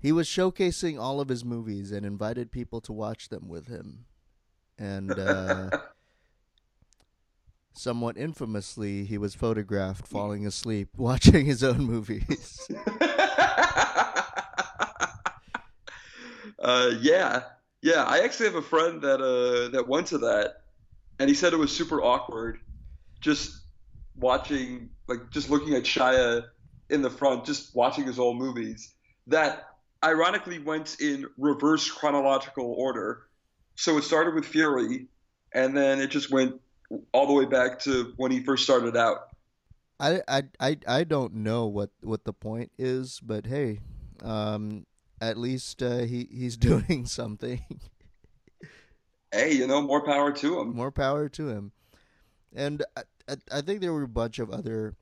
he 0.00 0.12
was 0.12 0.26
showcasing 0.26 0.98
all 0.98 1.20
of 1.20 1.28
his 1.28 1.44
movies 1.44 1.92
and 1.92 2.04
invited 2.04 2.50
people 2.50 2.80
to 2.82 2.92
watch 2.92 3.28
them 3.28 3.48
with 3.48 3.68
him. 3.68 4.06
And 4.78 5.10
uh 5.12 5.70
somewhat 7.72 8.16
infamously, 8.16 9.04
he 9.04 9.18
was 9.18 9.34
photographed 9.34 10.06
falling 10.06 10.46
asleep 10.46 10.90
watching 10.96 11.46
his 11.46 11.64
own 11.64 11.78
movies. 11.78 12.68
uh, 16.58 16.90
yeah, 17.00 17.42
yeah. 17.82 18.04
I 18.04 18.20
actually 18.24 18.46
have 18.46 18.56
a 18.56 18.62
friend 18.62 19.02
that 19.02 19.20
uh, 19.20 19.70
that 19.70 19.88
went 19.88 20.08
to 20.08 20.18
that, 20.18 20.62
and 21.18 21.28
he 21.28 21.34
said 21.34 21.52
it 21.52 21.58
was 21.58 21.74
super 21.74 22.02
awkward, 22.02 22.58
just 23.20 23.62
watching, 24.16 24.90
like, 25.06 25.30
just 25.30 25.48
looking 25.50 25.74
at 25.74 25.84
Shia 25.84 26.44
in 26.90 27.02
the 27.02 27.10
front, 27.10 27.44
just 27.44 27.74
watching 27.74 28.04
his 28.04 28.18
old 28.18 28.36
movies. 28.36 28.94
That 29.26 29.69
ironically 30.04 30.58
went 30.58 31.00
in 31.00 31.26
reverse 31.36 31.90
chronological 31.90 32.74
order. 32.76 33.26
So 33.74 33.98
it 33.98 34.02
started 34.02 34.34
with 34.34 34.46
Fury, 34.46 35.06
and 35.52 35.76
then 35.76 36.00
it 36.00 36.10
just 36.10 36.30
went 36.30 36.60
all 37.12 37.26
the 37.26 37.32
way 37.32 37.44
back 37.44 37.78
to 37.80 38.12
when 38.16 38.30
he 38.30 38.42
first 38.42 38.64
started 38.64 38.96
out. 38.96 39.28
I, 39.98 40.22
I, 40.26 40.42
I, 40.58 40.76
I 40.86 41.04
don't 41.04 41.34
know 41.34 41.66
what, 41.66 41.90
what 42.00 42.24
the 42.24 42.32
point 42.32 42.72
is, 42.78 43.20
but 43.20 43.46
hey, 43.46 43.80
um, 44.22 44.86
at 45.20 45.36
least 45.36 45.82
uh, 45.82 45.98
he 45.98 46.28
he's 46.30 46.56
doing 46.56 47.06
something. 47.06 47.62
Hey, 49.32 49.52
you 49.52 49.66
know, 49.66 49.80
more 49.80 50.04
power 50.04 50.32
to 50.32 50.60
him. 50.60 50.74
More 50.74 50.90
power 50.90 51.28
to 51.28 51.48
him. 51.48 51.72
And 52.54 52.82
I, 52.96 53.02
I, 53.28 53.36
I 53.52 53.60
think 53.60 53.80
there 53.80 53.92
were 53.92 54.02
a 54.02 54.08
bunch 54.08 54.38
of 54.38 54.50
other 54.50 54.96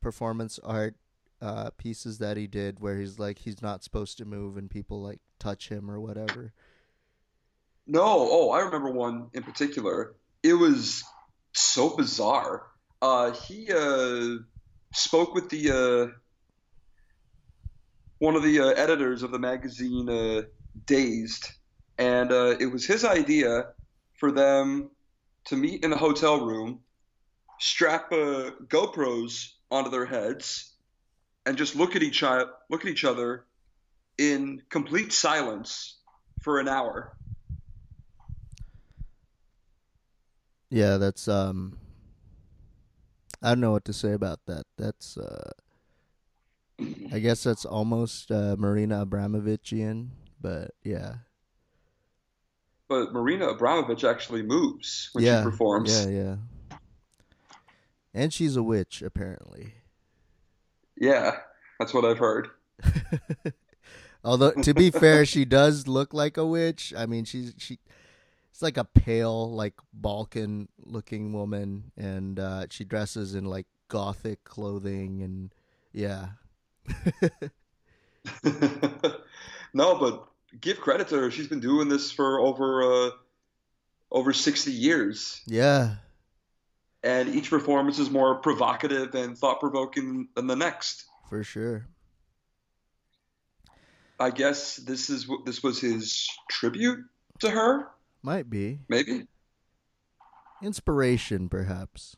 performance 0.00 0.60
art 0.62 0.94
uh, 1.42 1.70
pieces 1.76 2.18
that 2.18 2.36
he 2.36 2.46
did 2.46 2.78
where 2.78 2.98
he's 2.98 3.18
like 3.18 3.38
he's 3.38 3.60
not 3.60 3.82
supposed 3.82 4.16
to 4.18 4.24
move 4.24 4.56
and 4.56 4.70
people 4.70 5.02
like 5.02 5.20
touch 5.40 5.68
him 5.68 5.90
or 5.90 6.00
whatever. 6.00 6.52
No, 7.86 8.04
oh, 8.04 8.50
I 8.50 8.60
remember 8.60 8.92
one 8.92 9.28
in 9.34 9.42
particular. 9.42 10.14
It 10.44 10.54
was 10.54 11.02
so 11.52 11.96
bizarre. 11.96 12.66
Uh, 13.00 13.32
he 13.32 13.72
uh, 13.72 14.36
spoke 14.94 15.34
with 15.34 15.50
the 15.50 16.12
uh, 16.12 16.16
one 18.18 18.36
of 18.36 18.44
the 18.44 18.60
uh, 18.60 18.68
editors 18.68 19.24
of 19.24 19.32
the 19.32 19.38
magazine 19.40 20.08
uh, 20.08 20.42
Dazed, 20.86 21.48
and 21.98 22.30
it 22.30 22.70
was 22.70 22.86
his 22.86 23.04
idea 23.04 23.66
for 24.18 24.30
them 24.30 24.90
to 25.46 25.56
meet 25.56 25.84
in 25.84 25.92
a 25.92 25.96
hotel 25.96 26.46
room, 26.46 26.80
strap 27.58 28.10
GoPros 28.10 29.48
onto 29.70 29.90
their 29.90 30.06
heads, 30.06 30.71
and 31.46 31.56
just 31.56 31.74
look 31.76 31.96
at 31.96 32.02
each 32.02 32.22
o- 32.22 32.50
look 32.70 32.84
at 32.84 32.90
each 32.90 33.04
other 33.04 33.44
in 34.18 34.62
complete 34.68 35.12
silence 35.12 35.98
for 36.42 36.58
an 36.60 36.68
hour. 36.68 37.16
Yeah, 40.70 40.96
that's 40.96 41.28
um 41.28 41.78
I 43.42 43.50
don't 43.50 43.60
know 43.60 43.72
what 43.72 43.84
to 43.86 43.92
say 43.92 44.12
about 44.12 44.40
that. 44.46 44.64
That's 44.78 45.16
uh 45.16 45.50
I 47.12 47.18
guess 47.18 47.42
that's 47.42 47.64
almost 47.64 48.30
uh 48.30 48.56
Marina 48.58 49.04
Abramovichian, 49.04 50.08
but 50.40 50.72
yeah. 50.82 51.14
but 52.88 53.12
Marina 53.12 53.48
Abramovich 53.48 54.04
actually 54.04 54.42
moves 54.42 55.10
when 55.12 55.24
yeah. 55.24 55.40
she 55.40 55.50
performs. 55.50 56.06
Yeah, 56.06 56.10
yeah. 56.10 56.36
And 58.14 58.32
she's 58.32 58.56
a 58.56 58.62
witch 58.62 59.02
apparently. 59.02 59.74
Yeah, 61.02 61.38
that's 61.80 61.92
what 61.92 62.04
I've 62.04 62.18
heard. 62.18 62.48
Although 64.24 64.52
to 64.52 64.72
be 64.72 64.92
fair, 64.92 65.26
she 65.26 65.44
does 65.44 65.88
look 65.88 66.14
like 66.14 66.36
a 66.36 66.46
witch. 66.46 66.94
I 66.96 67.06
mean, 67.06 67.24
she's 67.24 67.54
she 67.58 67.80
it's 68.52 68.62
like 68.62 68.76
a 68.76 68.84
pale, 68.84 69.50
like 69.50 69.74
Balkan 69.92 70.68
looking 70.78 71.32
woman 71.32 71.90
and 71.96 72.38
uh 72.38 72.66
she 72.70 72.84
dresses 72.84 73.34
in 73.34 73.46
like 73.46 73.66
gothic 73.88 74.44
clothing 74.44 75.22
and 75.22 75.52
yeah. 75.92 76.28
no, 79.74 79.98
but 79.98 80.28
give 80.60 80.80
credit 80.80 81.08
to 81.08 81.16
her. 81.16 81.32
She's 81.32 81.48
been 81.48 81.58
doing 81.58 81.88
this 81.88 82.12
for 82.12 82.38
over 82.38 83.06
uh, 83.06 83.10
over 84.12 84.32
60 84.32 84.70
years, 84.70 85.40
yeah. 85.48 85.96
And 87.02 87.28
each 87.34 87.50
performance 87.50 87.98
is 87.98 88.10
more 88.10 88.36
provocative 88.36 89.14
and 89.14 89.36
thought 89.36 89.60
provoking 89.60 90.28
than 90.34 90.46
the 90.46 90.56
next. 90.56 91.04
For 91.28 91.42
sure. 91.42 91.86
I 94.20 94.30
guess 94.30 94.76
this 94.76 95.10
is 95.10 95.26
this 95.44 95.62
was 95.62 95.80
his 95.80 96.28
tribute 96.48 97.00
to 97.40 97.50
her, 97.50 97.88
Might 98.22 98.48
be. 98.48 98.78
maybe. 98.88 99.26
Inspiration, 100.62 101.48
perhaps. 101.48 102.16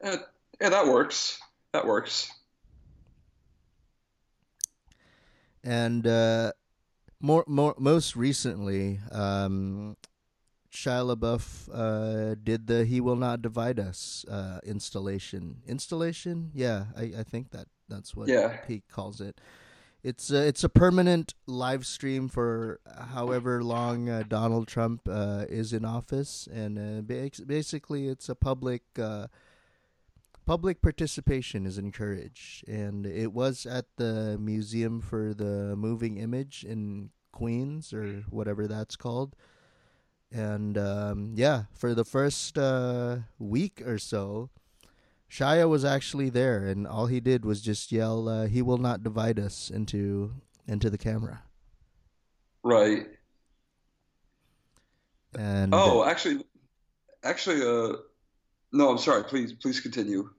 Eh, 0.00 0.16
yeah, 0.58 0.70
that 0.70 0.86
works. 0.86 1.38
That 1.72 1.86
works. 1.86 2.32
And 5.62 6.06
uh, 6.06 6.52
more, 7.20 7.44
more, 7.46 7.74
most 7.78 8.16
recently, 8.16 9.00
um, 9.12 9.96
Shia 10.72 11.14
LaBeouf 11.16 11.68
uh, 11.72 12.36
did 12.42 12.66
the 12.66 12.84
"He 12.84 13.00
Will 13.00 13.16
Not 13.16 13.42
Divide 13.42 13.80
Us" 13.80 14.24
uh, 14.30 14.60
installation. 14.64 15.62
Installation, 15.66 16.50
yeah, 16.54 16.86
I, 16.96 17.12
I 17.18 17.22
think 17.24 17.50
that 17.50 17.66
that's 17.88 18.14
what 18.14 18.28
Yeah. 18.28 18.58
he 18.68 18.82
calls 18.90 19.20
it. 19.20 19.40
It's 20.02 20.30
a, 20.30 20.46
it's 20.46 20.64
a 20.64 20.68
permanent 20.70 21.34
live 21.46 21.84
stream 21.86 22.28
for 22.28 22.80
however 23.12 23.62
long 23.62 24.08
uh, 24.08 24.22
Donald 24.26 24.66
Trump 24.66 25.02
uh, 25.10 25.44
is 25.48 25.72
in 25.74 25.84
office, 25.84 26.48
and 26.50 26.78
uh, 26.78 27.02
basically 27.02 28.08
it's 28.08 28.28
a 28.30 28.34
public 28.34 28.82
uh, 28.98 29.26
public 30.46 30.80
participation 30.82 31.66
is 31.66 31.76
encouraged. 31.78 32.66
And 32.66 33.04
it 33.06 33.32
was 33.32 33.66
at 33.66 33.86
the 33.96 34.38
Museum 34.40 35.00
for 35.00 35.34
the 35.34 35.76
Moving 35.76 36.16
Image 36.16 36.64
in 36.64 37.10
Queens 37.32 37.92
or 37.92 38.24
whatever 38.30 38.66
that's 38.66 38.96
called. 38.96 39.36
And 40.32 40.78
um, 40.78 41.32
yeah, 41.34 41.64
for 41.74 41.94
the 41.94 42.04
first 42.04 42.56
uh, 42.56 43.18
week 43.38 43.82
or 43.84 43.98
so, 43.98 44.50
Shia 45.30 45.68
was 45.68 45.84
actually 45.84 46.30
there, 46.30 46.66
and 46.66 46.86
all 46.86 47.06
he 47.06 47.20
did 47.20 47.44
was 47.44 47.60
just 47.60 47.90
yell, 47.90 48.28
uh, 48.28 48.46
"He 48.46 48.62
will 48.62 48.78
not 48.78 49.02
divide 49.02 49.38
us" 49.38 49.70
into 49.70 50.34
into 50.66 50.88
the 50.88 50.98
camera. 50.98 51.42
Right. 52.62 53.08
And 55.36 55.74
oh, 55.74 56.04
actually, 56.04 56.44
actually, 57.22 57.62
uh, 57.62 57.96
no, 58.72 58.90
I'm 58.90 58.98
sorry. 58.98 59.24
Please, 59.24 59.52
please 59.52 59.80
continue. 59.80 60.30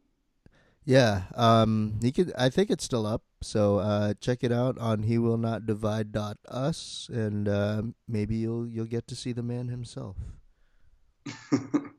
Yeah, 0.84 1.24
um, 1.36 2.00
he 2.02 2.12
could. 2.12 2.34
I 2.38 2.50
think 2.50 2.72
it's 2.72 2.84
still 2.84 3.06
up, 3.06 3.24
so 3.42 3.78
uh, 3.78 4.16
check 4.20 4.44
it 4.44 4.52
out 4.52 4.80
on 4.80 5.04
he 5.04 5.20
will 5.20 5.38
not 5.38 5.66
divide 5.66 6.12
dot 6.12 6.38
us, 6.48 7.08
and 7.14 7.48
uh, 7.48 7.84
maybe 8.08 8.36
you'll 8.36 8.68
you'll 8.68 8.86
get 8.86 9.08
to 9.08 9.16
see 9.16 9.32
the 9.32 9.44
man 9.44 9.68
himself. 9.68 10.18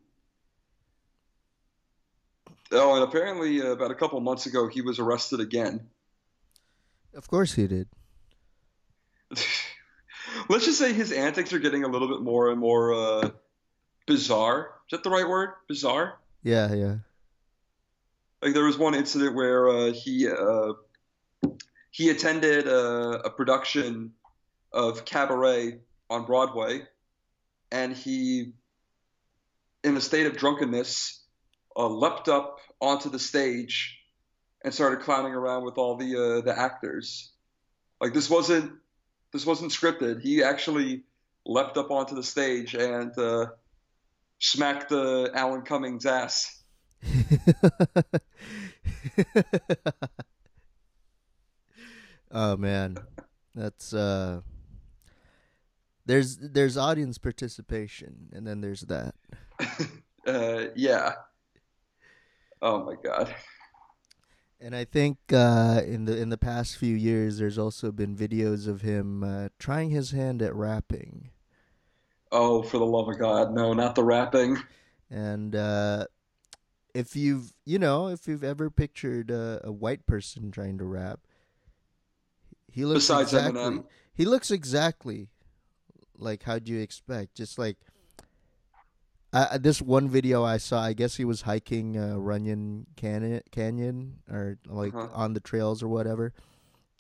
Oh, 2.73 2.95
and 2.95 3.05
apparently, 3.05 3.61
uh, 3.61 3.67
about 3.67 3.91
a 3.91 3.95
couple 3.95 4.19
months 4.21 4.47
ago, 4.47 4.67
he 4.67 4.81
was 4.81 4.99
arrested 4.99 5.41
again. 5.41 5.89
Of 7.15 7.29
course, 7.29 7.53
he 7.53 7.67
did. 7.67 7.89
Let's 10.49 10.65
just 10.65 10.79
say 10.79 10.95
his 10.95 11.13
antics 11.13 11.53
are 11.53 11.59
getting 11.59 11.85
a 11.85 11.89
little 11.89 12.09
bit 12.09 12.23
more 12.23 12.51
and 12.51 12.59
more 12.59 12.95
uh, 12.95 13.31
bizarre. 14.07 14.71
Is 14.87 14.93
that 14.93 15.03
the 15.03 15.11
right 15.11 15.29
word? 15.29 15.51
Bizarre? 15.69 16.19
Yeah, 16.43 16.73
yeah. 16.73 16.97
Like 18.43 18.55
there 18.55 18.65
was 18.65 18.77
one 18.77 18.95
incident 18.95 19.37
where 19.37 19.69
uh, 19.69 19.93
he 19.93 20.29
uh, 20.29 20.73
he 21.91 22.11
attended 22.11 22.67
a, 22.67 22.77
uh, 22.77 23.23
a 23.25 23.31
production 23.31 24.13
of 24.73 25.05
Cabaret 25.05 25.79
on 26.11 26.25
Broadway, 26.25 26.83
and 27.71 27.95
he, 27.95 28.55
in 29.85 29.97
a 29.97 30.01
state 30.01 30.27
of 30.27 30.37
drunkenness, 30.37 31.23
uh, 31.77 31.87
leapt 31.87 32.29
up 32.29 32.59
onto 32.81 33.11
the 33.11 33.19
stage 33.19 33.99
and 34.65 34.75
started 34.75 35.01
clowning 35.01 35.35
around 35.35 35.65
with 35.65 35.79
all 35.79 35.97
the 35.97 36.17
uh, 36.17 36.41
the 36.41 36.59
actors. 36.59 37.31
Like 38.01 38.13
this 38.13 38.29
wasn't 38.29 38.73
this 39.33 39.47
wasn't 39.47 39.71
scripted. 39.71 40.21
He 40.21 40.43
actually 40.43 41.05
leapt 41.47 41.77
up 41.77 41.91
onto 41.91 42.15
the 42.15 42.23
stage 42.25 42.75
and 42.75 43.17
uh, 43.17 43.47
smacked 44.41 44.91
uh, 44.91 45.29
Alan 45.33 45.63
Cummings' 45.63 46.07
ass. 46.07 46.62
oh 52.31 52.57
man, 52.57 52.97
that's 53.55 53.93
uh. 53.93 54.41
There's 56.05 56.37
there's 56.39 56.77
audience 56.77 57.19
participation, 57.19 58.29
and 58.33 58.45
then 58.47 58.61
there's 58.61 58.83
that. 58.83 59.15
uh, 60.27 60.67
yeah, 60.75 61.13
Oh 62.63 62.85
my 62.85 62.95
god. 62.95 63.35
And 64.61 64.77
I 64.77 64.85
think 64.85 65.19
uh, 65.33 65.81
in 65.85 66.05
the 66.05 66.17
in 66.17 66.29
the 66.29 66.39
past 66.39 66.77
few 66.77 66.95
years, 66.95 67.39
there's 67.39 67.59
also 67.59 67.91
been 67.91 68.17
videos 68.17 68.69
of 68.69 68.83
him 68.83 69.25
uh, 69.25 69.49
trying 69.59 69.91
his 69.91 70.13
hand 70.13 70.41
at 70.41 70.55
rapping. 70.55 71.31
Oh, 72.31 72.63
for 72.63 72.79
the 72.79 72.87
love 72.87 73.09
of 73.09 73.19
God, 73.19 73.53
no, 73.53 73.73
not 73.73 73.97
the 73.97 74.05
rapping. 74.05 74.57
And 75.11 75.57
uh, 75.57 76.07
if 76.95 77.17
you've 77.17 77.55
you 77.65 77.79
know 77.79 78.09
if 78.09 78.27
you've 78.29 78.45
ever 78.45 78.71
pictured 78.71 79.31
a, 79.31 79.61
a 79.65 79.73
white 79.73 80.07
person 80.07 80.51
trying 80.51 80.79
to 80.79 80.85
rap, 80.85 81.21
he 82.71 82.85
looks 82.85 83.07
Besides 83.07 83.33
exactly 83.33 83.61
Eminem. 83.61 83.85
he 84.15 84.25
looks 84.25 84.51
exactly 84.51 85.29
like 86.17 86.43
how 86.45 86.59
do 86.59 86.73
you 86.73 86.81
expect, 86.81 87.35
just 87.35 87.59
like 87.59 87.77
uh, 89.33 89.57
this 89.59 89.81
one 89.81 90.09
video 90.09 90.45
I 90.45 90.59
saw, 90.59 90.83
I 90.83 90.93
guess 90.93 91.17
he 91.17 91.25
was 91.25 91.43
hiking 91.43 91.97
uh, 91.97 92.17
Runyon 92.17 92.87
Canyon, 92.97 93.43
Canyon 93.51 94.19
or 94.31 94.59
like 94.67 94.95
uh-huh. 94.95 95.09
on 95.15 95.33
the 95.33 95.41
trails 95.41 95.83
or 95.83 95.89
whatever. 95.89 96.35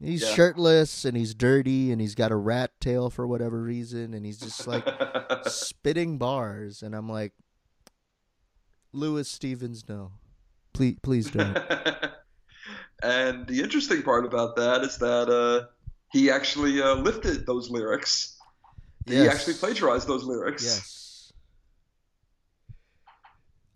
He's 0.01 0.23
yeah. 0.23 0.35
shirtless 0.35 1.05
and 1.05 1.17
he's 1.17 1.35
dirty 1.35 1.93
and 1.93 2.01
he's 2.01 2.17
got 2.17 2.33
a 2.33 2.37
rat 2.37 2.73
tail 2.81 3.09
for 3.09 3.27
whatever 3.27 3.63
reason 3.63 4.15
and 4.15 4.27
he's 4.27 4.39
just 4.39 4.67
like 4.67 4.85
spitting 5.47 6.19
bars 6.19 6.83
and 6.83 6.95
I'm 6.95 7.09
like, 7.09 7.33
Louis 8.93 9.29
Stevens, 9.29 9.85
no, 9.89 10.13
please, 10.73 10.97
please 11.03 11.31
don't. 11.31 11.57
and 13.03 13.47
the 13.47 13.63
interesting 13.63 14.03
part 14.03 14.25
about 14.25 14.57
that 14.57 14.83
is 14.83 14.99
that 14.99 15.29
uh, 15.29 15.67
he 16.13 16.31
actually 16.31 16.81
uh, 16.81 16.95
lifted 16.95 17.47
those 17.47 17.71
lyrics. 17.71 18.37
Yes. 19.07 19.23
He 19.23 19.29
actually 19.29 19.55
plagiarized 19.55 20.07
those 20.07 20.25
lyrics. 20.25 20.65
Yes. 20.65 21.33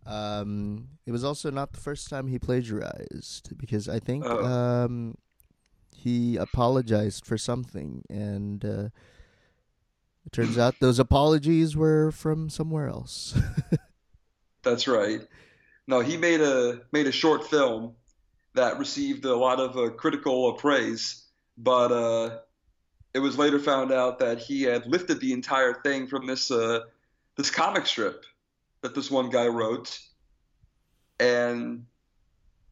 Um, 0.07 0.89
it 1.05 1.12
was 1.12 1.25
also 1.25 1.51
not 1.51 1.73
the 1.73 1.81
first 1.81 2.09
time 2.09 2.29
he 2.29 2.39
plagiarized 2.39 3.57
because 3.59 3.89
I 3.89 3.99
think 3.99 4.25
oh. 4.25 4.45
um, 4.45 5.17
he 5.95 6.37
apologized 6.37 7.27
for 7.27 7.37
something, 7.37 8.05
and 8.09 8.64
uh, 8.64 8.89
it 10.25 10.33
turns 10.33 10.59
out 10.59 10.77
those 10.81 11.01
apologies 11.01 11.77
were 11.77 12.12
from 12.12 12.49
somewhere 12.51 12.89
else. 12.89 13.37
That's 14.67 14.89
right. 14.89 15.21
No, 15.87 16.01
he 16.01 16.17
made 16.17 16.41
a 16.41 16.81
made 16.91 17.07
a 17.07 17.12
short 17.12 17.49
film 17.49 17.95
that 18.55 18.81
received 18.81 19.25
a 19.25 19.37
lot 19.37 19.61
of 19.61 19.77
uh, 19.77 19.91
critical 19.91 20.53
praise, 20.55 21.23
but 21.57 21.93
uh, 21.93 22.39
it 23.14 23.21
was 23.21 23.39
later 23.39 23.61
found 23.61 23.93
out 23.93 24.19
that 24.19 24.41
he 24.41 24.64
had 24.64 24.85
lifted 24.89 25.21
the 25.21 25.33
entire 25.33 25.73
thing 25.73 26.09
from 26.09 26.27
this 26.27 26.51
uh, 26.51 26.81
this 27.37 27.49
comic 27.49 27.87
strip 27.87 28.25
that 28.81 28.93
this 28.93 29.09
one 29.09 29.31
guy 29.31 29.47
wrote 29.47 30.01
and 31.21 31.87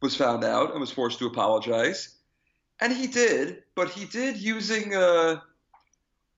was 0.01 0.17
found 0.17 0.43
out 0.43 0.71
and 0.71 0.81
was 0.81 0.91
forced 0.91 1.19
to 1.19 1.27
apologize. 1.27 2.13
And 2.81 2.91
he 2.91 3.07
did, 3.07 3.63
but 3.73 3.89
he 3.89 4.03
did 4.03 4.35
using 4.35 4.93
uh, 4.93 5.39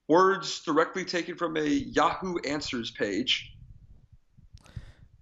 words 0.06 0.60
directly 0.60 1.04
taken 1.04 1.34
from 1.34 1.56
a 1.56 1.66
Yahoo 1.66 2.38
Answers 2.46 2.92
page. 2.92 3.57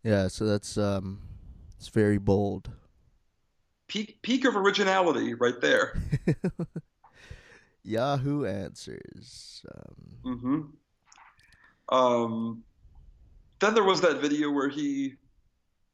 Yeah, 0.06 0.28
so 0.28 0.46
that's 0.46 0.78
um, 0.78 1.18
it's 1.76 1.88
very 1.88 2.18
bold. 2.18 2.70
Peak 3.88 4.22
peak 4.22 4.44
of 4.44 4.54
originality, 4.54 5.34
right 5.34 5.60
there. 5.60 6.00
Yahoo 7.82 8.44
Answers. 8.44 9.64
Um, 9.74 9.96
mm-hmm. 10.24 11.96
Um, 11.96 12.62
then 13.58 13.74
there 13.74 13.82
was 13.82 14.00
that 14.02 14.20
video 14.20 14.52
where 14.52 14.68
he 14.68 15.14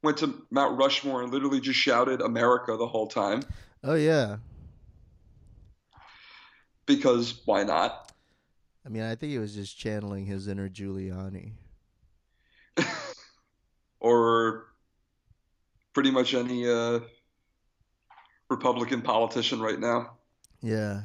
went 0.03 0.17
to 0.17 0.45
Mount 0.51 0.77
Rushmore 0.77 1.23
and 1.23 1.33
literally 1.33 1.59
just 1.59 1.79
shouted 1.79 2.21
America 2.21 2.77
the 2.77 2.87
whole 2.87 3.07
time. 3.07 3.41
Oh 3.83 3.95
yeah. 3.95 4.37
Because 6.85 7.41
why 7.45 7.63
not? 7.63 8.11
I 8.85 8.89
mean, 8.89 9.01
I 9.01 9.15
think 9.15 9.31
he 9.31 9.39
was 9.39 9.55
just 9.55 9.75
channeling 9.75 10.27
his 10.27 10.47
inner 10.47 10.69
Giuliani. 10.69 11.53
Or 14.03 14.65
pretty 15.93 16.11
much 16.11 16.35
any 16.35 16.69
uh, 16.69 16.99
Republican 18.49 19.01
politician 19.01 19.59
right 19.61 19.79
now. 19.79 20.11
Yeah. 20.61 21.03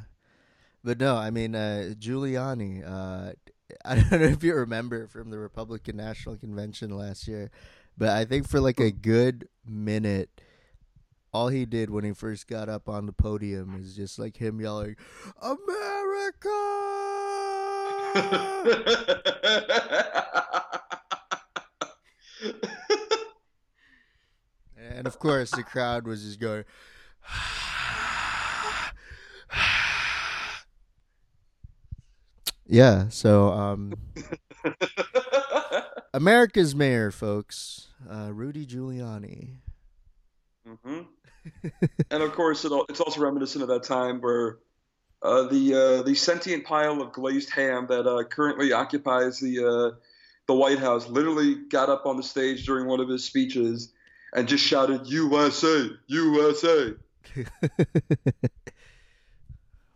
But 0.84 0.98
no, 0.98 1.16
I 1.16 1.30
mean, 1.30 1.54
uh, 1.54 1.94
Giuliani, 1.98 2.84
uh, 2.86 3.32
I 3.84 3.94
don't 3.94 4.10
know 4.20 4.26
if 4.26 4.42
you 4.42 4.54
remember 4.54 5.06
from 5.06 5.30
the 5.30 5.38
Republican 5.38 5.96
National 5.96 6.36
Convention 6.36 6.90
last 6.90 7.26
year, 7.28 7.50
but 7.96 8.10
I 8.10 8.24
think 8.24 8.48
for 8.48 8.60
like 8.60 8.80
a 8.80 8.90
good 8.90 9.48
minute, 9.66 10.28
all 11.32 11.48
he 11.48 11.66
did 11.66 11.90
when 11.90 12.04
he 12.04 12.12
first 12.12 12.48
got 12.48 12.68
up 12.68 12.88
on 12.88 13.06
the 13.06 13.12
podium 13.12 13.76
is 13.80 13.94
just 13.94 14.18
like 14.18 14.36
him 14.38 14.60
yelling, 14.60 14.96
America! 15.40 16.48
and 24.76 25.06
of 25.06 25.18
course, 25.18 25.50
the 25.50 25.62
crowd 25.62 26.06
was 26.06 26.24
just 26.24 26.40
going, 26.40 26.64
yeah, 32.66 33.08
so, 33.08 33.52
um, 33.52 33.92
America's 36.14 36.74
mayor, 36.74 37.10
folks 37.10 37.88
uh, 38.10 38.30
Rudy 38.32 38.66
Giuliani. 38.66 39.56
Mm-hmm. 40.66 41.00
and 42.10 42.22
of 42.22 42.32
course, 42.32 42.64
it, 42.64 42.72
it's 42.88 43.00
also 43.00 43.20
reminiscent 43.20 43.62
of 43.62 43.68
that 43.68 43.82
time 43.82 44.20
where 44.20 44.58
uh, 45.22 45.44
the 45.44 45.74
uh, 45.74 46.02
the 46.02 46.14
sentient 46.14 46.64
pile 46.64 47.00
of 47.00 47.12
glazed 47.12 47.50
ham 47.50 47.86
that 47.88 48.06
uh, 48.06 48.24
currently 48.24 48.72
occupies 48.72 49.40
the 49.40 49.64
uh, 49.64 49.96
the 50.48 50.54
White 50.54 50.78
House 50.78 51.08
literally 51.08 51.54
got 51.54 51.88
up 51.90 52.06
on 52.06 52.16
the 52.16 52.22
stage 52.22 52.66
during 52.66 52.86
one 52.88 53.00
of 53.00 53.08
his 53.08 53.22
speeches 53.22 53.92
and 54.34 54.48
just 54.48 54.64
shouted 54.64 55.06
"USA, 55.06 55.90
USA." 56.06 56.94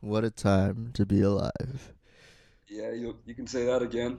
what 0.00 0.24
a 0.24 0.30
time 0.30 0.90
to 0.92 1.06
be 1.06 1.22
alive. 1.22 1.92
Yeah, 2.68 2.92
you 2.92 3.16
you 3.24 3.34
can 3.34 3.46
say 3.46 3.64
that 3.64 3.82
again. 3.82 4.18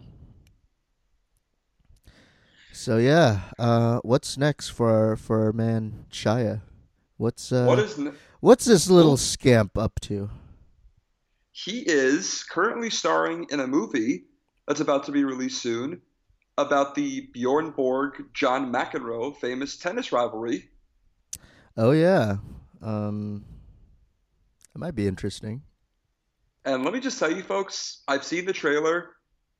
So 2.71 2.97
yeah, 2.97 3.41
uh, 3.59 3.99
what's 4.03 4.35
next 4.35 4.69
for 4.69 4.89
our, 4.89 5.15
for 5.15 5.45
our 5.45 5.53
man 5.53 6.05
Shia? 6.11 6.61
What's 7.17 7.51
uh, 7.51 7.65
What 7.65 7.77
is 7.77 7.97
ne- 7.99 8.11
what's 8.39 8.65
this 8.65 8.89
little 8.89 9.17
scamp 9.17 9.77
up 9.77 9.99
to? 10.01 10.29
he 11.55 11.81
is 11.81 12.43
currently 12.43 12.89
starring 12.89 13.45
in 13.51 13.59
a 13.59 13.67
movie 13.67 14.23
that's 14.67 14.79
about 14.79 15.03
to 15.03 15.11
be 15.11 15.23
released 15.23 15.61
soon 15.61 16.01
about 16.57 16.95
the 16.95 17.29
Bjorn 17.33 17.71
Borg 17.71 18.25
John 18.33 18.71
McEnroe 18.71 19.35
famous 19.37 19.77
tennis 19.77 20.11
rivalry. 20.11 20.69
Oh 21.75 21.91
yeah, 21.91 22.37
um, 22.81 23.43
it 24.75 24.77
might 24.77 24.95
be 24.95 25.07
interesting. 25.07 25.63
And 26.65 26.83
let 26.83 26.93
me 26.93 26.99
just 26.99 27.19
tell 27.19 27.31
you, 27.31 27.43
folks, 27.43 28.03
I've 28.07 28.23
seen 28.23 28.45
the 28.45 28.53
trailer. 28.53 29.09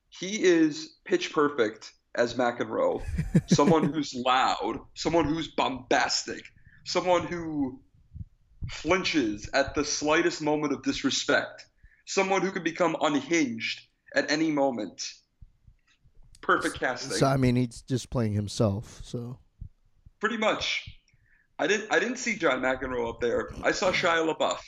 He 0.09 0.43
is 0.43 0.97
pitch 1.05 1.33
perfect 1.33 1.91
as 2.15 2.35
McEnroe. 2.35 3.01
someone 3.47 3.91
who's 3.91 4.13
loud, 4.13 4.79
someone 4.93 5.25
who's 5.25 5.49
bombastic, 5.49 6.43
someone 6.85 7.25
who 7.25 7.79
flinches 8.69 9.49
at 9.53 9.75
the 9.75 9.83
slightest 9.83 10.41
moment 10.41 10.73
of 10.73 10.83
disrespect, 10.83 11.65
someone 12.05 12.41
who 12.41 12.51
can 12.51 12.63
become 12.63 12.95
unhinged 13.01 13.81
at 14.15 14.31
any 14.31 14.51
moment. 14.51 15.03
Perfect 16.43 16.79
casting. 16.79 17.17
So 17.17 17.25
I 17.25 17.37
mean, 17.37 17.55
he's 17.55 17.81
just 17.81 18.09
playing 18.09 18.33
himself. 18.33 19.01
So 19.03 19.39
Pretty 20.19 20.37
much. 20.37 20.87
I 21.57 21.67
didn't 21.67 21.91
I 21.91 21.99
didn't 21.99 22.17
see 22.17 22.35
John 22.35 22.61
McEnroe 22.61 23.09
up 23.09 23.19
there. 23.19 23.49
I 23.63 23.71
saw 23.71 23.91
Shia 23.91 24.31
LaBeouf. 24.31 24.59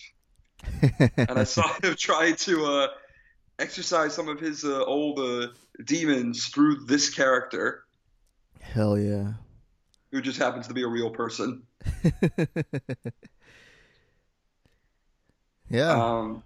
and 1.17 1.37
I 1.37 1.43
saw 1.43 1.67
him 1.81 1.95
try 1.95 2.31
to 2.31 2.65
uh, 2.65 2.87
exercise 3.59 4.13
some 4.13 4.27
of 4.29 4.39
his 4.39 4.63
uh, 4.63 4.83
old 4.83 5.19
uh, 5.19 5.47
demons 5.83 6.47
through 6.47 6.85
this 6.85 7.09
character, 7.13 7.83
Hell 8.59 8.97
yeah. 8.97 9.33
who 10.11 10.21
just 10.21 10.39
happens 10.39 10.67
to 10.67 10.73
be 10.73 10.83
a 10.83 10.87
real 10.87 11.09
person. 11.09 11.63
yeah. 15.69 15.91
Um, 15.91 16.43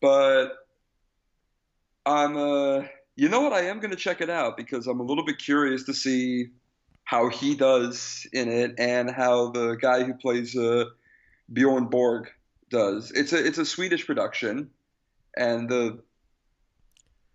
but 0.00 0.52
I'm, 2.06 2.36
uh, 2.36 2.82
you 3.20 3.28
know 3.28 3.42
what? 3.42 3.52
I 3.52 3.66
am 3.66 3.80
going 3.80 3.90
to 3.90 3.98
check 3.98 4.22
it 4.22 4.30
out 4.30 4.56
because 4.56 4.86
I'm 4.86 4.98
a 4.98 5.02
little 5.02 5.26
bit 5.26 5.36
curious 5.36 5.84
to 5.84 5.92
see 5.92 6.48
how 7.04 7.28
he 7.28 7.54
does 7.54 8.26
in 8.32 8.48
it 8.48 8.76
and 8.78 9.10
how 9.10 9.50
the 9.50 9.76
guy 9.78 10.04
who 10.04 10.14
plays 10.14 10.56
uh, 10.56 10.86
Bjorn 11.52 11.88
Borg 11.88 12.30
does. 12.70 13.10
It's 13.10 13.34
a 13.34 13.46
it's 13.46 13.58
a 13.58 13.66
Swedish 13.66 14.06
production, 14.06 14.70
and 15.36 15.68
the 15.68 15.98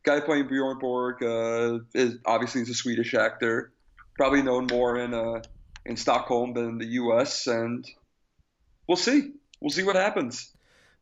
guy 0.01 0.21
playing 0.21 0.47
Bjorn 0.47 0.79
Borg 0.79 1.21
uh, 1.21 1.79
is 1.93 2.17
obviously 2.25 2.61
he's 2.61 2.71
a 2.71 2.73
Swedish 2.73 3.13
actor, 3.13 3.71
probably 4.15 4.41
known 4.41 4.65
more 4.71 4.97
in 4.97 5.13
uh, 5.13 5.43
in 5.85 5.97
Stockholm 5.97 6.55
than 6.55 6.79
the 6.79 6.87
U.S. 7.03 7.45
And 7.45 7.87
we'll 8.87 8.97
see. 8.97 9.33
We'll 9.61 9.69
see 9.69 9.83
what 9.83 9.97
happens. 9.97 10.51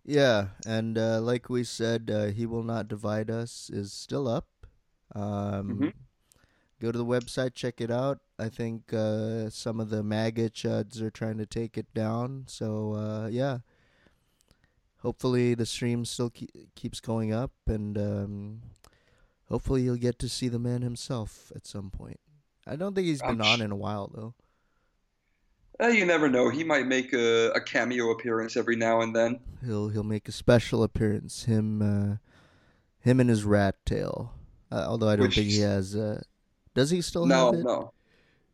Yeah, 0.03 0.47
and 0.67 0.97
uh, 0.97 1.21
like 1.21 1.49
we 1.49 1.63
said, 1.63 2.11
uh, 2.13 2.25
he 2.25 2.45
will 2.45 2.63
not 2.63 2.89
divide 2.89 3.29
us 3.29 3.69
is 3.71 3.93
still 3.93 4.27
up. 4.27 4.47
Um, 5.15 5.77
Mhm. 5.79 5.93
Go 6.81 6.91
to 6.91 6.97
the 6.97 7.05
website, 7.05 7.53
check 7.53 7.79
it 7.79 7.89
out. 7.89 8.19
I 8.37 8.49
think 8.49 8.91
uh, 8.93 9.49
some 9.49 9.79
of 9.79 9.89
the 9.89 10.03
MAGA 10.03 10.49
chuds 10.49 10.99
are 11.01 11.09
trying 11.11 11.37
to 11.37 11.45
take 11.45 11.77
it 11.77 11.93
down. 11.93 12.43
So 12.47 12.93
uh, 12.93 13.27
yeah, 13.27 13.59
hopefully 14.97 15.53
the 15.53 15.65
stream 15.65 16.03
still 16.05 16.29
ke- 16.29 16.67
keeps 16.75 16.99
going 16.99 17.31
up, 17.33 17.51
and 17.67 17.97
um, 17.97 18.61
hopefully 19.49 19.83
you'll 19.83 19.95
get 19.95 20.19
to 20.19 20.27
see 20.29 20.49
the 20.49 20.59
man 20.59 20.81
himself 20.81 21.51
at 21.55 21.65
some 21.65 21.89
point. 21.89 22.19
I 22.67 22.75
don't 22.75 22.93
think 22.95 23.07
he's 23.07 23.21
been 23.21 23.41
on 23.41 23.61
in 23.61 23.71
a 23.71 23.75
while 23.77 24.09
though. 24.13 24.33
Eh, 25.79 25.89
you 25.89 26.05
never 26.05 26.29
know. 26.29 26.49
He 26.49 26.63
might 26.63 26.85
make 26.85 27.13
a, 27.13 27.51
a 27.51 27.61
cameo 27.61 28.11
appearance 28.11 28.55
every 28.57 28.75
now 28.75 29.01
and 29.01 29.15
then. 29.15 29.39
He'll 29.65 29.89
he'll 29.89 30.03
make 30.03 30.27
a 30.27 30.31
special 30.33 30.83
appearance. 30.83 31.45
Him 31.45 31.81
uh, 31.81 32.17
him 32.99 33.19
and 33.19 33.29
his 33.29 33.43
rat 33.43 33.85
tail. 33.85 34.33
Uh, 34.73 34.85
although 34.87 35.07
I 35.07 35.15
don't 35.15 35.27
Which- 35.27 35.35
think 35.35 35.49
he 35.49 35.59
has. 35.59 35.95
Uh, 35.95 36.19
does 36.73 36.89
he 36.89 37.01
still 37.01 37.25
No, 37.27 37.51
have 37.51 37.59
it? 37.59 37.63
no, 37.63 37.73
no. 37.73 37.93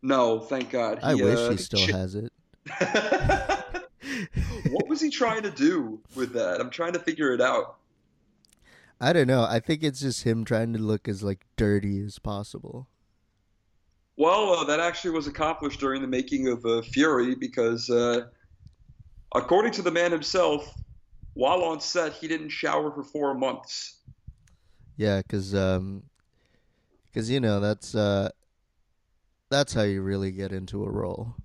No, 0.02 0.40
thank 0.40 0.70
God. 0.70 1.00
I 1.02 1.14
wish 1.16 1.40
uh, 1.40 1.52
he 1.52 1.58
still 1.58 1.86
ch- 1.86 1.92
has 1.92 2.16
it. 2.16 2.32
what 4.72 4.88
was 4.88 5.00
he 5.02 5.10
trying 5.10 5.44
to 5.44 5.52
do 5.52 6.00
with 6.16 6.34
that? 6.34 6.60
I'm 6.60 6.70
trying 6.70 6.94
to 6.94 7.00
figure 7.00 7.34
it 7.34 7.42
out. 7.42 7.78
I 9.02 9.14
don't 9.14 9.28
know. 9.28 9.44
I 9.44 9.60
think 9.60 9.84
it's 9.84 10.02
just 10.02 10.24
him 10.24 10.44
trying 10.44 10.74
to 10.74 10.80
look 10.80 11.08
as 11.08 11.24
like 11.24 11.46
dirty 11.56 12.02
as 12.04 12.20
possible. 12.20 12.88
Well, 14.18 14.54
uh, 14.54 14.64
that 14.66 14.82
actually 14.82 15.12
was 15.12 15.28
accomplished 15.28 15.80
during 15.80 16.02
the 16.02 16.08
making 16.08 16.50
of 16.50 16.66
uh, 16.66 16.82
Fury 16.82 17.36
because, 17.36 17.90
uh, 17.90 18.26
according 19.34 19.72
to 19.74 19.82
the 19.82 19.92
man 19.92 20.12
himself, 20.12 20.74
while 21.34 21.64
on 21.64 21.80
set, 21.80 22.12
he 22.14 22.28
didn't 22.28 22.50
shower 22.50 22.92
for 22.92 23.04
four 23.04 23.34
months. 23.34 24.00
Yeah, 24.98 25.22
because 25.22 25.56
um, 25.56 26.04
cause, 27.14 27.30
you 27.30 27.40
know 27.40 27.60
that's 27.60 27.96
uh, 27.96 28.30
that's 29.50 29.74
how 29.74 29.84
you 29.84 30.02
really 30.02 30.32
get 30.32 30.52
into 30.52 30.84
a 30.84 30.90
role. 30.90 31.36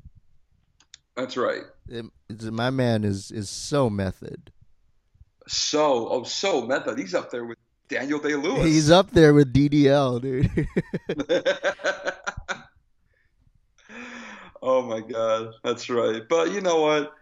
That's 1.16 1.36
right. 1.36 1.62
It, 1.88 2.06
my 2.42 2.70
man 2.70 3.04
is 3.04 3.30
is 3.30 3.48
so 3.48 3.88
method. 3.88 4.50
So, 5.46 6.08
oh, 6.08 6.22
so 6.24 6.66
method. 6.66 6.98
He's 6.98 7.14
up 7.14 7.30
there 7.30 7.44
with 7.44 7.58
Daniel 7.88 8.18
Day 8.18 8.34
Lewis. 8.34 8.64
He's 8.64 8.90
up 8.90 9.10
there 9.10 9.34
with 9.34 9.52
DDL, 9.52 10.22
dude. 10.22 10.68
oh 14.62 14.82
my 14.82 15.00
god, 15.00 15.52
that's 15.62 15.90
right. 15.90 16.22
But 16.28 16.52
you 16.52 16.60
know 16.60 16.80
what? 16.80 17.12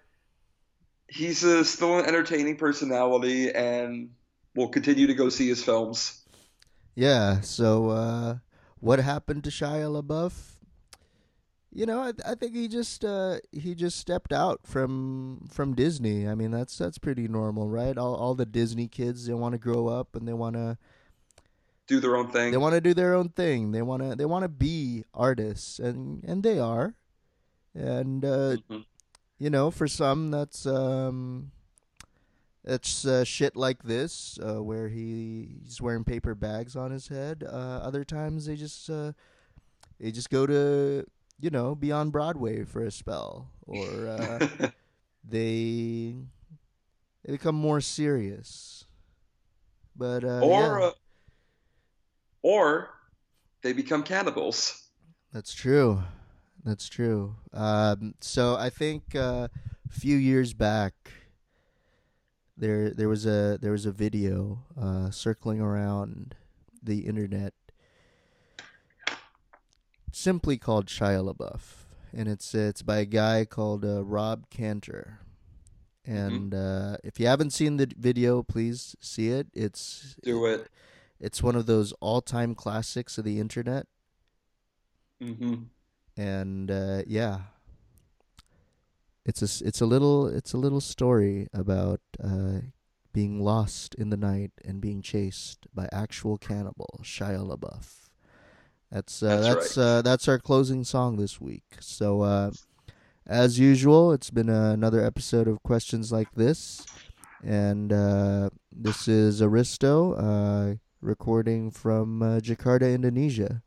He's 1.09 1.45
uh, 1.45 1.65
still 1.65 1.99
an 1.99 2.07
entertaining 2.07 2.57
personality, 2.57 3.51
and 3.53 4.11
we'll 4.55 4.69
continue 4.69 5.09
to 5.09 5.15
go 5.15 5.29
see 5.29 5.49
his 5.49 5.63
films. 5.63 6.22
Yeah. 6.95 7.41
So, 7.41 7.91
uh, 7.91 8.37
what 8.81 8.99
happened 8.99 9.45
to 9.45 9.51
Shia 9.51 10.03
LaBeouf? 10.03 10.57
You 11.75 11.87
know, 11.87 12.01
I, 12.01 12.13
I 12.27 12.35
think 12.35 12.55
he 12.55 12.69
just 12.69 13.03
uh, 13.03 13.39
he 13.51 13.75
just 13.75 13.97
stepped 13.99 14.33
out 14.33 14.61
from 14.67 15.49
from 15.51 15.75
Disney. 15.75 16.29
I 16.29 16.35
mean, 16.35 16.51
that's 16.51 16.77
that's 16.77 16.99
pretty 16.99 17.29
normal, 17.29 17.69
right? 17.69 17.97
All 17.97 18.15
all 18.15 18.35
the 18.35 18.45
Disney 18.45 18.89
kids 18.89 19.27
they 19.27 19.33
want 19.35 19.53
to 19.53 19.59
grow 19.59 19.89
up 19.89 20.15
and 20.15 20.29
they 20.29 20.35
want 20.35 20.55
to 20.57 20.77
Do 21.87 21.99
their 21.99 22.15
own 22.17 22.31
thing. 22.31 22.51
they 22.51 22.59
want 22.59 22.75
to 22.75 22.81
do 22.83 22.93
their 22.93 23.15
own 23.15 23.31
thing. 23.31 23.73
They 23.73 23.81
want 23.81 24.03
to 24.03 24.15
they 24.15 24.27
want 24.27 24.43
to 24.43 24.51
be 24.51 25.05
artists, 25.15 25.79
and 25.79 26.23
and 26.25 26.43
they 26.43 26.59
are. 26.59 26.95
And 27.75 28.23
uh, 28.23 28.57
Mhm. 28.69 28.85
you 29.39 29.49
know, 29.49 29.71
for 29.71 29.89
some, 29.89 30.31
that's 30.31 30.67
um, 30.67 31.53
it's 32.65 33.05
uh, 33.05 33.25
shit 33.25 33.57
like 33.57 33.83
this, 33.83 34.39
uh, 34.41 34.63
where 34.63 34.89
he, 34.89 35.59
he's 35.65 35.81
wearing 35.81 36.05
paper 36.05 36.35
bags 36.35 36.77
on 36.77 36.91
his 36.91 37.09
head. 37.09 37.45
Uh, 37.47 37.81
other 37.83 38.05
times, 38.05 38.47
they 38.47 38.57
just 38.57 38.89
uh, 38.89 39.13
they 39.99 40.13
just 40.13 40.31
go 40.31 40.47
to 40.47 41.05
you 41.41 41.51
know 41.51 41.75
be 41.75 41.91
on 41.91 42.11
Broadway 42.11 42.65
for 42.65 42.85
a 42.85 42.91
spell, 42.91 43.51
or 43.67 44.09
uh, 44.09 44.47
they 45.29 46.15
they 47.25 47.33
become 47.33 47.57
more 47.57 47.81
serious. 47.81 48.85
But 49.97 50.25
uh, 50.25 50.41
or 50.41 50.81
yeah, 50.81 50.87
uh, 50.87 50.93
or 52.43 52.91
they 53.63 53.73
become 53.73 54.03
cannibals. 54.03 54.89
that's 55.33 55.53
true. 55.53 56.03
That's 56.65 56.89
true. 56.89 57.35
Um, 57.53 58.15
so 58.21 58.55
I 58.55 58.71
think 58.71 59.17
uh, 59.17 59.49
a 59.49 59.93
few 59.93 60.17
years 60.17 60.53
back, 60.53 60.95
there 62.57 62.91
there 62.91 63.09
was 63.09 63.27
a 63.27 63.59
there 63.61 63.73
was 63.73 63.87
a 63.87 63.93
video 63.93 64.65
uh, 64.81 65.11
circling 65.11 65.61
around 65.61 66.35
the 66.83 67.01
internet, 67.07 67.55
simply 70.13 70.59
called 70.59 70.87
Shia 70.87 71.23
LaBeouf, 71.33 71.85
and 72.13 72.29
it's 72.29 72.55
it's 72.55 72.83
by 72.83 72.99
a 72.99 73.05
guy 73.07 73.45
called 73.45 73.85
uh, 73.85 74.05
Rob 74.05 74.49
Cantor. 74.51 75.21
And 76.05 76.53
uh, 76.53 76.97
if 77.05 77.21
you 77.21 77.27
haven't 77.29 77.51
seen 77.51 77.77
the 77.77 77.89
video, 77.97 78.43
please 78.43 78.97
see 79.01 79.29
it. 79.29 79.47
It's 79.55 80.17
Do 80.23 80.47
it. 80.47 80.69
it's 81.21 81.43
one 81.43 81.55
of 81.55 81.67
those 81.67 81.93
all 82.01 82.21
time 82.21 82.55
classics 82.55 83.19
of 83.19 83.25
the 83.25 83.39
internet. 83.39 83.87
hmm 85.21 85.55
and 86.17 86.71
uh, 86.71 87.03
yeah, 87.07 87.41
it's 89.25 89.43
a 89.43 89.67
it's 89.67 89.81
a 89.81 89.87
little 89.87 90.27
it's 90.27 90.53
a 90.53 90.59
little 90.59 90.81
story 90.81 91.49
about 91.53 92.01
uh, 92.23 92.61
being 93.13 93.41
lost 93.41 93.95
in 93.95 94.11
the 94.11 94.17
night 94.17 94.53
and 94.65 94.81
being 94.81 95.03
chased 95.03 95.67
by 95.75 95.89
actual 95.93 96.39
cannibal 96.39 97.01
Shia 97.03 97.47
LaBeouf. 97.47 98.09
That's 98.91 99.23
uh, 99.23 99.41
That's 99.41 99.55
that's 99.55 99.77
right. 99.77 99.85
uh, 99.85 100.03
that's 100.03 100.29
our 100.29 100.39
closing 100.39 100.85
song 100.85 101.17
this 101.17 101.41
week. 101.41 101.65
So 101.81 102.23
uh, 102.23 102.51
as 103.27 103.59
usual, 103.59 104.13
it's 104.13 104.31
been 104.31 104.49
another 104.49 105.05
episode 105.05 105.47
of 105.49 105.63
questions 105.63 106.11
like 106.13 106.33
this, 106.33 106.85
and 107.45 107.93
uh, 107.93 108.51
this 108.71 109.07
is 109.09 109.41
Aristo 109.41 110.15
uh, 110.15 110.75
recording 111.01 111.71
from 111.71 112.23
uh, 112.23 112.41
Jakarta, 112.41 112.93
Indonesia. 112.93 113.63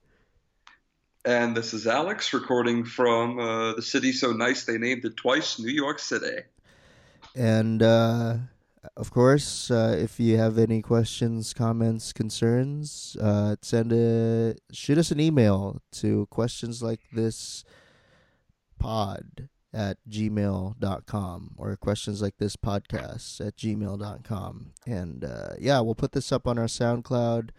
And 1.25 1.57
this 1.57 1.73
is 1.73 1.87
Alex 1.87 2.33
recording 2.33 2.85
from 2.85 3.39
uh, 3.39 3.73
the 3.73 3.81
city 3.81 4.11
so 4.11 4.31
nice 4.31 4.65
they 4.65 4.77
named 4.77 5.05
it 5.05 5.17
twice, 5.17 5.57
New 5.57 5.71
York 5.71 5.97
City. 5.97 6.43
And 7.35 7.81
uh, 7.81 8.37
of 8.95 9.09
course, 9.09 9.71
uh, 9.71 9.97
if 9.99 10.19
you 10.19 10.37
have 10.37 10.59
any 10.59 10.83
questions, 10.83 11.51
comments, 11.51 12.13
concerns, 12.13 13.17
uh, 13.19 13.55
send 13.63 13.91
a 13.91 14.55
shoot 14.71 14.99
us 14.99 15.09
an 15.09 15.19
email 15.19 15.81
to 15.93 16.27
questions 16.27 16.83
like 16.83 17.01
this 17.11 17.63
pod 18.77 19.49
at 19.73 19.97
gmail.com 20.07 21.55
or 21.57 21.75
questions 21.75 22.21
like 22.21 22.37
this 22.37 22.55
podcast 22.55 23.45
at 23.45 23.57
gmail.com. 23.57 24.73
And 24.85 25.25
uh, 25.25 25.49
yeah, 25.59 25.79
we'll 25.79 25.95
put 25.95 26.11
this 26.11 26.31
up 26.31 26.47
on 26.47 26.59
our 26.59 26.67
SoundCloud. 26.67 27.49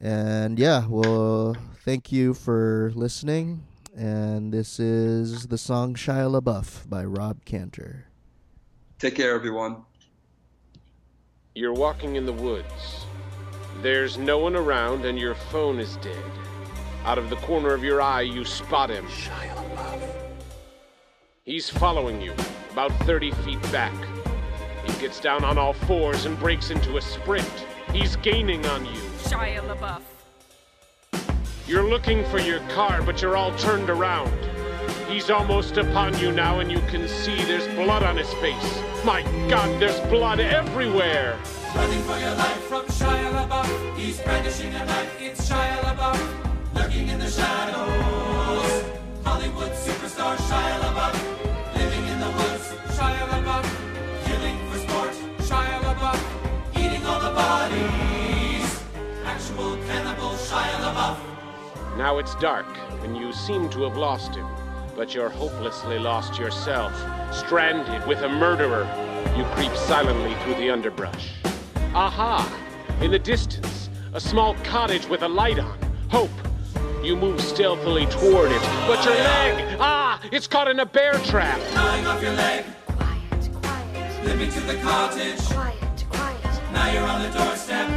And 0.00 0.58
yeah, 0.58 0.86
well, 0.88 1.56
thank 1.84 2.10
you 2.10 2.32
for 2.32 2.90
listening. 2.94 3.64
And 3.94 4.52
this 4.52 4.80
is 4.80 5.48
the 5.48 5.58
song 5.58 5.94
Shia 5.94 6.40
LaBeouf 6.40 6.88
by 6.88 7.04
Rob 7.04 7.44
Cantor. 7.44 8.06
Take 8.98 9.16
care, 9.16 9.34
everyone. 9.34 9.82
You're 11.54 11.74
walking 11.74 12.16
in 12.16 12.24
the 12.24 12.32
woods. 12.32 13.04
There's 13.82 14.16
no 14.16 14.38
one 14.38 14.56
around, 14.56 15.04
and 15.04 15.18
your 15.18 15.34
phone 15.34 15.78
is 15.78 15.96
dead. 15.96 16.22
Out 17.04 17.18
of 17.18 17.28
the 17.28 17.36
corner 17.36 17.74
of 17.74 17.84
your 17.84 18.00
eye, 18.00 18.22
you 18.22 18.44
spot 18.44 18.88
him. 18.90 19.06
Shia 19.06 19.54
LaBeouf. 19.54 20.00
He's 21.44 21.68
following 21.68 22.22
you, 22.22 22.32
about 22.70 22.92
30 23.00 23.32
feet 23.32 23.60
back. 23.72 23.94
He 24.86 24.98
gets 25.00 25.20
down 25.20 25.44
on 25.44 25.58
all 25.58 25.72
fours 25.72 26.24
and 26.24 26.38
breaks 26.38 26.70
into 26.70 26.96
a 26.96 27.02
sprint. 27.02 27.66
He's 27.92 28.16
gaining 28.16 28.64
on 28.66 28.86
you. 28.86 29.09
Shia 29.28 29.60
LaBeouf. 29.62 30.02
You're 31.66 31.88
looking 31.88 32.24
for 32.26 32.38
your 32.38 32.60
car, 32.70 33.02
but 33.02 33.22
you're 33.22 33.36
all 33.36 33.56
turned 33.58 33.90
around. 33.90 34.32
He's 35.08 35.30
almost 35.30 35.76
upon 35.76 36.18
you 36.18 36.32
now, 36.32 36.60
and 36.60 36.70
you 36.70 36.80
can 36.88 37.06
see 37.08 37.36
there's 37.44 37.66
blood 37.74 38.02
on 38.02 38.16
his 38.16 38.32
face. 38.34 38.82
My 39.04 39.22
God, 39.48 39.80
there's 39.80 40.00
blood 40.08 40.40
everywhere! 40.40 41.38
Running 41.74 42.02
for 42.02 42.18
your 42.18 42.34
life 42.34 42.62
from 42.64 42.84
Shia 42.86 43.30
LaBeouf. 43.32 43.96
He's 43.96 44.20
brandishing 44.20 44.74
a 44.74 44.84
knife. 44.84 45.20
It's 45.20 45.48
Shia 45.48 45.78
LaBeouf. 45.78 46.74
Lurking 46.74 47.08
in 47.08 47.18
the 47.18 47.30
shadows. 47.30 48.84
Hollywood 49.24 49.72
superstar 49.72 50.36
Shia 50.36 50.80
LaBeouf. 50.80 51.76
Living 51.76 52.06
in 52.08 52.18
the 52.18 52.30
woods. 52.30 52.72
Shia 52.96 53.28
LaBeouf. 53.28 53.66
Killing 54.26 54.58
for 54.68 54.78
sport. 54.78 55.14
Shia 55.48 55.80
LaBeouf. 55.80 56.20
Eating 56.76 57.06
all 57.06 57.20
the 57.20 57.30
bodies. 57.30 57.99
Actual 60.52 60.80
cannibal 60.82 60.90
Shia 60.90 61.16
LaBeouf. 61.16 61.96
Now 61.96 62.18
it's 62.18 62.34
dark, 62.36 62.66
and 63.02 63.16
you 63.16 63.32
seem 63.32 63.68
to 63.70 63.82
have 63.82 63.96
lost 63.96 64.34
him. 64.34 64.46
But 64.96 65.14
you're 65.14 65.28
hopelessly 65.28 65.98
lost 65.98 66.38
yourself. 66.38 66.92
Stranded 67.32 68.06
with 68.06 68.22
a 68.22 68.28
murderer, 68.28 68.84
you 69.36 69.44
creep 69.54 69.74
silently 69.76 70.34
through 70.42 70.54
the 70.54 70.70
underbrush. 70.70 71.30
Aha! 71.94 72.46
In 73.00 73.10
the 73.10 73.18
distance, 73.18 73.88
a 74.12 74.20
small 74.20 74.54
cottage 74.64 75.06
with 75.06 75.22
a 75.22 75.28
light 75.28 75.58
on. 75.58 75.78
Hope. 76.10 76.30
You 77.02 77.16
move 77.16 77.40
stealthily 77.40 78.06
toward 78.06 78.50
it, 78.50 78.60
but 78.86 79.02
your 79.04 79.14
leg! 79.14 79.76
Ah! 79.80 80.20
It's 80.32 80.46
caught 80.46 80.68
in 80.68 80.80
a 80.80 80.86
bear 80.86 81.14
trap! 81.24 81.58
Gnawing 81.74 82.06
off 82.06 82.20
your 82.20 82.32
leg. 82.32 82.64
Quiet, 82.86 83.50
quiet, 83.62 84.24
Limping 84.24 84.50
to 84.50 84.60
the 84.60 84.76
cottage. 84.82 85.40
quiet, 85.46 86.04
quiet. 86.10 86.72
Now 86.72 86.92
you're 86.92 87.06
on 87.06 87.22
the 87.22 87.38
doorstep. 87.38 87.88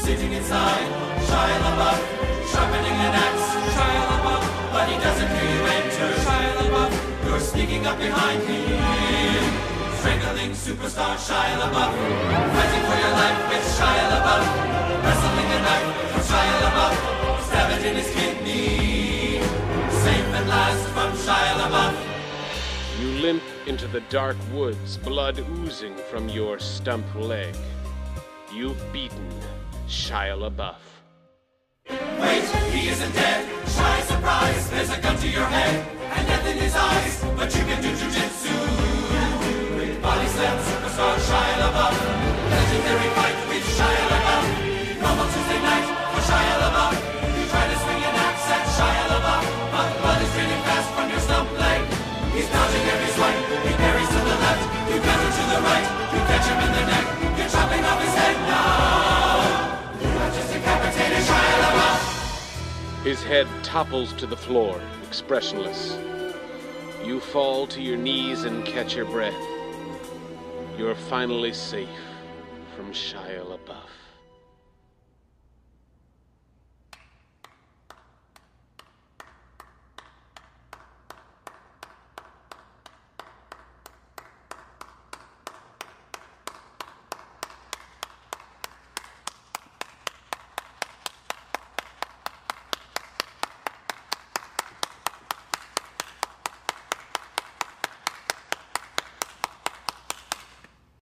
Sitting 0.00 0.32
inside. 0.32 1.07
Shia 1.28 1.58
LaBeouf. 1.66 2.00
Sharpening 2.52 2.98
an 3.06 3.14
axe. 3.26 3.48
Shia 3.76 4.02
LaBeouf. 4.10 4.44
But 4.72 4.84
he 4.90 4.96
doesn't 5.06 5.30
hear 5.36 5.48
you 5.56 5.62
enter. 5.78 6.10
Shia 6.24 6.50
LaBeouf. 6.60 6.92
You're 7.26 7.40
sneaking 7.40 7.86
up 7.86 7.98
behind 7.98 8.42
him. 8.42 9.44
Strangling 9.98 10.52
superstar 10.52 11.14
Shia 11.26 11.56
LaBeouf. 11.62 11.92
Fighting 12.56 12.84
for 12.88 12.98
your 13.04 13.14
life 13.22 13.40
with 13.50 13.66
Shia 13.76 14.06
LaBeouf. 14.14 14.44
Wrestling 15.04 15.50
a 15.56 15.60
knife 15.66 15.88
from 16.10 16.22
Shia 16.30 16.56
LaBeouf. 16.64 16.96
It 17.70 17.84
in 17.84 17.96
his 17.96 18.10
kidney. 18.14 19.40
Safe 20.02 20.28
at 20.38 20.46
last 20.46 20.84
from 20.94 21.10
Shia 21.24 21.54
LaBeouf. 21.60 21.94
You 23.00 23.08
limp 23.20 23.42
into 23.66 23.86
the 23.88 24.00
dark 24.08 24.36
woods, 24.52 24.96
blood 24.96 25.38
oozing 25.58 25.94
from 26.10 26.28
your 26.28 26.58
stump 26.58 27.06
leg. 27.14 27.54
You've 28.52 28.82
beaten 28.92 29.28
Shia 29.86 30.36
LaBeouf. 30.38 30.87
Wait, 31.88 32.44
he 32.68 32.88
isn't 32.90 33.14
dead. 33.14 33.48
Shia 33.64 34.02
surprise, 34.04 34.68
there's 34.70 34.90
a 34.90 35.00
gun 35.00 35.16
to 35.16 35.28
your 35.28 35.46
head 35.46 35.88
and 36.12 36.26
death 36.28 36.46
in 36.46 36.58
his 36.58 36.74
eyes. 36.76 37.24
But 37.36 37.48
you 37.56 37.64
can 37.64 37.80
do 37.80 37.88
jujitsu. 37.96 38.52
With 39.76 39.96
body 40.02 40.28
slam 40.28 40.56
superstar 40.68 41.16
Shia 41.16 41.54
LaBeouf. 41.64 41.96
Legendary 42.52 43.10
fight 43.16 43.38
with 43.48 43.64
Shia 43.72 44.04
LaBeouf. 44.12 44.44
Normal 45.00 45.28
Tuesday 45.32 45.60
night 45.64 45.86
for 46.12 46.22
Shia 46.28 46.54
LaBeouf. 46.60 46.94
You 47.40 47.44
try 47.48 47.64
to 47.72 47.76
swing 47.80 48.02
an 48.04 48.16
axe 48.20 48.46
at 48.52 48.64
Shia 48.76 49.04
LaBeouf, 49.08 49.44
but 49.72 49.88
blood 50.04 50.20
is 50.20 50.30
draining 50.36 50.62
fast 50.68 50.88
from 50.92 51.08
your 51.08 51.22
stump 51.24 51.48
leg. 51.56 51.80
He's 52.36 52.48
dodging 52.52 52.84
every 52.84 53.10
swipe. 53.16 53.40
He 53.64 53.72
parries 53.80 54.10
to 54.12 54.20
the 54.28 54.36
left. 54.44 54.62
You 54.92 54.96
counter 55.00 55.32
to 55.40 55.44
the 55.56 55.60
right. 55.64 55.86
You 56.12 56.20
catch 56.28 56.46
him 56.52 56.58
in 56.68 56.70
the 56.76 56.84
neck. 56.92 57.04
You're 57.38 57.48
chopping 57.48 57.84
off 57.88 58.00
his 58.04 58.17
His 63.08 63.22
head 63.22 63.46
topples 63.62 64.12
to 64.18 64.26
the 64.26 64.36
floor, 64.36 64.78
expressionless. 65.06 65.96
You 67.02 67.20
fall 67.20 67.66
to 67.68 67.80
your 67.80 67.96
knees 67.96 68.44
and 68.44 68.66
catch 68.66 68.94
your 68.94 69.06
breath. 69.06 69.32
You're 70.76 70.94
finally 70.94 71.54
safe 71.54 71.88
from 72.76 72.92
Shia 72.92 73.46
LaBeouf. 73.46 73.87